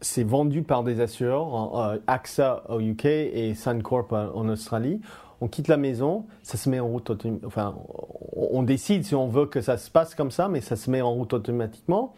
c'est 0.00 0.24
vendu 0.24 0.62
par 0.62 0.84
des 0.84 1.00
assureurs, 1.00 1.78
euh, 1.78 1.96
AXA 2.06 2.64
au 2.68 2.80
UK 2.80 3.04
et 3.06 3.54
Suncorp 3.54 4.12
en 4.12 4.48
Australie. 4.48 5.00
On 5.40 5.46
quitte 5.46 5.68
la 5.68 5.76
maison, 5.76 6.26
ça 6.42 6.58
se 6.58 6.68
met 6.68 6.80
en 6.80 6.88
route, 6.88 7.12
enfin, 7.46 7.76
on 8.34 8.62
décide 8.64 9.04
si 9.04 9.14
on 9.14 9.28
veut 9.28 9.46
que 9.46 9.60
ça 9.60 9.76
se 9.76 9.88
passe 9.88 10.16
comme 10.16 10.32
ça, 10.32 10.48
mais 10.48 10.60
ça 10.60 10.74
se 10.74 10.90
met 10.90 11.00
en 11.00 11.12
route 11.12 11.32
automatiquement. 11.32 12.14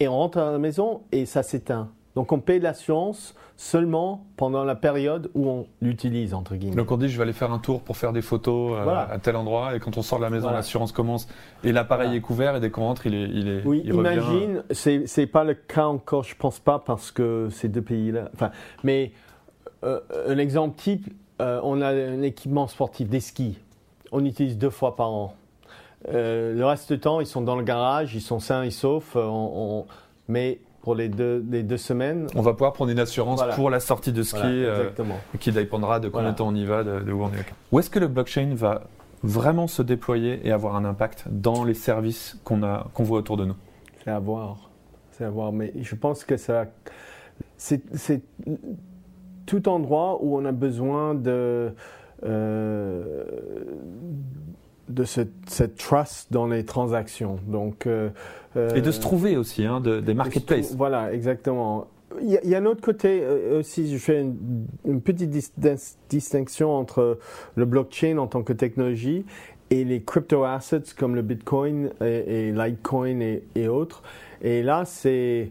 Et 0.00 0.08
on 0.08 0.16
rentre 0.16 0.38
à 0.38 0.50
la 0.50 0.58
maison 0.58 1.02
et 1.12 1.26
ça 1.26 1.42
s'éteint. 1.42 1.90
Donc 2.16 2.32
on 2.32 2.40
paye 2.40 2.60
l'assurance 2.60 3.34
seulement 3.58 4.26
pendant 4.38 4.64
la 4.64 4.74
période 4.74 5.30
où 5.34 5.48
on 5.48 5.66
l'utilise, 5.82 6.32
entre 6.32 6.56
guillemets. 6.56 6.74
Donc 6.74 6.90
on 6.90 6.96
dit 6.96 7.10
je 7.10 7.16
vais 7.18 7.24
aller 7.24 7.34
faire 7.34 7.52
un 7.52 7.58
tour 7.58 7.82
pour 7.82 7.98
faire 7.98 8.14
des 8.14 8.22
photos 8.22 8.72
euh, 8.74 9.04
à 9.10 9.18
tel 9.18 9.36
endroit 9.36 9.76
et 9.76 9.80
quand 9.80 9.98
on 9.98 10.02
sort 10.02 10.18
de 10.18 10.24
la 10.24 10.30
maison, 10.30 10.50
l'assurance 10.50 10.92
commence 10.92 11.28
et 11.62 11.72
l'appareil 11.72 12.16
est 12.16 12.20
couvert 12.22 12.56
et 12.56 12.60
dès 12.60 12.70
qu'on 12.70 12.84
rentre, 12.84 13.06
il 13.06 13.14
est, 13.14 13.28
il 13.28 13.48
est 13.48 13.62
Oui, 13.66 13.82
imagine, 13.84 14.64
c'est, 14.70 15.06
c'est 15.06 15.26
pas 15.26 15.44
le 15.44 15.52
cas 15.52 15.86
encore, 15.86 16.24
je 16.24 16.34
pense 16.34 16.58
pas, 16.58 16.78
parce 16.78 17.12
que 17.12 17.48
ces 17.50 17.68
deux 17.68 17.82
pays-là. 17.82 18.30
Enfin, 18.32 18.50
mais 18.82 19.12
euh, 19.84 20.00
un 20.26 20.38
exemple 20.38 20.76
type, 20.76 21.12
euh, 21.42 21.60
on 21.62 21.82
a 21.82 21.88
un 21.88 22.22
équipement 22.22 22.66
sportif, 22.66 23.10
des 23.10 23.20
skis. 23.20 23.58
On 24.10 24.24
utilise 24.24 24.56
deux 24.56 24.70
fois 24.70 24.96
par 24.96 25.10
an. 25.10 25.34
le 26.10 26.62
reste 26.62 26.90
du 26.90 26.98
temps, 26.98 27.20
ils 27.20 27.26
sont 27.26 27.42
dans 27.42 27.56
le 27.56 27.64
garage, 27.64 28.14
ils 28.14 28.22
sont 28.22 28.40
sains 28.40 28.62
et 28.62 28.70
saufs. 28.70 29.18
mais 30.28 30.60
pour 30.86 30.94
les 30.94 31.08
deux, 31.08 31.44
les 31.50 31.64
deux 31.64 31.78
semaines. 31.78 32.28
On 32.36 32.42
va 32.42 32.52
pouvoir 32.52 32.72
prendre 32.72 32.92
une 32.92 33.00
assurance 33.00 33.42
pour 33.56 33.70
la 33.70 33.80
sortie 33.80 34.12
de 34.12 34.22
ski, 34.22 34.38
euh, 34.44 34.88
qui 35.40 35.50
dépendra 35.50 35.98
de 35.98 36.08
combien 36.08 36.30
de 36.30 36.36
temps 36.36 36.46
on 36.46 36.54
y 36.54 36.64
va, 36.64 36.84
de, 36.84 37.10
où 37.10 37.24
on 37.24 37.28
est. 37.30 37.44
Où 37.72 37.80
est-ce 37.80 37.90
que 37.90 37.98
le 37.98 38.06
blockchain 38.06 38.54
va 38.54 38.82
vraiment 39.24 39.66
se 39.66 39.82
déployer 39.82 40.46
et 40.46 40.52
avoir 40.52 40.76
un 40.76 40.84
impact 40.84 41.24
dans 41.28 41.64
les 41.64 41.74
services 41.74 42.38
qu'on 42.44 42.60
qu'on 42.94 43.02
voit 43.02 43.18
autour 43.18 43.36
de 43.36 43.46
nous? 43.46 43.56
C'est 44.04 44.12
à 44.12 44.20
voir, 44.20 44.70
c'est 45.10 45.24
à 45.24 45.30
voir. 45.30 45.50
Mais 45.50 45.72
je 45.74 45.96
pense 45.96 46.22
que 46.22 46.36
ça, 46.36 46.66
c'est, 47.56 47.82
tout 49.44 49.68
endroit 49.68 50.22
où 50.22 50.38
on 50.38 50.44
a 50.44 50.52
besoin 50.52 51.16
de 51.16 51.72
euh, 52.22 53.24
de 54.88 55.04
cette 55.04 55.76
trust 55.76 56.32
dans 56.32 56.46
les 56.46 56.64
transactions. 56.64 57.38
Donc, 57.46 57.86
et 58.56 58.80
de 58.80 58.90
se 58.90 59.00
trouver 59.00 59.36
aussi, 59.36 59.64
hein, 59.64 59.80
des 59.80 60.14
marketplaces. 60.14 60.74
Voilà, 60.74 61.12
exactement. 61.12 61.88
Il 62.22 62.30
y, 62.30 62.54
a, 62.54 62.58
un 62.58 62.64
autre 62.64 62.80
côté 62.80 63.22
aussi, 63.52 63.92
je 63.92 63.98
fais 63.98 64.24
une, 64.84 65.00
petite 65.02 65.30
distinction 66.08 66.74
entre 66.74 67.18
le 67.56 67.64
blockchain 67.66 68.16
en 68.16 68.26
tant 68.26 68.42
que 68.42 68.54
technologie 68.54 69.26
et 69.70 69.84
les 69.84 70.02
crypto 70.02 70.44
assets 70.44 70.94
comme 70.96 71.14
le 71.14 71.22
Bitcoin 71.22 71.90
et, 72.00 72.52
Litecoin 72.52 73.20
et, 73.54 73.68
autres. 73.68 74.02
Et 74.42 74.62
là, 74.62 74.84
c'est 74.84 75.50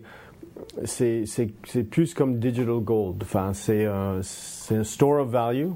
c'est 0.86 1.84
plus 1.90 2.14
comme 2.14 2.40
digital 2.40 2.80
gold. 2.80 3.22
Enfin, 3.22 3.52
c'est 3.54 3.86
un 3.86 4.22
store 4.22 5.22
of 5.22 5.30
value. 5.30 5.72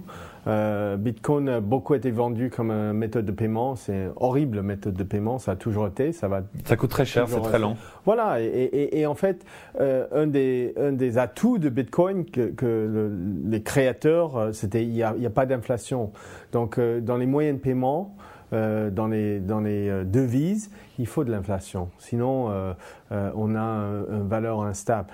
Euh, 0.47 0.97
Bitcoin 0.97 1.49
a 1.49 1.60
beaucoup 1.60 1.95
été 1.95 2.12
vendu 2.12 2.49
comme 2.49 2.71
une 2.71 2.93
méthode 2.93 3.25
de 3.25 3.32
paiement. 3.32 3.75
C'est 3.75 4.10
horrible 4.15 4.62
méthode 4.62 4.93
de 4.93 5.04
paiement. 5.04 5.39
Ça 5.39 5.52
a 5.52 5.56
toujours 5.56 5.88
été. 5.88 6.12
Ça 6.12 6.28
va. 6.28 6.41
Ça 6.65 6.75
coûte 6.75 6.89
très 6.89 7.06
cher. 7.06 7.28
C'est 7.28 7.41
très 7.41 7.60
lent. 7.60 7.78
Voilà. 8.06 8.39
Et, 8.41 9.06
en 9.06 9.15
fait, 9.15 9.45
euh, 9.80 10.08
un 10.12 10.28
des 10.28 10.73
un 10.80 10.91
des 10.91 11.17
atouts 11.17 11.58
de 11.58 11.69
Bitcoin 11.69 12.25
que, 12.25 13.12
les 13.45 13.63
créateurs, 13.63 14.38
euh, 14.38 14.52
c'était 14.52 14.84
il 14.84 14.89
n'y 14.89 15.04
a, 15.04 15.10
a, 15.10 15.30
pas 15.30 15.45
d'inflation. 15.45 16.12
Donc, 16.52 16.80
dans 16.80 17.17
les 17.17 17.25
moyens 17.25 17.58
de 17.58 17.62
paiement. 17.62 18.15
Euh, 18.52 18.89
dans 18.89 19.08
les, 19.08 19.39
dans 19.39 19.60
les 19.60 19.89
euh, 19.89 20.04
devises, 20.04 20.71
il 20.97 21.06
faut 21.06 21.23
de 21.23 21.30
l'inflation. 21.30 21.89
Sinon, 21.99 22.49
euh, 22.49 22.73
on 23.12 23.56
a 23.56 23.60
une 23.60 24.28
valeur 24.28 24.63
instable. 24.63 25.10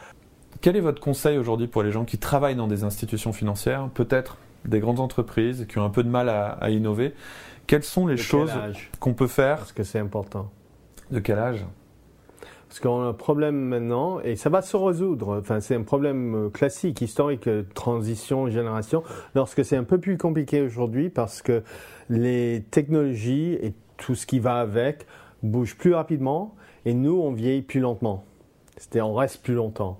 Quel 0.61 0.77
est 0.77 0.81
votre 0.81 1.01
conseil 1.01 1.37
aujourd'hui 1.37 1.67
pour 1.67 1.83
les 1.83 1.91
gens 1.91 2.05
qui 2.05 2.17
travaillent 2.17 2.55
dans 2.55 2.67
des 2.67 2.85
institutions 2.85 3.33
financières, 3.33 3.89
peut-être 3.93 4.37
des 4.67 4.79
grandes 4.79 4.99
entreprises 4.99 5.65
qui 5.67 5.77
ont 5.77 5.85
un 5.85 5.89
peu 5.89 6.03
de 6.03 6.09
mal 6.09 6.29
à, 6.29 6.69
innover 6.69 7.13
Quelles 7.67 7.83
sont 7.83 8.07
les 8.07 8.17
choses 8.17 8.51
qu'on 8.99 9.13
peut 9.13 9.27
faire 9.27 9.57
Parce 9.57 9.73
que 9.73 9.83
c'est 9.83 9.99
important. 9.99 10.49
De 11.11 11.19
quel 11.19 11.39
âge? 11.39 11.65
Parce 12.67 12.79
qu'on 12.79 13.01
a 13.03 13.05
un 13.05 13.13
problème 13.13 13.55
maintenant 13.55 14.19
et 14.19 14.35
ça 14.35 14.49
va 14.49 14.61
se 14.61 14.75
résoudre. 14.75 15.39
Enfin, 15.39 15.61
c'est 15.61 15.75
un 15.75 15.83
problème 15.83 16.49
classique, 16.51 17.01
historique, 17.01 17.47
transition, 17.73 18.49
génération. 18.49 19.03
Lorsque 19.33 19.63
c'est 19.63 19.77
un 19.77 19.83
peu 19.83 19.99
plus 19.99 20.17
compliqué 20.17 20.61
aujourd'hui 20.61 21.09
parce 21.09 21.41
que 21.41 21.63
les 22.09 22.65
technologies 22.71 23.53
et 23.53 23.73
tout 23.97 24.15
ce 24.15 24.25
qui 24.25 24.39
va 24.39 24.55
avec 24.55 25.05
bougent 25.43 25.77
plus 25.77 25.93
rapidement 25.93 26.55
et 26.85 26.93
nous, 26.93 27.19
on 27.19 27.31
vieillit 27.31 27.61
plus 27.61 27.79
lentement. 27.79 28.23
C'est-à-dire, 28.77 29.07
on 29.07 29.15
reste 29.15 29.41
plus 29.41 29.53
longtemps. 29.53 29.99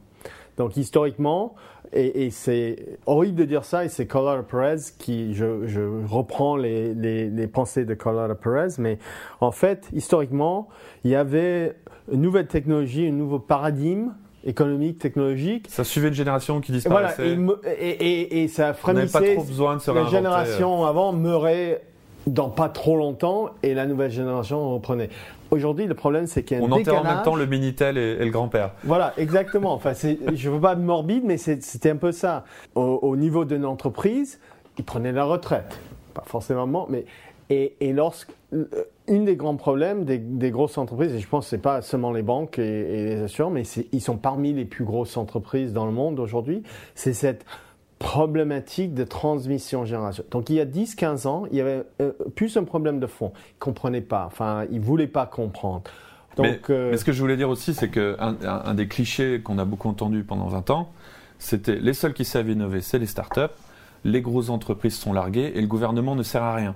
Donc, 0.58 0.78
historiquement, 0.78 1.56
et, 1.94 2.30
c'est 2.30 2.98
horrible 3.06 3.36
de 3.36 3.46
dire 3.46 3.66
ça, 3.66 3.86
et 3.86 3.90
c'est 3.90 4.06
Colorado 4.06 4.44
Perez 4.44 4.78
qui, 4.98 5.34
je, 5.34 5.68
je 5.68 5.82
reprends 6.08 6.56
les, 6.56 6.94
les, 6.94 7.30
les, 7.30 7.48
pensées 7.48 7.86
de 7.86 7.94
Colorado 7.94 8.36
Perez, 8.36 8.76
mais 8.78 8.98
en 9.42 9.52
fait, 9.52 9.90
historiquement, 9.94 10.68
il 11.04 11.12
y 11.12 11.16
avait 11.16 11.76
une 12.12 12.22
nouvelle 12.22 12.48
technologie, 12.48 13.08
un 13.08 13.12
nouveau 13.12 13.40
paradigme 13.40 14.12
économique, 14.46 15.00
technologique. 15.00 15.68
Ça 15.70 15.84
suivait 15.84 16.10
une 16.10 16.14
génération 16.14 16.62
qui 16.62 16.72
disparaissait. 16.72 17.36
Voilà, 17.36 17.60
et, 17.80 17.90
et, 17.90 18.44
et, 18.44 18.48
ça 18.48 18.74
frémissait. 18.74 19.20
pas 19.20 19.34
trop 19.34 19.44
besoin 19.44 19.76
de 19.76 19.82
se 19.82 19.92
La 19.92 20.06
génération 20.06 20.86
avant 20.86 21.14
meurait 21.14 21.82
dans 22.28 22.50
pas 22.50 22.70
trop 22.70 22.98
longtemps 22.98 23.50
et 23.64 23.74
la 23.74 23.86
nouvelle 23.86 24.12
génération 24.12 24.74
reprenait. 24.74 25.10
Aujourd'hui, 25.52 25.86
le 25.86 25.94
problème, 25.94 26.28
c'est 26.28 26.44
qu'il 26.44 26.58
y 26.58 26.60
a 26.60 26.64
un 26.64 26.68
On 26.68 26.76
décalage. 26.76 27.02
en 27.02 27.04
même 27.04 27.24
temps 27.24 27.36
le 27.36 27.46
Minitel 27.46 27.98
et, 27.98 28.18
le 28.18 28.32
grand-père. 28.32 28.72
Voilà, 28.84 29.14
exactement. 29.18 29.74
Enfin, 29.74 29.94
je 29.94 30.50
ne 30.50 30.54
veux 30.54 30.60
pas 30.60 30.74
être 30.74 30.80
morbide, 30.80 31.24
mais 31.24 31.38
c'était 31.38 31.92
un 31.92 31.96
peu 31.98 32.12
ça. 32.12 32.46
Au, 32.74 33.16
niveau 33.16 33.46
d'une 33.46 33.66
entreprise, 33.66 34.40
ils 34.78 34.84
prenaient 34.84 35.12
la 35.12 35.26
retraite. 35.26 35.80
Pas 36.14 36.24
forcément, 36.26 36.88
mais. 36.90 37.06
Et, 37.50 37.76
et 37.80 37.94
lorsque. 37.94 38.32
Une 39.08 39.26
des 39.26 39.36
grands 39.36 39.56
problèmes 39.56 40.04
des, 40.06 40.18
des, 40.18 40.50
grosses 40.50 40.80
entreprises, 40.80 41.14
et 41.14 41.20
je 41.20 41.28
pense 41.28 41.46
que 41.46 41.50
ce 41.52 41.56
n'est 41.58 41.62
pas 41.62 41.84
seulement 41.84 42.12
les 42.12 42.24
banques 42.24 42.58
et, 42.58 42.64
et 42.64 43.06
les 43.06 43.22
assureurs, 43.22 43.52
mais 43.52 43.64
ils 43.92 44.02
sont 44.02 44.18
parmi 44.18 44.54
les 44.54 44.66
plus 44.66 44.86
grosses 44.86 45.18
entreprises 45.18 45.74
dans 45.74 45.86
le 45.86 45.92
monde 45.92 46.20
aujourd'hui, 46.20 46.64
c'est 46.96 47.14
cette 47.14 47.46
problématique 48.00 48.94
de 48.94 49.04
transmission 49.04 49.86
génération. 49.86 50.24
Donc 50.32 50.50
il 50.50 50.56
y 50.56 50.60
a 50.60 50.66
10-15 50.66 51.28
ans, 51.28 51.46
il 51.52 51.58
y 51.58 51.62
avait 51.62 51.84
euh, 52.02 52.12
plus 52.36 52.58
un 52.58 52.64
problème 52.64 53.00
de 53.00 53.08
fond. 53.08 53.32
Ils 53.36 53.56
ne 53.56 53.60
comprenaient 53.60 54.02
pas, 54.02 54.26
enfin, 54.26 54.66
ils 54.72 54.80
ne 54.80 54.86
voulaient 54.86 55.08
pas 55.08 55.26
comprendre. 55.26 55.84
Donc, 56.36 56.70
euh, 56.70 56.92
mais, 56.92 56.98
ce 56.98 57.06
que 57.06 57.14
je 57.14 57.22
voulais 57.22 57.38
dire 57.38 57.50
aussi, 57.50 57.74
c'est 57.74 57.90
qu'un 57.90 58.36
un, 58.44 58.74
des 58.74 58.88
clichés 58.90 59.42
qu'on 59.42 59.58
a 59.58 59.64
beaucoup 59.64 59.88
entendu 59.88 60.24
pendant 60.24 60.48
20 60.48 60.70
ans, 60.70 60.92
c'était 61.40 61.78
les 61.78 61.94
seuls 61.94 62.14
qui 62.14 62.26
savent 62.26 62.50
innover, 62.50 62.82
c'est 62.82 63.00
les 63.00 63.06
startups, 63.06 63.54
les 64.04 64.22
grosses 64.22 64.50
entreprises 64.50 64.96
sont 64.96 65.14
larguées 65.14 65.54
et 65.56 65.62
le 65.62 65.68
gouvernement 65.68 66.16
ne 66.16 66.24
sert 66.24 66.44
à 66.44 66.54
rien. 66.54 66.76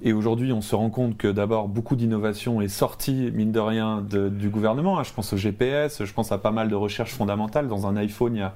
Et 0.00 0.12
aujourd'hui, 0.12 0.52
on 0.52 0.60
se 0.60 0.76
rend 0.76 0.90
compte 0.90 1.16
que 1.16 1.26
d'abord, 1.26 1.66
beaucoup 1.66 1.96
d'innovation 1.96 2.60
est 2.60 2.68
sortie, 2.68 3.32
mine 3.34 3.50
de 3.50 3.58
rien, 3.58 4.00
du 4.00 4.48
gouvernement. 4.48 4.98
Hein. 4.98 5.02
Je 5.02 5.12
pense 5.12 5.32
au 5.32 5.36
GPS, 5.36 6.04
je 6.04 6.12
pense 6.12 6.30
à 6.30 6.38
pas 6.38 6.52
mal 6.52 6.68
de 6.68 6.76
recherches 6.76 7.14
fondamentales. 7.14 7.66
Dans 7.66 7.86
un 7.88 7.96
iPhone, 7.96 8.36
il 8.36 8.38
y 8.38 8.42
a 8.42 8.54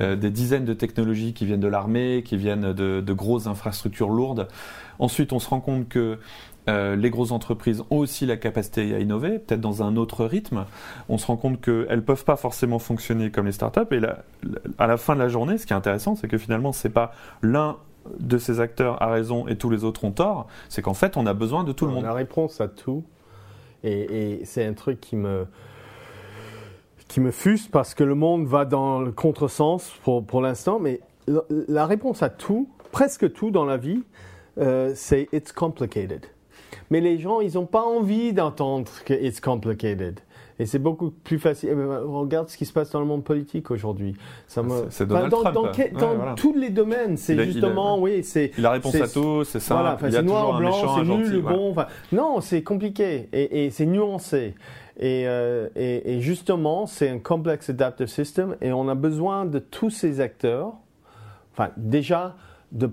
euh, 0.00 0.16
des 0.16 0.30
dizaines 0.30 0.64
de 0.64 0.72
technologies 0.72 1.34
qui 1.34 1.44
viennent 1.44 1.60
de 1.60 1.68
l'armée, 1.68 2.22
qui 2.24 2.36
viennent 2.38 2.72
de, 2.72 3.12
grosses 3.12 3.46
infrastructures 3.46 4.08
lourdes. 4.08 4.48
Ensuite, 4.98 5.32
on 5.34 5.38
se 5.38 5.48
rend 5.48 5.60
compte 5.60 5.88
que 5.88 6.18
euh, 6.68 6.96
les 6.96 7.10
grosses 7.10 7.32
entreprises 7.32 7.82
ont 7.90 7.98
aussi 7.98 8.24
la 8.24 8.36
capacité 8.36 8.94
à 8.94 9.00
innover, 9.00 9.38
peut-être 9.38 9.60
dans 9.60 9.82
un 9.82 9.96
autre 9.96 10.24
rythme. 10.24 10.64
On 11.10 11.18
se 11.18 11.26
rend 11.26 11.36
compte 11.36 11.60
qu'elles 11.60 11.96
ne 11.96 12.00
peuvent 12.00 12.24
pas 12.24 12.36
forcément 12.36 12.78
fonctionner 12.78 13.30
comme 13.30 13.46
les 13.46 13.52
startups. 13.52 13.80
Et 13.90 14.00
à 14.78 14.86
la 14.86 14.96
fin 14.96 15.14
de 15.14 15.20
la 15.20 15.28
journée, 15.28 15.58
ce 15.58 15.66
qui 15.66 15.74
est 15.74 15.76
intéressant, 15.76 16.16
c'est 16.16 16.28
que 16.28 16.38
finalement, 16.38 16.72
ce 16.72 16.88
n'est 16.88 16.94
pas 16.94 17.12
l'un 17.42 17.76
de 18.18 18.38
ces 18.38 18.60
acteurs 18.60 19.00
a 19.02 19.08
raison 19.08 19.46
et 19.46 19.56
tous 19.56 19.70
les 19.70 19.84
autres 19.84 20.04
ont 20.04 20.12
tort, 20.12 20.46
c'est 20.68 20.82
qu'en 20.82 20.94
fait, 20.94 21.16
on 21.16 21.26
a 21.26 21.34
besoin 21.34 21.64
de 21.64 21.72
tout 21.72 21.86
le 21.86 21.92
monde. 21.92 22.04
La 22.04 22.12
réponse 22.12 22.60
à 22.60 22.68
tout, 22.68 23.04
et, 23.82 24.40
c'est 24.44 24.64
un 24.64 24.74
truc 24.74 25.00
qui 25.00 25.16
me 25.16 25.46
qui 27.08 27.18
me 27.18 27.32
fuse 27.32 27.66
parce 27.66 27.94
que 27.94 28.04
le 28.04 28.14
monde 28.14 28.46
va 28.46 28.64
dans 28.64 29.00
le 29.00 29.10
contresens 29.10 29.90
pour, 30.04 30.24
pour 30.24 30.40
l'instant, 30.40 30.78
mais 30.78 31.00
la, 31.26 31.84
réponse 31.84 32.22
à 32.22 32.28
tout, 32.28 32.68
presque 32.92 33.32
tout 33.32 33.50
dans 33.50 33.64
la 33.64 33.76
vie, 33.76 34.02
euh, 34.58 34.92
c'est 34.94 35.28
it's 35.32 35.50
complicated. 35.50 36.26
Mais 36.90 37.00
les 37.00 37.18
gens, 37.18 37.40
ils 37.40 37.54
n'ont 37.54 37.66
pas 37.66 37.82
envie 37.82 38.32
d'entendre 38.32 38.90
que 39.04 39.14
it's 39.14 39.40
complicated. 39.40 40.20
Et 40.60 40.66
c'est 40.66 40.78
beaucoup 40.78 41.10
plus 41.10 41.38
facile. 41.38 41.74
Ben, 41.74 42.00
regarde 42.04 42.50
ce 42.50 42.56
qui 42.58 42.66
se 42.66 42.72
passe 42.72 42.90
dans 42.90 43.00
le 43.00 43.06
monde 43.06 43.24
politique 43.24 43.70
aujourd'hui. 43.70 44.14
Ça 44.46 44.62
C'est 44.90 45.06
Donald 45.06 45.30
dans, 45.30 45.40
Trump. 45.40 45.74
Dans, 45.98 46.34
tous 46.34 46.54
les 46.54 46.68
domaines, 46.68 47.16
c'est 47.16 47.42
justement, 47.44 47.98
oui, 47.98 48.22
c'est. 48.22 48.52
La 48.58 48.72
réponse 48.72 48.94
à 48.94 49.08
tout, 49.08 49.42
c'est 49.44 49.58
ça. 49.58 49.74
Voilà, 49.74 49.98
c'est 50.10 50.22
noir, 50.22 50.58
blanc, 50.58 50.96
c'est 50.96 51.04
nul, 51.04 51.42
bon. 51.42 51.74
non, 52.12 52.42
c'est 52.42 52.62
compliqué 52.62 53.30
et, 53.32 53.64
et 53.64 53.70
c'est 53.70 53.86
nuancé. 53.86 54.54
Et, 54.98 55.26
euh, 55.26 55.68
et, 55.76 56.16
et, 56.16 56.20
justement, 56.20 56.86
c'est 56.86 57.08
un 57.08 57.18
complex 57.20 57.70
adaptive 57.70 58.08
system 58.08 58.56
et 58.60 58.70
on 58.70 58.86
a 58.88 58.94
besoin 58.94 59.46
de 59.46 59.58
tous 59.58 59.88
ces 59.88 60.20
acteurs. 60.20 60.74
Enfin, 61.52 61.70
déjà, 61.78 62.36
de 62.70 62.90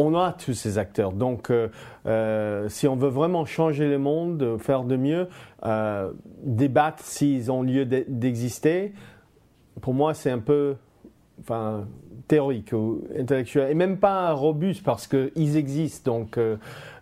on 0.00 0.14
a 0.14 0.32
tous 0.32 0.54
ces 0.54 0.78
acteurs. 0.78 1.12
Donc, 1.12 1.50
euh, 1.50 1.68
euh, 2.06 2.68
si 2.68 2.88
on 2.88 2.96
veut 2.96 3.10
vraiment 3.10 3.44
changer 3.44 3.86
le 3.86 3.98
monde, 3.98 4.56
faire 4.58 4.84
de 4.84 4.96
mieux, 4.96 5.28
euh, 5.64 6.10
débattre 6.42 7.04
s'ils 7.04 7.52
ont 7.52 7.62
lieu 7.62 7.84
d'exister, 7.84 8.94
pour 9.82 9.92
moi, 9.92 10.14
c'est 10.14 10.30
un 10.30 10.38
peu, 10.38 10.76
enfin, 11.40 11.86
théorique 12.28 12.72
ou 12.72 13.02
intellectuel, 13.18 13.70
et 13.70 13.74
même 13.74 13.98
pas 13.98 14.32
robuste 14.32 14.82
parce 14.82 15.06
qu'ils 15.06 15.56
existent. 15.56 16.12
Donc, 16.12 16.38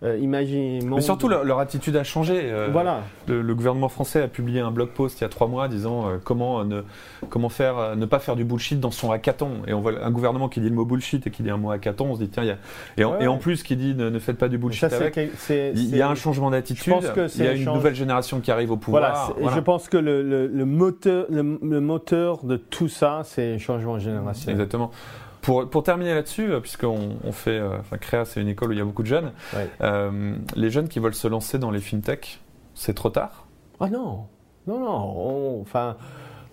euh, 0.02 0.16
imaginez. 0.18 0.80
Mais 0.84 1.00
surtout, 1.00 1.28
leur, 1.28 1.58
attitude 1.58 1.96
a 1.96 2.04
changé. 2.04 2.40
Euh, 2.44 2.68
voilà. 2.70 3.02
Le, 3.26 3.54
gouvernement 3.54 3.88
français 3.88 4.22
a 4.22 4.28
publié 4.28 4.60
un 4.60 4.70
blog 4.70 4.90
post 4.90 5.20
il 5.20 5.22
y 5.22 5.24
a 5.24 5.28
trois 5.28 5.48
mois 5.48 5.66
disant 5.68 6.08
euh, 6.08 6.18
comment 6.22 6.64
ne 6.64 6.82
comment 7.28 7.48
faire 7.48 7.96
ne 7.96 8.06
pas 8.06 8.20
faire 8.20 8.36
du 8.36 8.44
bullshit 8.44 8.78
dans 8.78 8.92
son 8.92 9.10
hackathon. 9.10 9.62
Et 9.66 9.72
on 9.72 9.80
voit 9.80 9.92
un 10.02 10.10
gouvernement 10.10 10.48
qui 10.48 10.60
dit 10.60 10.68
le 10.68 10.74
mot 10.74 10.84
bullshit 10.84 11.26
et 11.26 11.30
qui 11.30 11.42
dit 11.42 11.50
un 11.50 11.56
mot 11.56 11.72
hackathon, 11.72 12.06
on 12.10 12.14
se 12.14 12.20
dit 12.20 12.28
tiens, 12.28 12.44
y 12.44 12.50
a 12.50 12.58
et, 12.96 13.04
en, 13.04 13.18
et 13.18 13.26
en 13.26 13.38
plus 13.38 13.62
qui 13.62 13.76
dit 13.76 13.94
ne, 13.94 14.16
faites 14.18 14.38
pas 14.38 14.48
du 14.48 14.58
bullshit 14.58 14.84
avec. 14.84 15.18
il 15.50 15.96
y 15.96 16.02
a 16.02 16.08
un 16.08 16.14
changement 16.14 16.50
d'attitude. 16.50 16.94
Il 17.36 17.44
y 17.44 17.48
a 17.48 17.52
une 17.52 17.64
nouvelle 17.64 17.94
génération 17.94 18.40
qui 18.40 18.50
arrive 18.50 18.70
au 18.70 18.76
pouvoir. 18.76 19.32
Voilà, 19.36 19.54
Je 19.56 19.60
pense 19.60 19.88
que 19.88 19.96
le, 19.96 20.22
le 20.22 20.64
moteur 20.64 21.26
le, 21.30 21.80
moteur 21.80 22.44
de 22.44 22.56
tout 22.56 22.88
ça, 22.88 23.22
c'est 23.24 23.54
un 23.54 23.58
changement 23.58 23.98
générationnel. 23.98 24.54
Exactement. 24.54 24.90
Pour, 25.48 25.66
pour 25.70 25.82
terminer 25.82 26.12
là-dessus, 26.12 26.52
euh, 26.52 26.60
puisqu'on 26.60 27.16
on 27.24 27.32
fait, 27.32 27.58
euh, 27.58 27.78
enfin 27.80 27.96
Créa, 27.96 28.26
c'est 28.26 28.42
une 28.42 28.48
école 28.48 28.68
où 28.68 28.72
il 28.72 28.78
y 28.78 28.82
a 28.82 28.84
beaucoup 28.84 29.00
de 29.00 29.08
jeunes. 29.08 29.32
Euh, 29.80 30.36
les 30.54 30.68
jeunes 30.68 30.88
qui 30.88 30.98
veulent 30.98 31.14
se 31.14 31.26
lancer 31.26 31.58
dans 31.58 31.70
les 31.70 31.80
fintech, 31.80 32.40
c'est 32.74 32.92
trop 32.92 33.08
tard? 33.08 33.46
Ah 33.80 33.88
non, 33.88 34.26
non, 34.66 34.78
non. 34.78 35.60
enfin, 35.62 35.96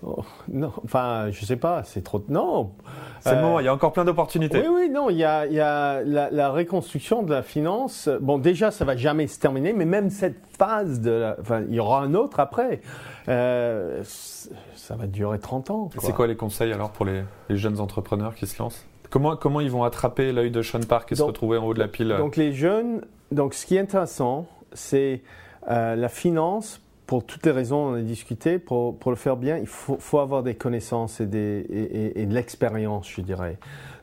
oh, 0.01 0.23
non, 0.47 0.71
enfin, 0.85 1.29
je 1.29 1.43
sais 1.43 1.57
pas, 1.57 1.83
c'est 1.83 2.05
trop. 2.05 2.23
Non. 2.29 2.71
C'est 3.19 3.35
moment. 3.35 3.59
Il 3.59 3.65
y 3.65 3.67
a 3.67 3.73
encore 3.73 3.91
plein 3.91 4.05
d'opportunités. 4.05 4.61
Oui, 4.61 4.67
oui, 4.73 4.89
non. 4.89 5.09
Il 5.09 5.17
y 5.17 5.25
a, 5.25 5.45
il 5.45 5.51
y 5.51 5.59
a 5.59 6.01
la, 6.01 6.31
la, 6.31 6.49
reconstruction 6.49 7.21
de 7.21 7.33
la 7.33 7.43
finance. 7.43 8.07
Bon, 8.21 8.37
déjà, 8.37 8.71
ça 8.71 8.85
va 8.85 8.95
jamais 8.95 9.27
se 9.27 9.37
terminer, 9.41 9.73
mais 9.73 9.83
même 9.83 10.09
cette 10.09 10.39
phase 10.57 11.01
de, 11.01 11.11
la, 11.11 11.35
enfin, 11.41 11.63
il 11.67 11.75
y 11.75 11.81
aura 11.81 12.01
un 12.01 12.13
autre 12.13 12.39
après. 12.39 12.79
Euh, 13.27 14.03
ça 14.03 14.95
va 14.95 15.07
durer 15.07 15.39
30 15.39 15.69
ans. 15.71 15.89
C'est 15.99 16.13
quoi 16.13 16.27
les 16.27 16.35
conseils 16.35 16.71
alors 16.71 16.91
pour 16.91 17.05
les, 17.05 17.23
jeunes 17.49 17.79
entrepreneurs 17.79 18.35
qui 18.35 18.47
se 18.47 18.61
lancent? 18.61 18.85
Comment, 19.09 19.35
comment 19.35 19.61
ils 19.61 19.71
vont 19.71 19.83
attraper 19.83 20.31
l'œil 20.31 20.51
de 20.51 20.61
Sean 20.61 20.81
Park 20.81 21.11
et 21.11 21.15
se 21.15 21.23
retrouver 21.23 21.57
en 21.57 21.65
haut 21.65 21.73
de 21.73 21.79
la 21.79 21.87
pile 21.87 22.15
Donc 22.17 22.35
les 22.35 22.53
jeunes, 22.53 23.05
donc 23.31 23.53
ce 23.53 23.65
qui 23.65 23.75
est 23.75 23.79
intéressant, 23.79 24.47
c'est 24.73 25.21
la 25.67 26.09
finance 26.09 26.81
pour 27.05 27.23
toutes 27.23 27.45
les 27.45 27.51
raisons 27.51 27.77
on 27.77 27.93
a 27.93 28.01
discuté, 28.01 28.59
pour, 28.59 28.97
pour 28.97 29.11
le 29.11 29.17
faire 29.17 29.37
bien, 29.37 29.57
il 29.57 29.67
faut, 29.67 29.97
faut 29.99 30.19
avoir 30.19 30.43
des 30.43 30.55
connaissances 30.55 31.21
et, 31.21 31.25
des, 31.25 31.65
et, 31.69 32.21
et 32.21 32.25
de 32.25 32.33
l'expérience, 32.33 33.09
je 33.09 33.21
dirais. 33.21 33.57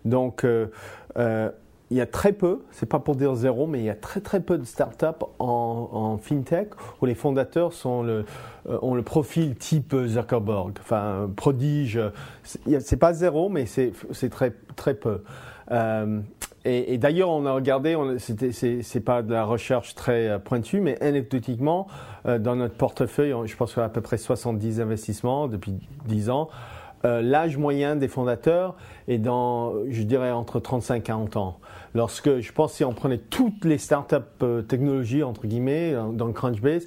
Donc, 0.04 0.44
euh, 0.44 0.66
euh, 1.16 1.50
il 1.92 1.96
y 1.96 2.00
a 2.00 2.06
très 2.06 2.32
peu, 2.32 2.62
c'est 2.70 2.88
pas 2.88 2.98
pour 2.98 3.16
dire 3.16 3.34
zéro, 3.34 3.66
mais 3.66 3.78
il 3.80 3.84
y 3.84 3.90
a 3.90 3.94
très 3.94 4.20
très 4.20 4.40
peu 4.40 4.56
de 4.56 4.64
startups 4.64 5.24
en, 5.38 5.88
en 5.92 6.18
fintech 6.18 6.70
où 7.00 7.06
les 7.06 7.14
fondateurs 7.14 7.72
sont 7.74 8.02
le, 8.02 8.24
euh, 8.68 8.78
ont 8.80 8.94
le 8.94 9.02
profil 9.02 9.54
type 9.56 9.94
Zuckerberg, 10.06 10.78
enfin 10.80 11.30
prodige. 11.36 12.00
C'est 12.42 12.96
pas 12.96 13.12
zéro, 13.12 13.50
mais 13.50 13.66
c'est 13.66 13.92
très 14.30 14.54
très 14.74 14.94
peu. 14.94 15.22
Euh, 15.70 16.20
et, 16.64 16.94
et 16.94 16.98
d'ailleurs, 16.98 17.30
on 17.30 17.44
a 17.44 17.52
regardé, 17.52 17.96
c'est 18.18 19.04
pas 19.04 19.22
de 19.22 19.32
la 19.32 19.44
recherche 19.44 19.94
très 19.94 20.28
euh, 20.28 20.38
pointue, 20.38 20.80
mais 20.80 21.02
anecdotiquement, 21.02 21.88
euh, 22.26 22.38
dans 22.38 22.56
notre 22.56 22.74
portefeuille, 22.74 23.34
je 23.44 23.56
pense 23.56 23.74
qu'on 23.74 23.82
a 23.82 23.86
à 23.86 23.88
peu 23.88 24.00
près 24.00 24.16
70 24.16 24.80
investissements 24.80 25.48
depuis 25.48 25.74
10 26.06 26.30
ans. 26.30 26.48
Euh, 27.04 27.20
L'âge 27.20 27.56
moyen 27.56 27.96
des 27.96 28.06
fondateurs 28.06 28.76
est 29.08 29.18
dans, 29.18 29.72
je 29.88 30.02
dirais, 30.02 30.30
entre 30.30 30.60
35 30.60 30.96
et 30.96 31.02
40 31.02 31.36
ans. 31.36 31.58
Lorsque, 31.94 32.40
je 32.40 32.52
pense, 32.52 32.72
si 32.72 32.84
on 32.84 32.92
prenait 32.92 33.18
toutes 33.18 33.64
les 33.64 33.78
startups 33.78 34.16
euh, 34.42 34.62
technologies, 34.62 35.22
entre 35.22 35.46
guillemets, 35.46 35.94
dans, 36.12 36.32
Crunchbase, 36.32 36.86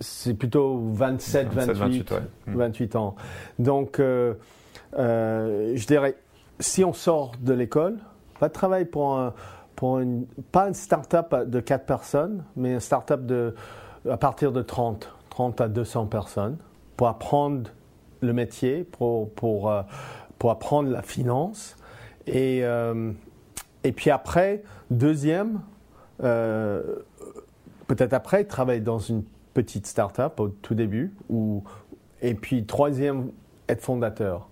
c'est 0.00 0.34
plutôt 0.34 0.78
27, 0.92 1.48
28, 1.52 2.14
28, 2.46 2.96
ans. 2.96 3.16
Donc, 3.58 3.98
euh, 3.98 4.34
je 4.94 5.86
dirais, 5.86 6.16
si 6.60 6.84
on 6.84 6.92
sort 6.92 7.32
de 7.40 7.52
l'école, 7.52 7.98
pas 8.38 8.48
de 8.48 8.52
travail 8.52 8.84
pour, 8.84 9.16
un, 9.16 9.34
pour 9.76 9.98
une, 9.98 10.26
pas 10.52 10.68
une 10.68 10.74
start-up 10.74 11.34
de 11.46 11.60
4 11.60 11.86
personnes, 11.86 12.44
mais 12.56 12.72
une 12.72 12.80
start-up 12.80 13.24
de, 13.26 13.54
à 14.08 14.16
partir 14.16 14.52
de 14.52 14.62
30, 14.62 15.12
30 15.30 15.60
à 15.60 15.68
200 15.68 16.06
personnes, 16.06 16.56
pour 16.96 17.08
apprendre 17.08 17.70
le 18.20 18.32
métier, 18.32 18.84
pour, 18.84 19.32
pour, 19.34 19.70
euh, 19.70 19.82
pour 20.38 20.50
apprendre 20.50 20.90
la 20.90 21.02
finance. 21.02 21.76
Et, 22.26 22.60
euh, 22.62 23.12
et 23.84 23.92
puis 23.92 24.10
après, 24.10 24.62
deuxième, 24.90 25.60
euh, 26.22 26.82
peut-être 27.86 28.12
après, 28.12 28.44
travailler 28.44 28.80
dans 28.80 28.98
une 28.98 29.22
petite 29.54 29.86
start-up 29.86 30.38
au 30.40 30.48
tout 30.48 30.74
début. 30.74 31.14
Et 32.22 32.34
puis 32.34 32.64
troisième, 32.64 33.30
être 33.68 33.82
fondateur. 33.82 34.48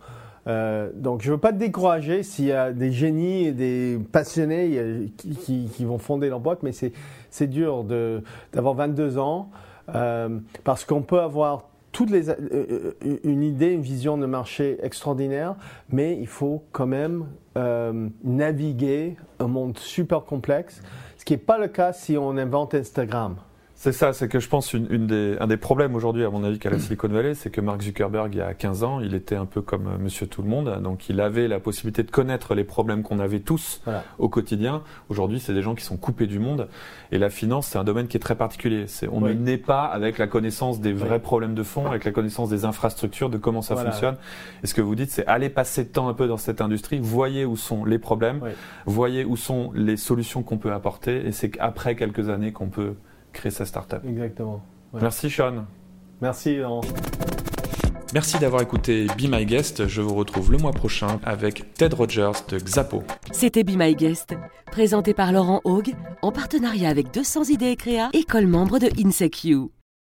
Euh, 0.47 0.91
donc 0.95 1.23
je 1.23 1.29
ne 1.29 1.35
veux 1.35 1.41
pas 1.41 1.53
te 1.53 1.59
décourager 1.59 2.23
s'il 2.23 2.45
y 2.45 2.53
a 2.53 2.73
des 2.73 2.93
génies 2.93 3.47
et 3.47 3.53
des 3.53 3.99
passionnés 4.13 4.79
euh, 4.79 5.07
qui, 5.17 5.85
vont 5.85 5.99
fonder 5.99 6.29
leur 6.29 6.39
boîte, 6.39 6.63
mais 6.63 6.71
c'est 6.73 7.47
dur 7.49 7.85
d'avoir 8.53 8.75
22 8.75 9.19
ans 9.19 9.51
parce 10.65 10.85
qu'on 10.85 11.03
peut 11.03 11.21
avoir 11.21 11.69
les, 12.05 12.31
une 13.25 13.43
idée, 13.43 13.73
une 13.73 13.83
vision 13.83 14.19
de 14.19 14.27
marché 14.27 14.79
extraordinaire, 14.83 15.57
mais 15.89 16.19
il 16.19 16.27
faut 16.27 16.63
quand 16.73 16.87
même 16.87 17.27
naviguer 18.23 19.17
un 19.39 19.47
monde 19.47 19.79
super 19.79 20.25
complexe, 20.25 20.83
ce 21.17 21.25
qui 21.25 21.33
n'est 21.33 21.39
pas 21.39 21.59
le 21.59 21.69
cas 21.69 21.95
si 21.95 22.19
on 22.19 22.37
invente 22.37 22.75
Instagram. 22.75 23.37
C'est 23.79 23.93
ça, 23.93 24.15
c'est 24.15 24.27
que 24.27 24.41
je 24.41 24.49
pense 24.49 24.73
une, 24.73 25.07
des, 25.07 25.37
un 25.39 25.47
des 25.47 25.59
problèmes 25.59 25.95
aujourd'hui, 25.95 26.25
à 26.25 26.31
mon 26.31 26.43
avis, 26.45 26.59
qu'à 26.59 26.71
la 26.71 26.79
Silicon 26.79 27.09
Valley, 27.09 27.35
c'est 27.35 27.51
que 27.51 27.61
Mark 27.61 27.83
Zuckerberg, 27.83 28.35
il 28.35 28.39
y 28.39 28.41
a 28.41 28.55
15 28.55 28.85
ans, 28.85 29.01
il 29.01 29.15
était 29.15 29.37
un 29.37 29.45
peu 29.45 29.61
comme 29.61 29.87
euh, 29.87 29.99
Monsieur 29.99 30.27
Tout 30.27 30.41
le 30.41 30.49
Monde, 30.49 30.81
donc 30.83 31.11
il 31.11 31.21
avait 31.21 31.47
la 31.47 31.61
possibilité 31.61 32.03
de 32.03 32.11
connaître 32.11 32.55
les 32.55 32.65
problèmes 32.65 33.03
qu'on 33.03 33.19
avait 33.19 33.41
tous 33.41 33.83
au 34.19 34.31
quotidien. 34.31 34.83
Aujourd'hui, 35.11 35.41
c'est 35.41 35.53
des 35.53 35.61
gens 35.61 35.75
qui 35.75 35.85
sont 35.85 35.99
coupés 35.99 36.27
du 36.27 36.39
monde, 36.39 36.69
et 37.13 37.19
la 37.19 37.29
finance, 37.29 37.67
c'est 37.67 37.79
un 37.79 37.85
domaine 37.85 38.09
qui 38.09 38.17
est 38.17 38.21
très 38.21 38.35
particulier. 38.35 38.87
C'est, 38.87 39.09
on 39.09 39.21
ne 39.21 39.35
naît 39.35 39.59
pas 39.59 39.85
avec 39.85 40.17
la 40.17 40.27
connaissance 40.27 40.81
des 40.81 40.95
vrais 40.95 41.21
problèmes 41.21 41.55
de 41.55 41.63
fond, 41.63 41.87
avec 41.87 42.07
la 42.07 42.13
connaissance 42.13 42.49
des 42.49 42.65
infrastructures, 42.65 43.29
de 43.29 43.37
comment 43.37 43.61
ça 43.61 43.77
fonctionne. 43.77 44.17
Et 44.65 44.67
ce 44.67 44.73
que 44.73 44.81
vous 44.81 44.95
dites, 44.95 45.11
c'est 45.11 45.27
aller 45.27 45.51
passer 45.51 45.85
de 45.85 45.91
temps 45.91 46.09
un 46.09 46.15
peu 46.15 46.27
dans 46.27 46.39
cette 46.39 46.63
industrie, 46.63 46.99
voyez 46.99 47.45
où 47.45 47.57
sont 47.59 47.85
les 47.85 47.99
problèmes, 47.99 48.41
voyez 48.87 49.27
où 49.27 49.37
sont 49.37 49.71
les 49.75 49.99
solutions 49.99 50.43
qu'on 50.43 50.57
peut 50.57 50.73
apporter, 50.73 51.27
et 51.27 51.33
c'est 51.33 51.51
qu'après 51.51 51.95
quelques 51.95 52.31
années 52.31 52.53
qu'on 52.53 52.69
peut 52.69 52.95
créer 53.37 53.53
sa 53.53 53.65
startup. 53.65 54.01
Exactement. 54.05 54.63
Merci 54.93 55.31
Sean. 55.31 55.67
Merci 56.21 56.57
Laurent. 56.57 56.81
Merci 58.15 58.39
d'avoir 58.39 58.63
écouté 58.63 59.07
Be 59.19 59.29
My 59.29 59.45
Guest. 59.45 59.87
Je 59.89 60.01
vous 60.01 60.15
retrouve 60.15 60.53
le 60.53 60.59
mois 60.59 60.73
prochain 60.73 61.21
avec 61.25 61.75
Ted 61.75 61.95
Rogers 61.95 62.33
de 62.49 62.59
Xapo. 62.59 63.03
C'était 63.33 63.65
Be 63.65 63.77
My 63.77 63.95
Guest, 63.95 64.35
présenté 64.71 65.13
par 65.13 65.33
Laurent 65.33 65.61
Haug 65.65 65.93
en 66.23 66.33
partenariat 66.33 66.89
avec 66.89 67.13
200 67.13 67.45
idées 67.45 67.71
et 67.71 67.77
créa, 67.77 68.09
école 68.13 68.47
membre 68.47 68.79
de 68.79 68.89
InSecU. 68.99 69.71